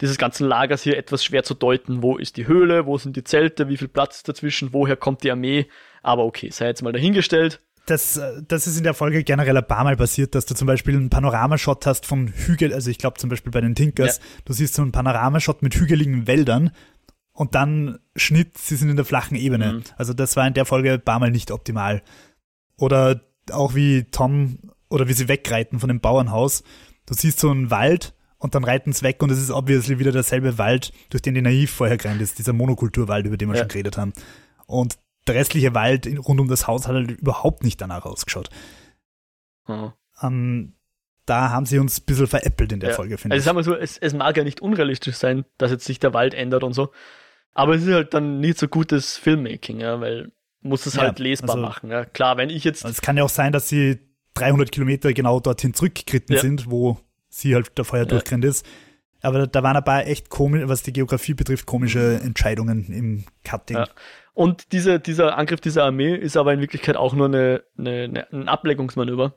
[0.00, 2.02] dieses ganzen Lagers hier etwas schwer zu deuten.
[2.02, 2.84] Wo ist die Höhle?
[2.84, 3.68] Wo sind die Zelte?
[3.68, 4.74] Wie viel Platz dazwischen?
[4.74, 5.68] Woher kommt die Armee?
[6.02, 9.66] Aber okay, sei jetzt mal dahingestellt das, äh, das ist in der Folge generell ein
[9.66, 13.18] paar Mal passiert, dass du zum Beispiel einen Panoramashot hast von Hügel, also ich glaube
[13.18, 14.22] zum Beispiel bei den Tinkers, ja.
[14.44, 16.70] du siehst so einen Panoramashot mit hügeligen Wäldern
[17.32, 19.72] und dann Schnitt, sie sind in der flachen Ebene.
[19.72, 19.82] Mhm.
[19.96, 22.02] Also das war in der Folge ein paar Mal nicht optimal.
[22.76, 23.22] Oder
[23.52, 24.58] auch wie Tom
[24.88, 26.62] oder wie sie wegreiten von dem Bauernhaus.
[27.06, 30.12] Du siehst so einen Wald und dann reiten sie weg und es ist obviously wieder
[30.12, 33.62] derselbe Wald, durch den die Naiv vorher gerannt ist, dieser Monokulturwald, über den wir ja.
[33.62, 34.12] schon geredet haben.
[34.66, 34.98] Und
[35.30, 38.50] der restliche Wald rund um das Haus hat halt überhaupt nicht danach ausgeschaut.
[39.66, 39.92] Mhm.
[40.22, 40.74] Ähm,
[41.26, 42.96] da haben sie uns ein bisschen veräppelt in der ja.
[42.96, 43.48] Folge, finde also ich.
[43.48, 46.12] Also sagen wir so, es, es mag ja nicht unrealistisch sein, dass jetzt sich der
[46.12, 46.90] Wald ändert und so.
[47.52, 51.18] Aber es ist halt dann nicht so gutes Filmmaking, ja, weil muss es ja, halt
[51.18, 51.90] lesbar also, machen.
[51.90, 52.04] Ja.
[52.04, 52.84] Klar, wenn ich jetzt.
[52.84, 53.98] Es kann ja auch sein, dass sie
[54.34, 58.06] 300 Kilometer genau dorthin zurückgeritten sind, wo sie halt der Feuer ja.
[58.06, 58.66] durchgerannt ist.
[59.22, 63.76] Aber da waren ein paar echt komische, was die Geografie betrifft, komische Entscheidungen im Cutting.
[63.76, 63.88] Ja.
[64.32, 68.48] Und diese, dieser Angriff dieser Armee ist aber in Wirklichkeit auch nur eine, eine, ein
[68.48, 69.34] Ableckungsmanöver.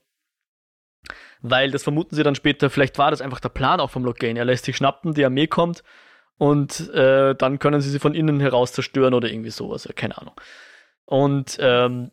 [1.42, 4.40] Weil das vermuten sie dann später, vielleicht war das einfach der Plan auch vom Logane.
[4.40, 5.84] Er lässt sich schnappen, die Armee kommt
[6.38, 10.36] und äh, dann können sie sie von innen heraus zerstören oder irgendwie sowas, keine Ahnung.
[11.06, 12.12] Und ähm,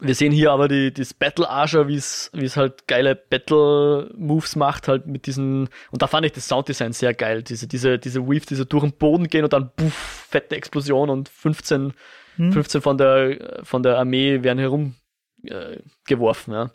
[0.00, 4.88] wir sehen hier aber die, das Battle Archer, wie es halt geile Battle Moves macht,
[4.88, 8.46] halt mit diesen, und da fand ich das Sounddesign sehr geil, diese, diese, diese Weave,
[8.46, 11.92] diese durch den Boden gehen und dann puff, fette Explosion und 15,
[12.36, 12.52] hm.
[12.52, 16.70] 15 von der, von der Armee werden herumgeworfen, äh, ja.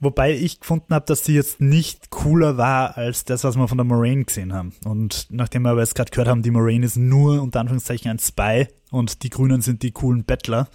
[0.00, 3.78] Wobei ich gefunden habe, dass die jetzt nicht cooler war als das, was wir von
[3.78, 4.74] der Moraine gesehen haben.
[4.84, 8.18] Und nachdem wir aber jetzt gerade gehört haben, die Moraine ist nur unter Anführungszeichen ein
[8.18, 10.68] Spy und die Grünen sind die coolen Battler,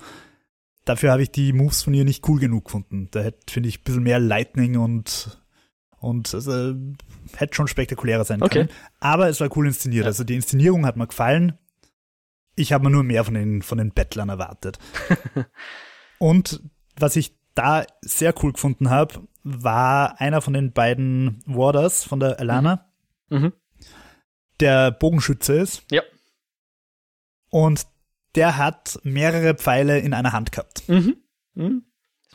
[0.89, 3.09] dafür habe ich die Moves von ihr nicht cool genug gefunden.
[3.11, 5.39] Da hätte, finde ich, ein bisschen mehr Lightning und,
[5.99, 6.73] und also,
[7.35, 8.65] hätte schon spektakulärer sein okay.
[8.65, 8.69] können.
[8.99, 10.05] Aber es war cool inszeniert.
[10.05, 10.07] Ja.
[10.07, 11.57] Also die Inszenierung hat mir gefallen.
[12.55, 14.79] Ich habe mir nur mehr von den, von den Bettlern erwartet.
[16.17, 16.61] und
[16.97, 22.39] was ich da sehr cool gefunden habe, war einer von den beiden Warders von der
[22.39, 22.89] Alana,
[23.29, 23.37] mhm.
[23.37, 23.53] Mhm.
[24.59, 25.83] der Bogenschütze ist.
[25.91, 26.01] Ja.
[27.49, 27.85] Und
[28.39, 30.87] der hat mehrere Pfeile in einer Hand gehabt.
[30.87, 31.17] Mhm.
[31.55, 31.83] Mhm.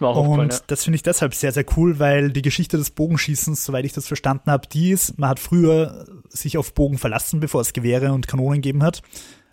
[0.01, 0.61] Und ja.
[0.67, 4.07] das finde ich deshalb sehr, sehr cool, weil die Geschichte des Bogenschießens, soweit ich das
[4.07, 8.29] verstanden habe, die ist, man hat früher sich auf Bogen verlassen, bevor es Gewehre und
[8.29, 9.01] Kanonen gegeben hat.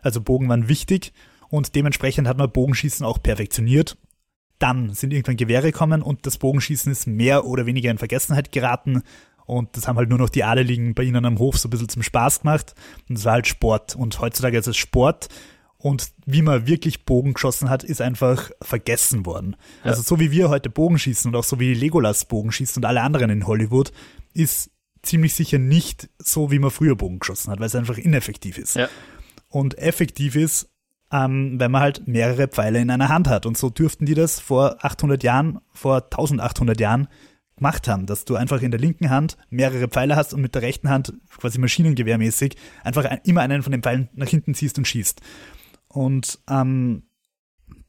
[0.01, 1.13] Also Bogen waren wichtig
[1.47, 3.97] und dementsprechend hat man Bogenschießen auch perfektioniert.
[4.59, 9.03] Dann sind irgendwann Gewehre gekommen und das Bogenschießen ist mehr oder weniger in Vergessenheit geraten.
[9.45, 11.89] Und das haben halt nur noch die Adeligen bei ihnen am Hof so ein bisschen
[11.89, 12.75] zum Spaß gemacht.
[13.07, 13.95] Und es war halt Sport.
[13.95, 15.29] Und heutzutage ist es Sport.
[15.81, 19.55] Und wie man wirklich Bogen geschossen hat, ist einfach vergessen worden.
[19.83, 19.91] Ja.
[19.91, 22.85] Also so wie wir heute Bogen schießen und auch so wie Legolas Bogen schießt und
[22.85, 23.91] alle anderen in Hollywood,
[24.33, 24.69] ist
[25.01, 28.75] ziemlich sicher nicht so, wie man früher Bogen geschossen hat, weil es einfach ineffektiv ist.
[28.75, 28.89] Ja.
[29.49, 30.69] Und effektiv ist,
[31.11, 33.47] ähm, wenn man halt mehrere Pfeile in einer Hand hat.
[33.47, 37.07] Und so dürften die das vor 800 Jahren, vor 1800 Jahren
[37.57, 40.61] gemacht haben, dass du einfach in der linken Hand mehrere Pfeile hast und mit der
[40.61, 45.21] rechten Hand quasi maschinengewehrmäßig einfach immer einen von den Pfeilen nach hinten ziehst und schießt.
[45.91, 47.03] Und ähm,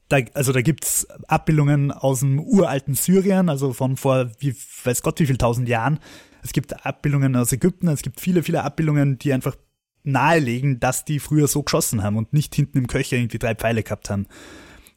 [0.08, 5.20] da, also da gibt's Abbildungen aus dem uralten Syrien, also von vor, wie weiß Gott
[5.20, 6.00] wie viel tausend Jahren.
[6.42, 9.56] Es gibt Abbildungen aus Ägypten, es gibt viele, viele Abbildungen, die einfach
[10.02, 13.82] nahelegen, dass die früher so geschossen haben und nicht hinten im Köcher irgendwie drei Pfeile
[13.82, 14.26] gehabt haben.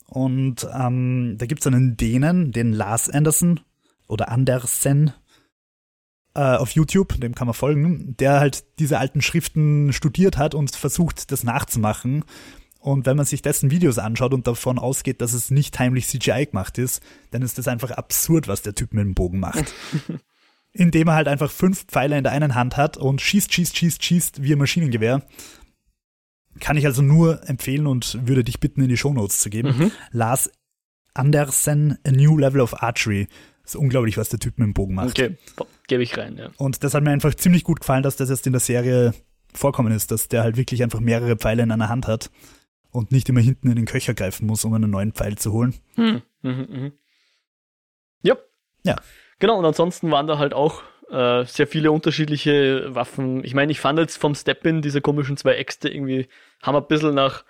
[0.07, 3.59] Und ähm, da gibt's einen Dänen, den Lars Anderson
[4.07, 5.13] oder Andersen
[6.33, 10.75] äh, auf YouTube, dem kann man folgen, der halt diese alten Schriften studiert hat und
[10.75, 12.25] versucht, das nachzumachen.
[12.85, 16.45] Und wenn man sich dessen Videos anschaut und davon ausgeht, dass es nicht heimlich CGI
[16.45, 19.73] gemacht ist, dann ist das einfach absurd, was der Typ mit dem Bogen macht.
[20.71, 24.03] Indem er halt einfach fünf Pfeile in der einen Hand hat und schießt, schießt, schießt,
[24.03, 25.23] schießt wie ein Maschinengewehr.
[26.59, 29.75] Kann ich also nur empfehlen und würde dich bitten, in die Shownotes zu geben.
[29.75, 29.91] Mhm.
[30.11, 30.51] Lars
[31.15, 33.27] Andersen, A New Level of Archery.
[33.63, 35.19] Das ist unglaublich, was der Typ mit dem Bogen macht.
[35.19, 35.37] Okay,
[35.87, 36.51] gebe ich rein, ja.
[36.57, 39.15] Und das hat mir einfach ziemlich gut gefallen, dass das jetzt in der Serie
[39.55, 42.29] vorkommen ist, dass der halt wirklich einfach mehrere Pfeile in einer Hand hat
[42.95, 45.75] und nicht immer hinten in den Köcher greifen muss, um einen neuen Pfeil zu holen.
[45.95, 46.21] Hm.
[46.41, 46.91] Mhm, mh.
[48.21, 48.35] Ja.
[48.83, 48.95] Ja.
[49.39, 53.43] Genau, und ansonsten waren da halt auch äh, sehr viele unterschiedliche Waffen.
[53.43, 56.27] Ich meine, ich fand jetzt vom Step-In diese komischen zwei Äxte irgendwie,
[56.61, 57.43] haben ein bisschen nach,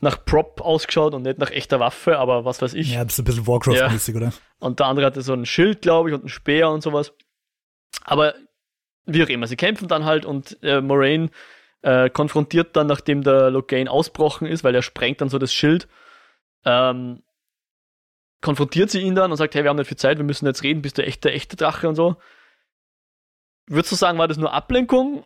[0.00, 2.92] nach Prop ausgeschaut und nicht nach echter Waffe, aber was weiß ich.
[2.92, 4.20] Ja, das ist ein bisschen Warcraft-mäßig, ja.
[4.20, 4.32] oder?
[4.58, 7.12] Und der andere hatte so ein Schild, glaube ich, und ein Speer und sowas.
[8.04, 8.34] Aber
[9.06, 11.30] wie auch immer, sie kämpfen dann halt und äh, Moraine
[11.84, 15.86] äh, konfrontiert dann, nachdem der Logain ausbrochen ist, weil er sprengt dann so das Schild,
[16.64, 17.22] ähm,
[18.40, 20.62] konfrontiert sie ihn dann und sagt, hey, wir haben nicht viel Zeit, wir müssen jetzt
[20.62, 22.16] reden, bist du echt der echte Drache und so.
[23.66, 25.24] Würdest du sagen, war das nur Ablenkung?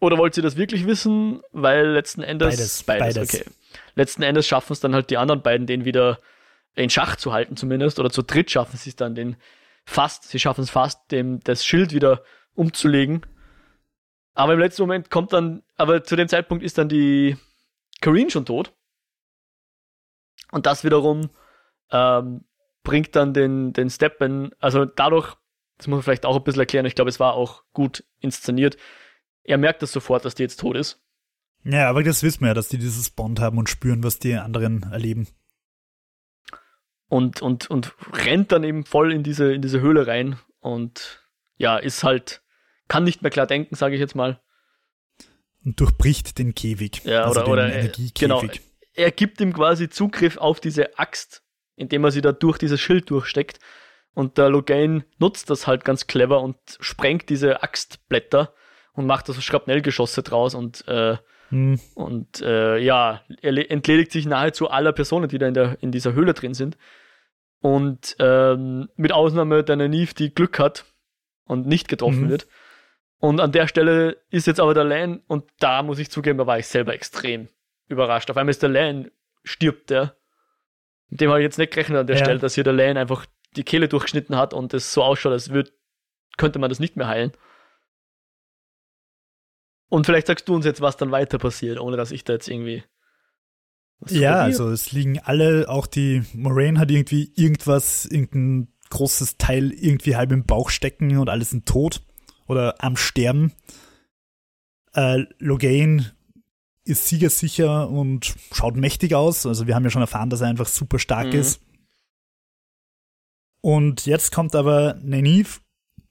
[0.00, 1.42] Oder wollt ihr das wirklich wissen?
[1.52, 2.82] Weil letzten Endes.
[2.82, 2.82] Beides.
[2.82, 3.34] Beides, beides.
[3.34, 3.50] okay.
[3.94, 6.18] Letzten Endes schaffen es dann halt die anderen beiden, den wieder
[6.74, 8.00] in Schach zu halten, zumindest.
[8.00, 9.36] Oder zu dritt schaffen sie es dann, den
[9.84, 12.22] fast, sie schaffen es fast, dem das Schild wieder
[12.54, 13.24] umzulegen.
[14.34, 17.36] Aber im letzten Moment kommt dann, aber zu dem Zeitpunkt ist dann die
[18.00, 18.72] Kareen schon tot.
[20.50, 21.30] Und das wiederum
[21.90, 22.44] ähm,
[22.82, 25.34] bringt dann den, den Steppen, also dadurch,
[25.78, 28.76] das muss man vielleicht auch ein bisschen erklären, ich glaube, es war auch gut inszeniert.
[29.44, 31.02] Er merkt das sofort, dass die jetzt tot ist.
[31.64, 34.34] Ja, aber das wissen wir ja, dass die dieses Bond haben und spüren, was die
[34.34, 35.28] anderen erleben.
[37.08, 41.22] Und, und, und rennt dann eben voll in diese, in diese Höhle rein und
[41.56, 42.41] ja, ist halt
[42.92, 44.38] kann nicht mehr klar denken, sage ich jetzt mal.
[45.64, 47.02] Und durchbricht den Käfig.
[47.04, 48.42] Ja, also oder, oder äh, genau.
[48.92, 51.42] Er gibt ihm quasi Zugriff auf diese Axt,
[51.74, 53.60] indem er sie da durch dieses Schild durchsteckt.
[54.12, 58.52] Und der Logain nutzt das halt ganz clever und sprengt diese Axtblätter
[58.92, 61.16] und macht also Schrapnellgeschosse draus und, äh,
[61.48, 61.80] hm.
[61.94, 66.12] und äh, ja, er entledigt sich nahezu aller Personen, die da in, der, in dieser
[66.12, 66.76] Höhle drin sind.
[67.60, 70.84] Und ähm, mit Ausnahme der Naive, die Glück hat
[71.46, 72.28] und nicht getroffen mhm.
[72.28, 72.46] wird.
[73.22, 76.46] Und an der Stelle ist jetzt aber der Lan, und da muss ich zugeben, da
[76.48, 77.48] war ich selber extrem
[77.86, 78.28] überrascht.
[78.32, 79.12] Auf einmal ist der Lan,
[79.44, 80.16] stirbt der.
[81.08, 82.24] Mit dem habe ich jetzt nicht gerechnet an der ja.
[82.24, 83.24] Stelle, dass hier der Lan einfach
[83.54, 85.70] die Kehle durchgeschnitten hat und es so ausschaut, als würde,
[86.36, 87.30] könnte man das nicht mehr heilen.
[89.88, 92.48] Und vielleicht sagst du uns jetzt, was dann weiter passiert, ohne dass ich da jetzt
[92.48, 92.82] irgendwie.
[94.08, 100.16] Ja, also es liegen alle, auch die Moraine hat irgendwie irgendwas, irgendein großes Teil irgendwie
[100.16, 102.02] halb im Bauch stecken und alles sind tot
[102.52, 103.52] oder am Sterben.
[104.94, 106.12] Äh, Logain
[106.84, 109.46] ist siegersicher und schaut mächtig aus.
[109.46, 111.40] Also wir haben ja schon erfahren, dass er einfach super stark mhm.
[111.40, 111.60] ist.
[113.60, 115.60] Und jetzt kommt aber Nynaeve,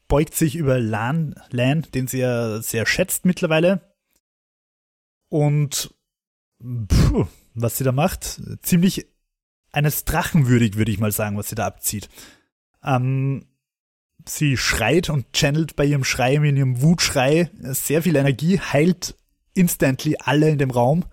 [0.08, 3.94] beugt sich über Lan, Lan, den sie ja sehr schätzt mittlerweile.
[5.30, 5.94] Und
[6.60, 9.08] puh, was sie da macht, ziemlich
[9.72, 12.10] eines Drachen würdig, würde ich mal sagen, was sie da abzieht.
[12.84, 13.46] Ähm,
[14.28, 19.16] sie schreit und channelt bei ihrem Schrei, in ihrem Wutschrei sehr viel Energie, heilt
[19.54, 21.06] instantly alle in dem Raum.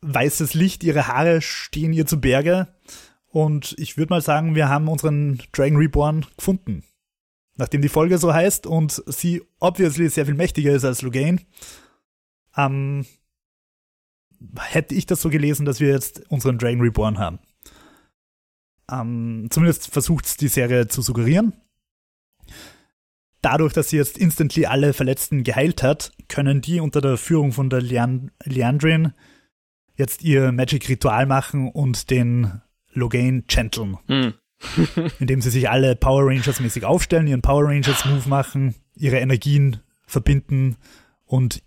[0.00, 2.68] Weißes Licht, ihre Haare stehen ihr zu Berge.
[3.26, 6.84] Und ich würde mal sagen, wir haben unseren Dragon Reborn gefunden.
[7.56, 11.40] Nachdem die Folge so heißt und sie obviously sehr viel mächtiger ist als Loghain,
[12.56, 13.06] ähm,
[14.58, 17.38] hätte ich das so gelesen, dass wir jetzt unseren Dragon Reborn haben.
[18.90, 21.54] Ähm, zumindest versucht die Serie zu suggerieren.
[23.42, 27.68] Dadurch, dass sie jetzt instantly alle Verletzten geheilt hat, können die unter der Führung von
[27.68, 29.12] der Leand Leandrin
[29.94, 32.62] jetzt ihr Magic-Ritual machen und den
[32.92, 33.98] Logain chanteln.
[34.06, 34.34] Mhm.
[35.18, 39.80] indem sie sich alle Power Rangers mäßig aufstellen, ihren Power Rangers Move machen, ihre Energien
[40.06, 40.76] verbinden
[41.24, 41.62] und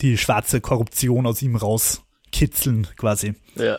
[0.00, 3.34] die schwarze Korruption aus ihm rauskitzeln quasi.
[3.56, 3.78] Ja.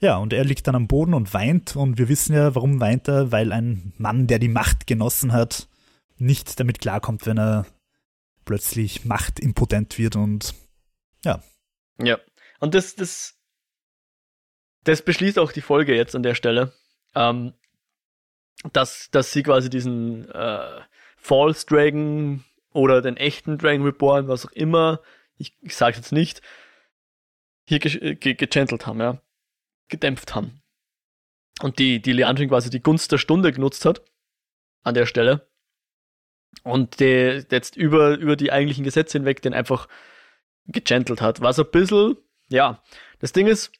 [0.00, 3.06] Ja, und er liegt dann am Boden und weint und wir wissen ja, warum weint
[3.06, 5.68] er, weil ein Mann, der die Macht genossen hat,
[6.22, 7.66] nicht damit klarkommt, wenn er
[8.44, 10.54] plötzlich machtimpotent wird und
[11.24, 11.42] ja.
[11.98, 12.18] Ja.
[12.60, 13.38] Und das, das,
[14.84, 16.72] das beschließt auch die Folge jetzt an der Stelle
[17.14, 17.54] ähm,
[18.72, 20.80] dass, dass sie quasi diesen äh,
[21.16, 25.00] False Dragon oder den echten Dragon Reborn, was auch immer,
[25.36, 26.42] ich, ich sage jetzt nicht,
[27.64, 29.20] hier ge ge gechantelt haben, ja,
[29.88, 30.62] gedämpft haben.
[31.60, 34.02] Und die, die Leandrin quasi die Gunst der Stunde genutzt hat,
[34.82, 35.48] an der Stelle.
[36.64, 39.88] Und der jetzt über, über die eigentlichen Gesetze hinweg den einfach
[40.66, 41.40] gechantelt hat.
[41.40, 42.16] Was ein bisschen,
[42.48, 42.82] ja,
[43.18, 43.72] das Ding ist,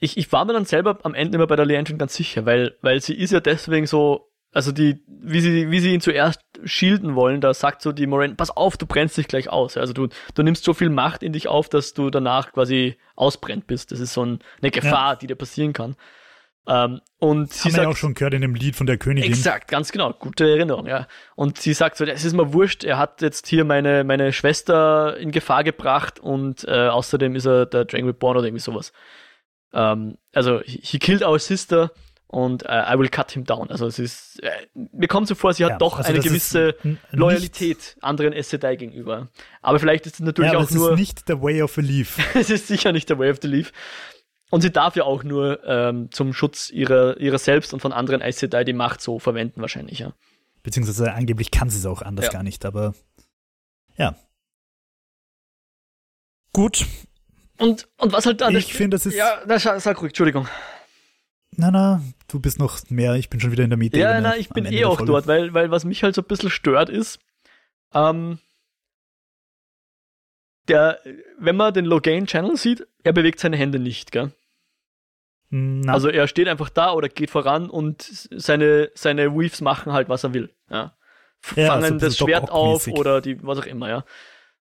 [0.00, 2.76] ich, ich war mir dann selber am Ende immer bei der Leandrin ganz sicher, weil,
[2.82, 7.14] weil sie ist ja deswegen so, also die, wie sie, wie sie ihn zuerst shielden
[7.16, 9.76] wollen, da sagt so die Moraine, pass auf, du brennst dich gleich aus.
[9.76, 13.66] Also du, du nimmst so viel Macht in dich auf, dass du danach quasi ausbrennt
[13.66, 13.92] bist.
[13.92, 15.16] Das ist so ein, eine Gefahr, ja.
[15.16, 15.96] die dir passieren kann.
[16.68, 19.32] Ähm, und sie Haben sagt, ja auch schon gehört in dem Lied von der Königin.
[19.32, 21.08] Exakt, ganz genau, gute Erinnerung, ja.
[21.34, 25.16] Und sie sagt so, es ist mir wurscht, er hat jetzt hier meine, meine Schwester
[25.16, 28.92] in Gefahr gebracht und äh, außerdem ist er der Dragon Reborn oder irgendwie sowas.
[29.72, 31.90] Ähm, also, he killed our sister
[32.26, 33.70] und uh, I will cut him down.
[33.70, 36.76] Also es ist, äh, mir kommt so vor, sie hat ja, doch also eine gewisse
[37.10, 39.28] Loyalität anderen Sedai gegenüber.
[39.62, 40.88] Aber vielleicht ist es natürlich ja, auch nur.
[40.88, 42.18] Es ist nicht the way of the leaf.
[42.34, 43.72] es ist sicher nicht the way of the leaf.
[44.50, 48.22] Und sie darf ja auch nur ähm, zum Schutz ihrer, ihrer selbst und von anderen
[48.22, 50.12] Aes Sedai die Macht so verwenden, wahrscheinlich, ja.
[50.62, 52.32] Beziehungsweise angeblich kann sie es auch anders ja.
[52.32, 52.94] gar nicht, aber
[53.96, 54.16] ja.
[56.52, 56.86] Gut,
[57.58, 58.48] und, und was halt da.
[58.50, 59.14] Ich finde, das ist.
[59.14, 60.48] Ja, na, sag ruhig, Entschuldigung.
[61.56, 63.98] Na, na, du bist noch mehr, ich bin schon wieder in der Mitte.
[63.98, 66.50] Ja, na, ich bin eh auch dort, weil, weil was mich halt so ein bisschen
[66.50, 67.18] stört ist,
[67.92, 68.38] ähm,
[70.68, 71.00] der,
[71.38, 74.32] wenn man den Logain Channel sieht, er bewegt seine Hände nicht, gell?
[75.50, 75.94] Na.
[75.94, 80.24] Also er steht einfach da oder geht voran und seine, seine Weaves machen halt, was
[80.24, 80.54] er will.
[80.70, 80.94] Ja.
[81.56, 84.04] ja Fangen also das Schwert auf oder die, was auch immer, ja.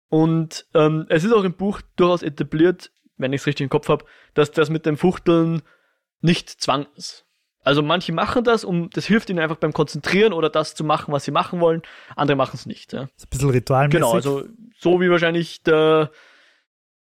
[0.09, 3.89] Und ähm, es ist auch im Buch durchaus etabliert, wenn ich es richtig im Kopf
[3.89, 5.61] habe, dass das mit dem Fuchteln
[6.21, 7.25] nicht Zwang ist.
[7.63, 11.11] Also manche machen das, um das hilft ihnen einfach beim Konzentrieren oder das zu machen,
[11.11, 11.81] was sie machen wollen.
[12.15, 12.93] Andere machen es nicht.
[12.93, 13.01] Ja.
[13.01, 13.99] Das ist ein bisschen ritualmäßig.
[13.99, 14.45] Genau, also
[14.79, 16.11] so wie wahrscheinlich der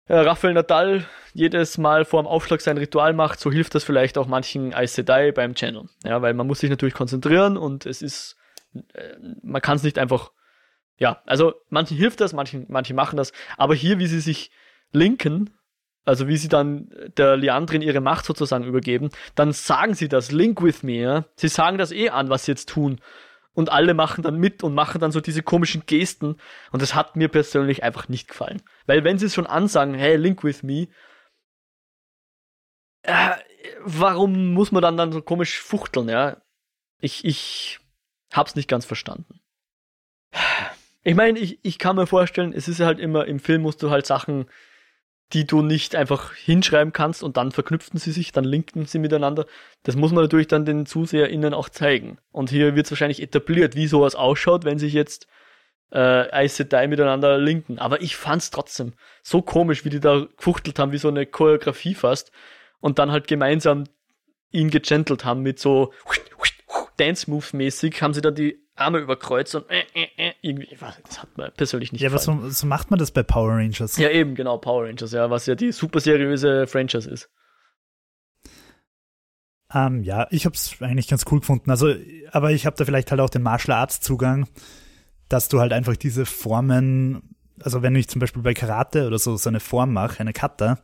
[0.06, 4.18] äh, Rafael Nadal jedes Mal vor dem Aufschlag sein Ritual macht, so hilft das vielleicht
[4.18, 5.88] auch manchen Aes Sedai beim Channel.
[6.04, 8.36] Ja, weil man muss sich natürlich konzentrieren und es ist,
[8.94, 10.32] äh, man kann es nicht einfach
[11.00, 14.50] ja, also manchen hilft das, manchen, manche machen das, aber hier, wie sie sich
[14.92, 15.50] linken,
[16.04, 20.62] also wie sie dann der Leandrin ihre Macht sozusagen übergeben, dann sagen sie das, link
[20.62, 21.24] with me, ja?
[21.36, 23.00] Sie sagen das eh an, was sie jetzt tun.
[23.52, 26.36] Und alle machen dann mit und machen dann so diese komischen Gesten.
[26.70, 28.62] Und das hat mir persönlich einfach nicht gefallen.
[28.86, 30.88] Weil wenn sie es schon ansagen, hey, link with me,
[33.02, 33.36] äh,
[33.80, 36.40] warum muss man dann, dann so komisch fuchteln, ja?
[37.00, 37.80] Ich, ich
[38.32, 39.40] hab's nicht ganz verstanden.
[41.02, 43.90] Ich meine, ich, ich kann mir vorstellen, es ist halt immer, im Film musst du
[43.90, 44.46] halt Sachen,
[45.32, 49.46] die du nicht einfach hinschreiben kannst und dann verknüpfen sie sich, dann linken sie miteinander.
[49.84, 52.18] Das muss man natürlich dann den ZuseherInnen auch zeigen.
[52.32, 55.28] Und hier wird es wahrscheinlich etabliert, wie sowas ausschaut, wenn sich jetzt
[55.92, 57.78] äh, Aes Sedai miteinander linken.
[57.78, 61.94] Aber ich fand's trotzdem so komisch, wie die da gefuchtelt haben, wie so eine Choreografie
[61.94, 62.32] fast.
[62.80, 63.84] Und dann halt gemeinsam
[64.50, 65.92] ihn gechantelt haben mit so
[66.96, 70.68] Dance-Move-mäßig, haben sie dann die Arme überkreuzt und äh, äh, äh, irgendwie,
[71.06, 73.96] das hat man persönlich nicht Ja, aber so, so, macht man das bei Power Rangers.
[73.96, 77.30] Ja, eben, genau, Power Rangers, ja, was ja die super seriöse Franchise ist.
[79.72, 81.70] Ähm, ja, ich hab's eigentlich ganz cool gefunden.
[81.70, 81.94] Also,
[82.32, 84.48] aber ich habe da vielleicht halt auch den Martial Arts Zugang,
[85.28, 89.36] dass du halt einfach diese Formen, also wenn ich zum Beispiel bei Karate oder so
[89.36, 90.80] so eine Form mache, eine Kata,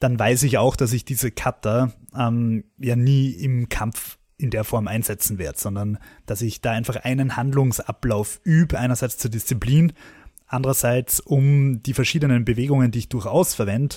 [0.00, 4.64] dann weiß ich auch, dass ich diese Cutter ähm, ja nie im Kampf in der
[4.64, 9.92] Form einsetzen werde, sondern dass ich da einfach einen Handlungsablauf übe, einerseits zur Disziplin,
[10.46, 13.96] andererseits um die verschiedenen Bewegungen, die ich durchaus verwende,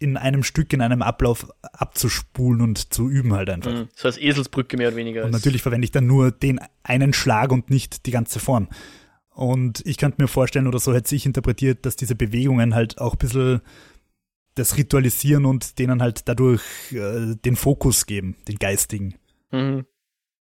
[0.00, 3.72] in einem Stück, in einem Ablauf abzuspulen und zu üben halt einfach.
[3.72, 3.88] Mhm.
[3.94, 5.24] So als Eselsbrücke mehr oder weniger.
[5.24, 8.68] Und natürlich verwende ich dann nur den einen Schlag und nicht die ganze Form.
[9.30, 13.14] Und ich könnte mir vorstellen, oder so hätte ich interpretiert, dass diese Bewegungen halt auch
[13.14, 13.60] ein bisschen
[14.54, 19.14] das ritualisieren und denen halt dadurch äh, den Fokus geben, den geistigen.
[19.50, 19.86] Mhm.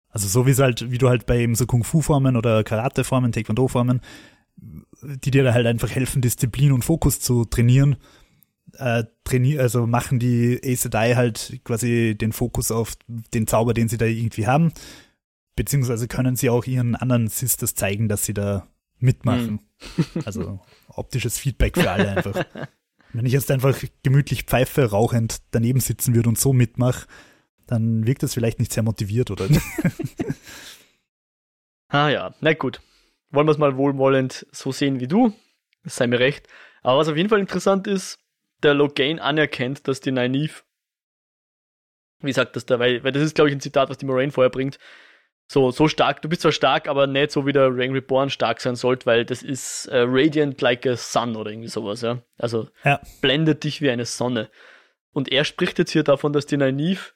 [0.08, 4.00] Also so wie es halt, wie du halt bei eben so Kung-Fu-Formen oder Karate-Formen, Taekwondo-Formen,
[4.56, 7.96] die dir da halt einfach helfen, Disziplin und Fokus zu trainieren,
[8.76, 13.88] äh, trainier also machen die Ace Sedai halt quasi den Fokus auf den Zauber, den
[13.88, 14.72] sie da irgendwie haben,
[15.56, 18.66] beziehungsweise können sie auch ihren anderen Sisters zeigen, dass sie da
[18.98, 19.60] mitmachen.
[19.96, 20.22] Mhm.
[20.24, 22.44] also optisches Feedback für alle einfach.
[23.12, 27.06] Wenn ich jetzt einfach gemütlich Pfeife rauchend daneben sitzen würde und so mitmache,
[27.70, 29.46] dann wirkt das vielleicht nicht sehr motiviert, oder?
[31.88, 32.80] ah ja, na gut.
[33.30, 35.32] Wollen wir es mal wohlwollend so sehen wie du.
[35.84, 36.48] Das sei mir recht.
[36.82, 38.18] Aber was auf jeden Fall interessant ist,
[38.64, 40.62] der Logain anerkennt, dass die Nynaeve,
[42.20, 44.32] wie sagt das da, weil, weil das ist, glaube ich, ein Zitat, was die Moraine
[44.32, 44.78] vorher bringt,
[45.46, 48.60] so, so stark, du bist zwar stark, aber nicht so wie der Rain Reborn stark
[48.60, 52.22] sein sollte, weil das ist äh, radiant like a sun oder irgendwie sowas, ja.
[52.36, 53.00] Also ja.
[53.20, 54.50] blendet dich wie eine Sonne.
[55.12, 57.14] Und er spricht jetzt hier davon, dass die Nynaeve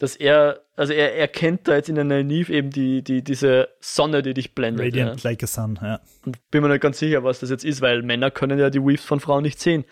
[0.00, 4.22] dass er, also er erkennt da jetzt in der Nynaeve eben die, die, diese Sonne,
[4.22, 4.86] die dich blendet.
[4.86, 5.30] Radiant ja.
[5.30, 6.00] like a sun, ja.
[6.24, 8.80] Und bin mir nicht ganz sicher, was das jetzt ist, weil Männer können ja die
[8.80, 9.84] Weaves von Frauen nicht sehen.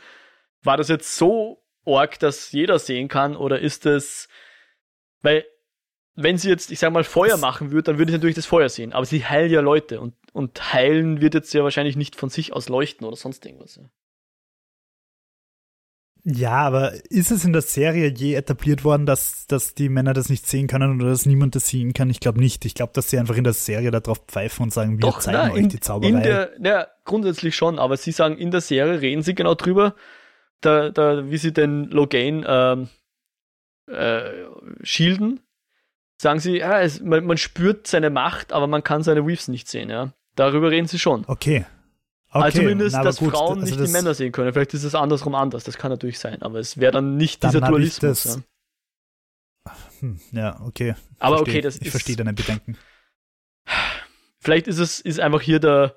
[0.62, 4.28] War das jetzt so arg, dass jeder sehen kann, oder ist das,
[5.20, 5.44] weil,
[6.14, 8.46] wenn sie jetzt, ich sag mal, Feuer das machen würde, dann würde ich natürlich das
[8.46, 12.16] Feuer sehen, aber sie heilen ja Leute und, und heilen wird jetzt ja wahrscheinlich nicht
[12.16, 13.76] von sich aus leuchten oder sonst irgendwas.
[13.76, 13.82] Ja.
[16.30, 20.28] Ja, aber ist es in der Serie je etabliert worden, dass, dass die Männer das
[20.28, 22.10] nicht sehen können oder dass niemand das sehen kann?
[22.10, 22.66] Ich glaube nicht.
[22.66, 25.38] Ich glaube, dass sie einfach in der Serie darauf pfeifen und sagen, wir Doch, zeigen
[25.38, 26.10] na, euch in, die Zauberei.
[26.10, 29.94] In der, ja, grundsätzlich schon, aber sie sagen, in der Serie reden sie genau drüber,
[30.60, 32.88] da, da, wie sie den Logain ähm,
[33.86, 34.20] äh,
[34.82, 35.40] shielden.
[36.20, 39.66] Sagen sie, ja, es, man, man spürt seine Macht, aber man kann seine Weaves nicht
[39.66, 40.12] sehen, ja.
[40.34, 41.24] Darüber reden sie schon.
[41.26, 41.64] Okay.
[42.30, 44.52] Okay, also zumindest, na, dass gut, Frauen also nicht die Männer sehen können.
[44.52, 47.52] Vielleicht ist es andersrum anders, das kann natürlich sein, aber es wäre dann nicht dann
[47.52, 48.22] dieser Dualismus.
[48.22, 48.42] Das,
[49.64, 49.72] ja.
[50.00, 50.60] Hm, ja.
[50.60, 50.94] okay.
[51.18, 51.86] Aber versteh, okay, das ich ist.
[51.86, 52.76] Ich verstehe deine Bedenken.
[54.40, 55.94] Vielleicht ist es ist einfach hier der.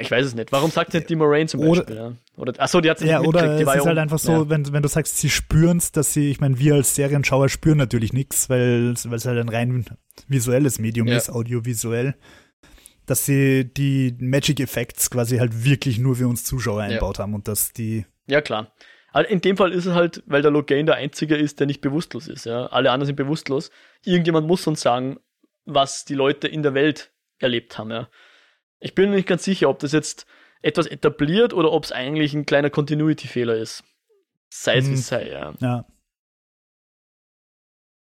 [0.00, 0.50] Ich weiß es nicht.
[0.50, 1.82] Warum sagt nicht die Moraine zum Beispiel?
[1.82, 2.12] Oder, ja?
[2.36, 4.48] oder achso, die hat sich ja, nicht oder die es ist halt einfach so, ja.
[4.48, 7.78] wenn, wenn du sagst, sie spüren es, dass sie, ich meine, wir als Serienschauer spüren
[7.78, 9.84] natürlich nichts, weil es halt ein rein
[10.26, 11.16] visuelles Medium ja.
[11.16, 12.16] ist, audiovisuell
[13.06, 17.22] dass sie die Magic Effects quasi halt wirklich nur für uns Zuschauer einbaut ja.
[17.22, 18.04] haben und dass die.
[18.26, 18.72] Ja, klar.
[19.12, 21.80] Also in dem Fall ist es halt, weil der Logain der Einzige ist, der nicht
[21.80, 22.44] bewusstlos ist.
[22.44, 22.66] Ja?
[22.66, 23.70] Alle anderen sind bewusstlos.
[24.04, 25.18] Irgendjemand muss uns sagen,
[25.64, 27.90] was die Leute in der Welt erlebt haben.
[27.90, 28.10] Ja?
[28.78, 30.26] Ich bin mir nicht ganz sicher, ob das jetzt
[30.60, 33.84] etwas etabliert oder ob es eigentlich ein kleiner Continuity-Fehler ist.
[34.50, 34.96] Sei es wie hm.
[34.96, 35.54] sei, ja.
[35.60, 35.86] ja.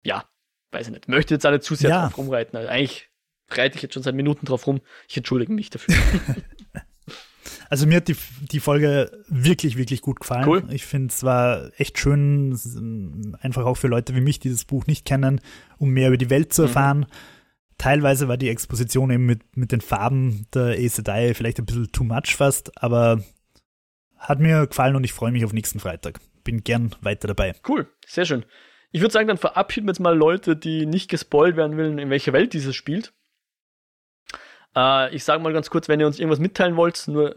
[0.04, 0.26] Ja,
[0.72, 1.08] weiß ich nicht.
[1.08, 2.02] Möchte jetzt alle zu sehr ja.
[2.04, 2.58] drauf rumreiten.
[2.58, 3.10] Also eigentlich
[3.50, 4.82] reite ich jetzt schon seit Minuten drauf rum.
[5.08, 5.96] Ich entschuldige mich dafür.
[7.70, 8.16] Also mir hat die,
[8.52, 10.48] die Folge wirklich, wirklich gut gefallen.
[10.48, 10.64] Cool.
[10.70, 12.58] Ich finde es war echt schön,
[13.42, 15.42] einfach auch für Leute wie mich, die das Buch nicht kennen,
[15.78, 16.68] um mehr über die Welt zu mhm.
[16.68, 17.00] erfahren.
[17.00, 17.06] Mhm.
[17.78, 21.92] Teilweise war die Exposition eben mit, mit den Farben der Aes Sedai vielleicht ein bisschen
[21.92, 23.24] too much fast, aber
[24.18, 26.20] hat mir gefallen und ich freue mich auf nächsten Freitag.
[26.44, 27.54] Bin gern weiter dabei.
[27.68, 28.46] Cool, sehr schön.
[28.92, 32.10] Ich würde sagen, dann verabschieden wir jetzt mal Leute, die nicht gespoilt werden wollen, in
[32.10, 33.14] welcher Welt dieses spielt.
[34.76, 37.36] Äh, ich sage mal ganz kurz, wenn ihr uns irgendwas mitteilen wollt, nur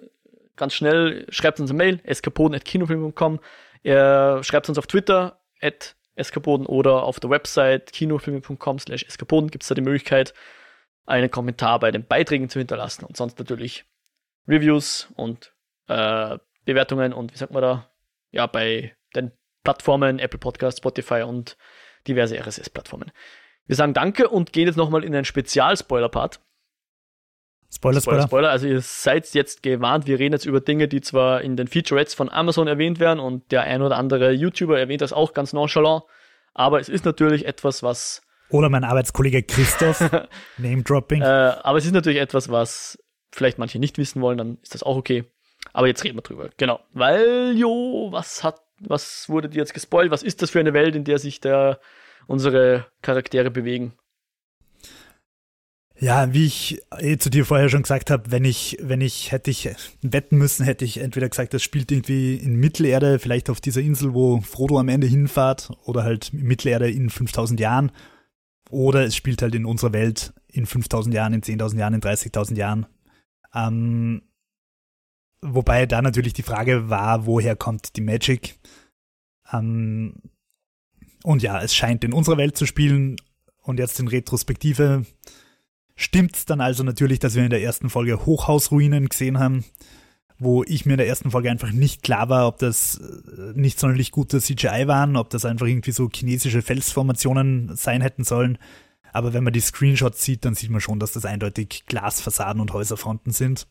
[0.57, 3.41] ganz schnell, schreibt uns eine Mail, eskapoden.kinofilm.com.
[3.83, 9.63] Ihr schreibt uns auf Twitter, at eskapoden oder auf der Website kinofilm.com slash eskapoden gibt
[9.63, 10.35] es da die Möglichkeit,
[11.07, 13.85] einen Kommentar bei den Beiträgen zu hinterlassen und sonst natürlich
[14.47, 15.55] Reviews und
[15.87, 17.91] äh, Bewertungen und wie sagt man da,
[18.31, 19.33] ja, bei den
[19.65, 21.57] Plattformen, Apple Podcast, Spotify und
[22.07, 23.11] diverse RSS-Plattformen.
[23.67, 26.41] Wir sagen Danke und gehen jetzt nochmal in einen Spezial-Spoiler-Part.
[27.71, 28.51] Spoiler, Spoiler, Spoiler.
[28.51, 30.07] Also ihr seid jetzt gewarnt.
[30.07, 33.51] Wir reden jetzt über Dinge, die zwar in den Featurettes von Amazon erwähnt werden und
[33.53, 36.05] der ein oder andere YouTuber erwähnt das auch ganz nonchalant,
[36.55, 40.01] aber es ist natürlich etwas, was oder mein Arbeitskollege Christoph,
[40.57, 41.21] Name Dropping.
[41.21, 42.99] Äh, aber es ist natürlich etwas, was
[43.31, 45.25] vielleicht manche nicht wissen wollen, dann ist das auch okay.
[45.73, 46.49] Aber jetzt reden wir drüber.
[46.57, 46.81] Genau.
[46.93, 50.11] Weil, jo, was hat, was wurde dir jetzt gespoilt?
[50.11, 51.79] Was ist das für eine Welt, in der sich der,
[52.27, 53.93] unsere Charaktere bewegen?
[56.01, 59.51] Ja, wie ich eh zu dir vorher schon gesagt habe, wenn ich, wenn ich hätte
[59.51, 59.69] ich
[60.01, 64.15] wetten müssen, hätte ich entweder gesagt, das spielt irgendwie in Mittelerde, vielleicht auf dieser Insel,
[64.15, 67.91] wo Frodo am Ende hinfahrt, oder halt Mittelerde in 5000 Jahren,
[68.71, 72.57] oder es spielt halt in unserer Welt in 5000 Jahren, in 10.000 Jahren, in 30.000
[72.57, 72.87] Jahren.
[73.53, 74.23] Ähm,
[75.43, 78.57] wobei da natürlich die Frage war, woher kommt die Magic?
[79.53, 80.15] Ähm,
[81.25, 83.17] und ja, es scheint in unserer Welt zu spielen
[83.63, 85.05] und jetzt in Retrospektive
[85.99, 89.65] stimmt es dann also natürlich, dass wir in der ersten Folge Hochhausruinen gesehen haben,
[90.39, 93.81] wo ich mir in der ersten Folge einfach nicht klar war, ob das äh, nicht
[93.81, 98.59] sonderlich gute CGI waren, ob das einfach irgendwie so chinesische Felsformationen sein hätten sollen.
[99.13, 102.73] Aber wenn man die Screenshots sieht, dann sieht man schon, dass das eindeutig Glasfassaden und
[102.73, 103.67] Häuserfronten sind.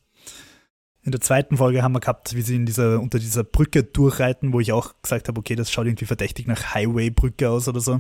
[1.04, 4.52] In der zweiten Folge haben wir gehabt, wie sie in dieser, unter dieser Brücke durchreiten,
[4.52, 8.00] wo ich auch gesagt habe, okay, das schaut irgendwie verdächtig nach Highway-Brücke aus oder so.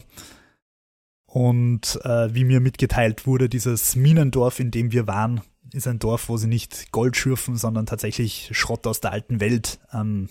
[1.38, 5.42] Und äh, wie mir mitgeteilt wurde, dieses Minendorf, in dem wir waren,
[5.72, 9.78] ist ein Dorf, wo sie nicht Gold schürfen, sondern tatsächlich Schrott aus der alten Welt,
[9.94, 10.30] ähm,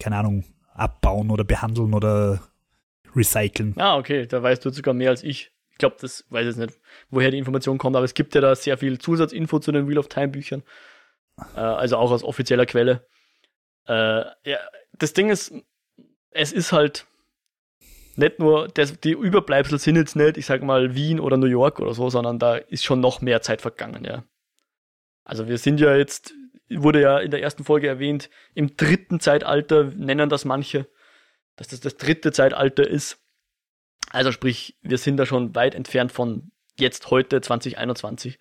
[0.00, 2.40] keine Ahnung, abbauen oder behandeln oder
[3.14, 3.74] recyceln.
[3.76, 5.52] Ah, okay, da weißt du sogar mehr als ich.
[5.72, 8.56] Ich glaube, das weiß ich nicht, woher die Information kommt, aber es gibt ja da
[8.56, 10.62] sehr viel Zusatzinfo zu den Wheel of Time Büchern.
[11.54, 13.06] Äh, also auch aus offizieller Quelle.
[13.86, 14.60] Äh, ja,
[14.94, 15.52] das Ding ist,
[16.30, 17.06] es ist halt
[18.18, 21.80] nicht nur, das, die Überbleibsel sind jetzt nicht, ich sag mal, Wien oder New York
[21.80, 24.24] oder so, sondern da ist schon noch mehr Zeit vergangen, ja.
[25.24, 26.34] Also wir sind ja jetzt,
[26.68, 30.86] wurde ja in der ersten Folge erwähnt, im dritten Zeitalter nennen das manche,
[31.56, 33.18] dass das das dritte Zeitalter ist.
[34.10, 38.38] Also sprich, wir sind da schon weit entfernt von jetzt heute 2021.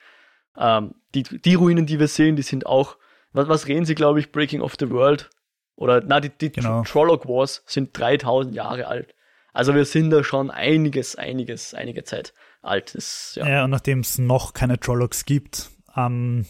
[0.57, 2.97] Ähm, die, die Ruinen, die wir sehen, die sind auch,
[3.31, 5.29] was, was reden sie, glaube ich, Breaking of the World?
[5.75, 6.83] Oder, na, die, die genau.
[6.83, 9.15] Trolloc Wars sind 3000 Jahre alt.
[9.53, 12.95] Also wir sind da schon einiges, einiges, einige Zeit alt.
[12.95, 13.47] Das, ja.
[13.47, 16.45] ja, und nachdem es noch keine Trollocs gibt, ähm,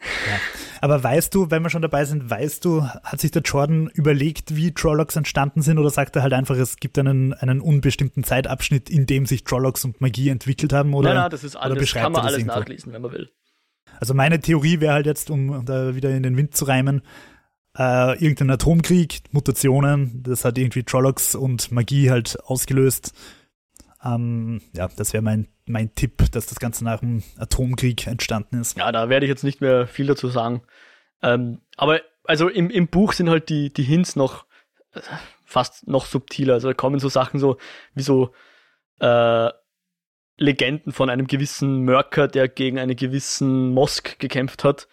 [0.00, 0.38] ja.
[0.80, 4.54] Aber weißt du, wenn wir schon dabei sind, weißt du, hat sich der Jordan überlegt,
[4.54, 8.88] wie Trollocs entstanden sind oder sagt er halt einfach, es gibt einen, einen unbestimmten Zeitabschnitt,
[8.88, 10.94] in dem sich Trollocs und Magie entwickelt haben?
[10.94, 12.58] Oder, nein, nein, das ist alles, das kann man alles irgendwo?
[12.60, 13.30] nachlesen, wenn man will.
[14.00, 17.02] Also meine Theorie wäre halt jetzt, um da wieder in den Wind zu reimen,
[17.78, 23.14] äh, irgendein Atomkrieg, Mutationen, das hat irgendwie Trollocs und Magie halt ausgelöst.
[24.04, 28.76] Ähm, ja, das wäre mein, mein Tipp, dass das Ganze nach dem Atomkrieg entstanden ist.
[28.76, 30.62] Ja, da werde ich jetzt nicht mehr viel dazu sagen.
[31.22, 34.44] Ähm, aber also im, im Buch sind halt die, die Hints noch
[34.92, 35.00] äh,
[35.44, 36.54] fast noch subtiler.
[36.54, 37.58] Also da kommen so Sachen so
[37.94, 38.32] wie so
[39.00, 39.50] äh,
[40.36, 44.88] Legenden von einem gewissen Mörker, der gegen einen gewissen Mosk gekämpft hat.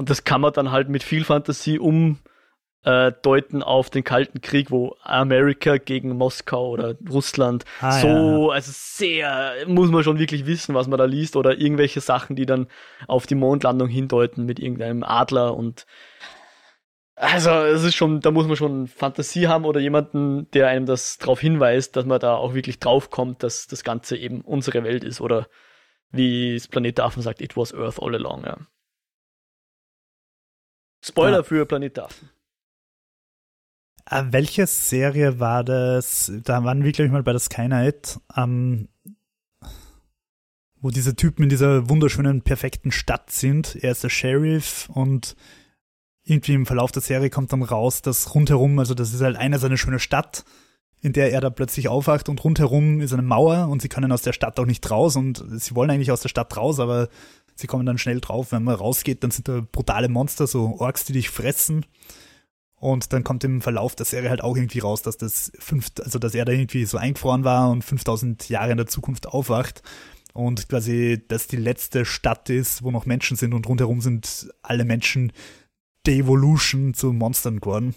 [0.00, 4.96] Und das kann man dann halt mit viel Fantasie umdeuten auf den Kalten Krieg, wo
[5.02, 8.54] Amerika gegen Moskau oder Russland ah, so, ja.
[8.54, 12.46] also sehr, muss man schon wirklich wissen, was man da liest oder irgendwelche Sachen, die
[12.46, 12.68] dann
[13.08, 15.84] auf die Mondlandung hindeuten mit irgendeinem Adler und
[17.14, 21.18] also es ist schon, da muss man schon Fantasie haben oder jemanden, der einem das
[21.18, 25.20] darauf hinweist, dass man da auch wirklich draufkommt, dass das Ganze eben unsere Welt ist
[25.20, 25.46] oder
[26.10, 28.56] wie das Planet Affen sagt, it was Earth all along, ja.
[31.02, 31.42] Spoiler ja.
[31.42, 32.30] für Planet Affen.
[34.10, 36.32] Welche Serie war das?
[36.42, 38.88] Da waren wir, glaube ich, mal bei der Sky Night, ähm,
[40.80, 43.76] wo diese Typen in dieser wunderschönen, perfekten Stadt sind.
[43.76, 45.36] Er ist der Sheriff und
[46.24, 49.58] irgendwie im Verlauf der Serie kommt dann raus, dass rundherum, also das ist halt eine
[49.58, 50.44] seine schöne Stadt,
[51.02, 54.22] in der er da plötzlich aufwacht und rundherum ist eine Mauer und sie können aus
[54.22, 57.08] der Stadt auch nicht raus und sie wollen eigentlich aus der Stadt raus, aber
[57.54, 61.04] sie kommen dann schnell drauf, wenn man rausgeht, dann sind da brutale Monster, so Orks,
[61.04, 61.86] die dich fressen.
[62.74, 66.18] Und dann kommt im Verlauf der Serie halt auch irgendwie raus, dass das fünf, also
[66.18, 69.82] dass er da irgendwie so eingefroren war und 5000 Jahre in der Zukunft aufwacht
[70.32, 74.86] und quasi das die letzte Stadt ist, wo noch Menschen sind und rundherum sind alle
[74.86, 75.32] Menschen
[76.06, 77.94] Devolution zu Monstern geworden.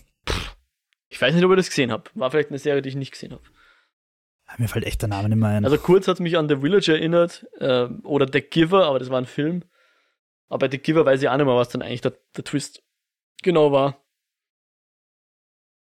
[1.14, 2.10] Ich weiß nicht, ob ich das gesehen habe.
[2.16, 3.44] War vielleicht eine Serie, die ich nicht gesehen habe.
[4.58, 5.64] Mir fällt echt der Name nicht mehr ein.
[5.64, 9.12] Also kurz hat es mich an The Village erinnert äh, oder The Giver, aber das
[9.12, 9.64] war ein Film.
[10.50, 12.82] Aber bei The Giver weiß ich auch nicht mehr, was dann eigentlich der, der Twist
[13.44, 14.04] genau war.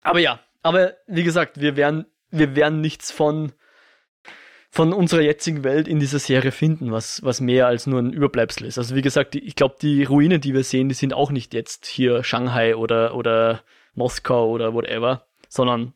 [0.02, 3.54] Aber ja, aber wie gesagt, wir werden, wir werden nichts von,
[4.70, 8.68] von unserer jetzigen Welt in dieser Serie finden, was, was mehr als nur ein Überbleibsel
[8.68, 8.78] ist.
[8.78, 11.86] Also wie gesagt, ich glaube, die Ruinen, die wir sehen, die sind auch nicht jetzt
[11.86, 13.64] hier Shanghai oder, oder
[13.94, 15.94] Moskau oder whatever, sondern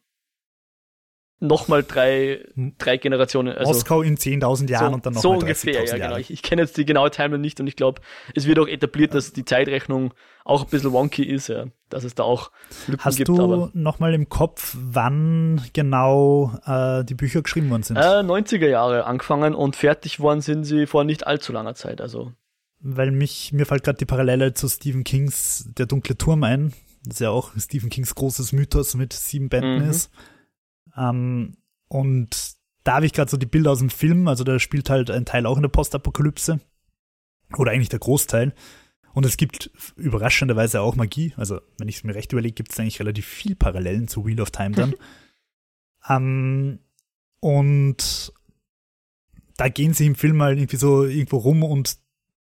[1.40, 2.46] nochmal drei,
[2.78, 3.56] drei Generationen.
[3.56, 6.18] Also Moskau in 10.000 Jahren so, und dann noch So ungefähr, ja, genau.
[6.18, 8.02] Ich, ich kenne jetzt die genaue Timeline nicht und ich glaube,
[8.34, 10.14] es wird auch etabliert, dass die Zeitrechnung
[10.44, 11.66] auch ein bisschen wonky ist, ja.
[11.90, 12.52] Dass es da auch
[12.88, 13.30] Lücken Hast gibt.
[13.30, 17.98] Hast du nochmal im Kopf, wann genau äh, die Bücher geschrieben worden sind?
[17.98, 22.32] Äh, 90er Jahre angefangen und fertig worden sind sie vor nicht allzu langer Zeit, also.
[22.80, 26.74] Weil mich, mir fällt gerade die Parallele zu Stephen Kings Der dunkle Turm ein,
[27.10, 29.90] das ja auch Stephen Kings großes Mythos mit sieben Bänden mhm.
[29.90, 30.12] ist.
[30.98, 31.58] Ähm,
[31.88, 35.10] und da habe ich gerade so die Bilder aus dem Film, also da spielt halt
[35.10, 36.60] ein Teil auch in der Postapokalypse.
[37.58, 38.54] Oder eigentlich der Großteil.
[39.14, 41.34] Und es gibt überraschenderweise auch Magie.
[41.38, 44.42] Also, wenn ich es mir recht überlege, gibt es eigentlich relativ viel Parallelen zu Wheel
[44.42, 44.94] of Time dann.
[46.10, 46.80] ähm,
[47.40, 48.34] und
[49.58, 51.98] da gehen sie im Film mal halt irgendwie so irgendwo rum und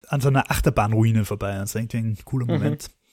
[0.09, 1.55] an so einer Achterbahnruine vorbei.
[1.55, 2.53] Das ist irgendwie ein cooler mhm.
[2.53, 2.89] Moment.
[2.89, 3.04] Mhm.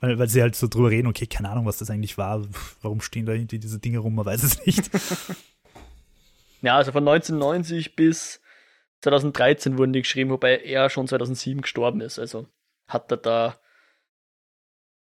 [0.00, 2.46] Weil, weil sie halt so drüber reden, okay, keine Ahnung, was das eigentlich war.
[2.82, 4.14] Warum stehen da irgendwie diese Dinge rum?
[4.14, 4.90] Man weiß es nicht.
[6.62, 8.40] ja, also von 1990 bis
[9.00, 12.18] 2013 wurden die geschrieben, wobei er schon 2007 gestorben ist.
[12.18, 12.46] Also
[12.86, 13.58] hat er da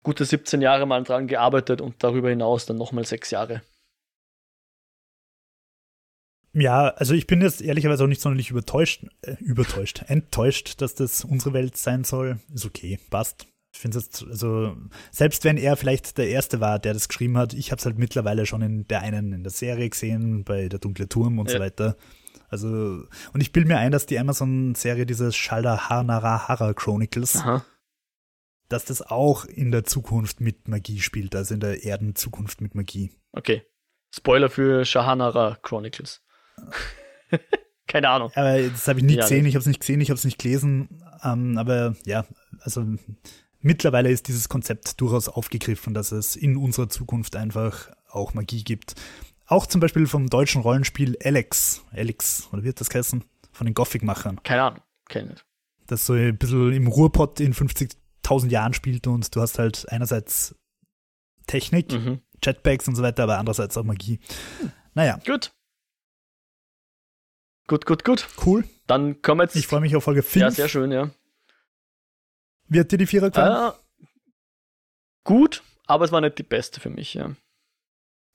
[0.03, 3.61] gute 17 Jahre mal dran gearbeitet und darüber hinaus dann nochmal sechs Jahre.
[6.53, 11.23] Ja, also ich bin jetzt ehrlicherweise auch nicht sonderlich übertäuscht, äh, übertäuscht, enttäuscht, dass das
[11.23, 12.39] unsere Welt sein soll.
[12.53, 13.47] Ist okay, passt.
[13.79, 14.75] Ich finde es also,
[15.09, 17.97] selbst wenn er vielleicht der Erste war, der das geschrieben hat, ich habe es halt
[17.97, 21.53] mittlerweile schon in der einen in der Serie gesehen, bei der Dunkle Turm und ja.
[21.53, 21.95] so weiter.
[22.49, 27.63] Also, und ich bilde mir ein, dass die Amazon-Serie, dieses Hanara Chronicles, Aha.
[28.67, 33.13] dass das auch in der Zukunft mit Magie spielt, also in der Erdenzukunft mit Magie.
[33.31, 33.63] Okay.
[34.13, 36.21] Spoiler für Shahanara Chronicles.
[37.87, 38.29] Keine Ahnung.
[38.35, 40.25] Aber das habe ich nie ja, gesehen, ich habe es nicht gesehen, ich habe es
[40.25, 41.01] nicht gelesen.
[41.23, 42.25] Ähm, aber ja,
[42.59, 42.85] also
[43.61, 48.95] mittlerweile ist dieses Konzept durchaus aufgegriffen, dass es in unserer Zukunft einfach auch Magie gibt.
[49.45, 51.83] Auch zum Beispiel vom deutschen Rollenspiel Alex.
[51.91, 53.23] Alex, oder wird das heißen?
[53.51, 54.41] Von den Gothic-Machern.
[54.43, 55.43] Keine Ahnung, kenne ich.
[55.87, 60.55] Das so ein bisschen im Ruhrpott in 50.000 Jahren spielt und du hast halt einerseits
[61.47, 62.21] Technik, mhm.
[62.43, 64.19] Jetpacks und so weiter, aber andererseits auch Magie.
[64.93, 65.19] Naja.
[65.25, 65.51] Gut.
[67.67, 68.27] Gut, gut, gut.
[68.45, 68.63] Cool.
[68.87, 69.55] Dann kommen wir jetzt.
[69.55, 70.41] Ich freue mich auf Folge 5.
[70.41, 71.09] Ja, sehr schön, ja.
[72.69, 73.73] Wie hat dir die Vierer gefallen?
[73.73, 74.05] Äh,
[75.23, 77.35] gut, aber es war nicht die beste für mich, ja.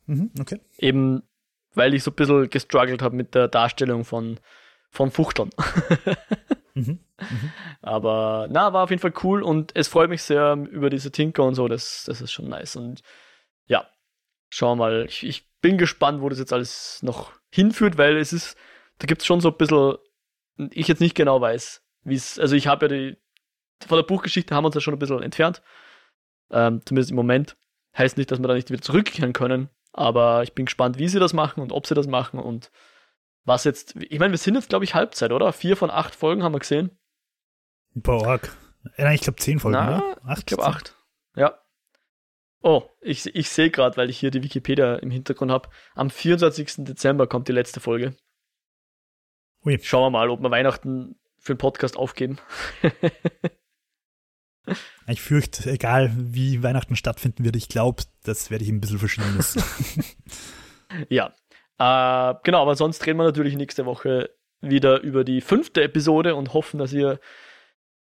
[0.06, 0.60] Mhm, okay.
[0.78, 1.22] Eben,
[1.74, 4.38] weil ich so ein bisschen gestruggelt habe mit der Darstellung von,
[4.90, 5.50] von Fuchteln.
[6.74, 7.52] mhm, mhm.
[7.80, 11.44] Aber na, war auf jeden Fall cool und es freut mich sehr über diese Tinker
[11.44, 12.76] und so, das, das ist schon nice.
[12.76, 13.02] Und
[13.66, 13.88] ja,
[14.50, 15.06] schauen wir mal.
[15.06, 18.56] Ich, ich bin gespannt, wo das jetzt alles noch hinführt, weil es ist,
[18.98, 19.96] da gibt es schon so ein bisschen,
[20.72, 23.23] ich jetzt nicht genau weiß, wie es, also ich habe ja die,
[23.86, 25.62] von der Buchgeschichte haben wir uns ja schon ein bisschen entfernt.
[26.50, 27.56] Ähm, zumindest im Moment.
[27.96, 29.70] Heißt nicht, dass wir da nicht wieder zurückkehren können.
[29.92, 32.72] Aber ich bin gespannt, wie sie das machen und ob sie das machen und
[33.44, 33.94] was jetzt.
[33.96, 35.52] Ich meine, wir sind jetzt, glaube ich, Halbzeit, oder?
[35.52, 36.90] Vier von acht Folgen haben wir gesehen.
[37.94, 38.40] Boah,
[38.96, 40.18] ich glaube zehn Folgen, Na, oder?
[40.24, 40.96] Acht, ich glaube acht.
[41.36, 41.58] Ja.
[42.60, 45.68] Oh, ich, ich sehe gerade, weil ich hier die Wikipedia im Hintergrund habe.
[45.94, 46.84] Am 24.
[46.84, 48.16] Dezember kommt die letzte Folge.
[49.64, 49.78] Ui.
[49.82, 52.38] Schauen wir mal, ob wir Weihnachten für den Podcast aufgeben.
[55.06, 59.36] Ich fürchte, egal wie Weihnachten stattfinden wird, ich glaube, das werde ich ein bisschen verschieben
[59.36, 59.62] müssen.
[61.08, 61.32] ja.
[61.78, 64.30] Äh, genau, aber sonst reden wir natürlich nächste Woche
[64.60, 67.20] wieder über die fünfte Episode und hoffen, dass ihr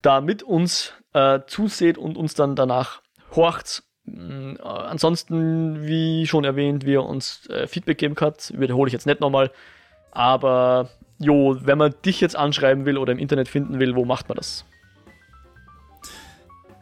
[0.03, 3.03] da mit uns äh, zuseht und uns dann danach
[3.35, 3.83] horcht.
[4.07, 9.07] Äh, ansonsten, wie schon erwähnt, wie ihr uns äh, Feedback geben könnt, wiederhole ich jetzt
[9.07, 9.51] nicht nochmal.
[10.11, 14.29] Aber jo, wenn man dich jetzt anschreiben will oder im Internet finden will, wo macht
[14.29, 14.65] man das?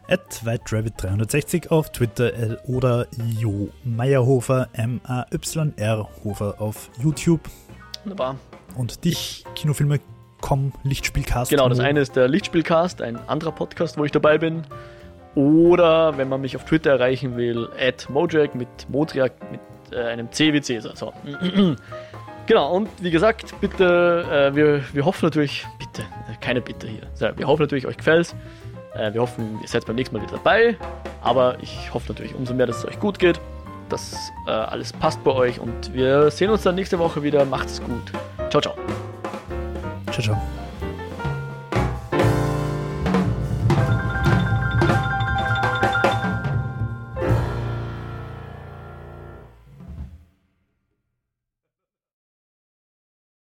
[0.09, 3.07] At WhiteRabbit360 auf Twitter äh, oder
[3.39, 7.41] Jo Meyerhofer, M-A-Y-R Hofer auf YouTube.
[8.05, 8.37] Wunderbar.
[8.77, 10.01] Und dich, Kinofilme
[10.41, 11.51] Com Lichtspielcast.
[11.51, 14.63] Genau, das eine ist der Lichtspielcast, ein anderer Podcast, wo ich dabei bin.
[15.35, 19.61] Oder wenn man mich auf Twitter erreichen will, at Mojack mit Modriak mit
[19.93, 20.97] äh, einem C wie Cäsar.
[20.97, 21.13] So.
[22.47, 26.07] genau, und wie gesagt, bitte, äh, wir, wir hoffen natürlich, bitte,
[26.41, 27.37] keine Bitte hier.
[27.37, 28.35] Wir hoffen natürlich, euch gefällt.
[28.95, 30.77] Äh, wir hoffen, ihr seid beim nächsten Mal wieder dabei.
[31.23, 33.41] Aber ich hoffe natürlich umso mehr, dass es euch gut geht,
[33.89, 34.17] dass
[34.47, 35.61] äh, alles passt bei euch.
[35.61, 37.45] Und wir sehen uns dann nächste Woche wieder.
[37.45, 38.13] Macht's gut.
[38.51, 38.75] Ciao, ciao.
[40.11, 40.68] Ciao, ciao.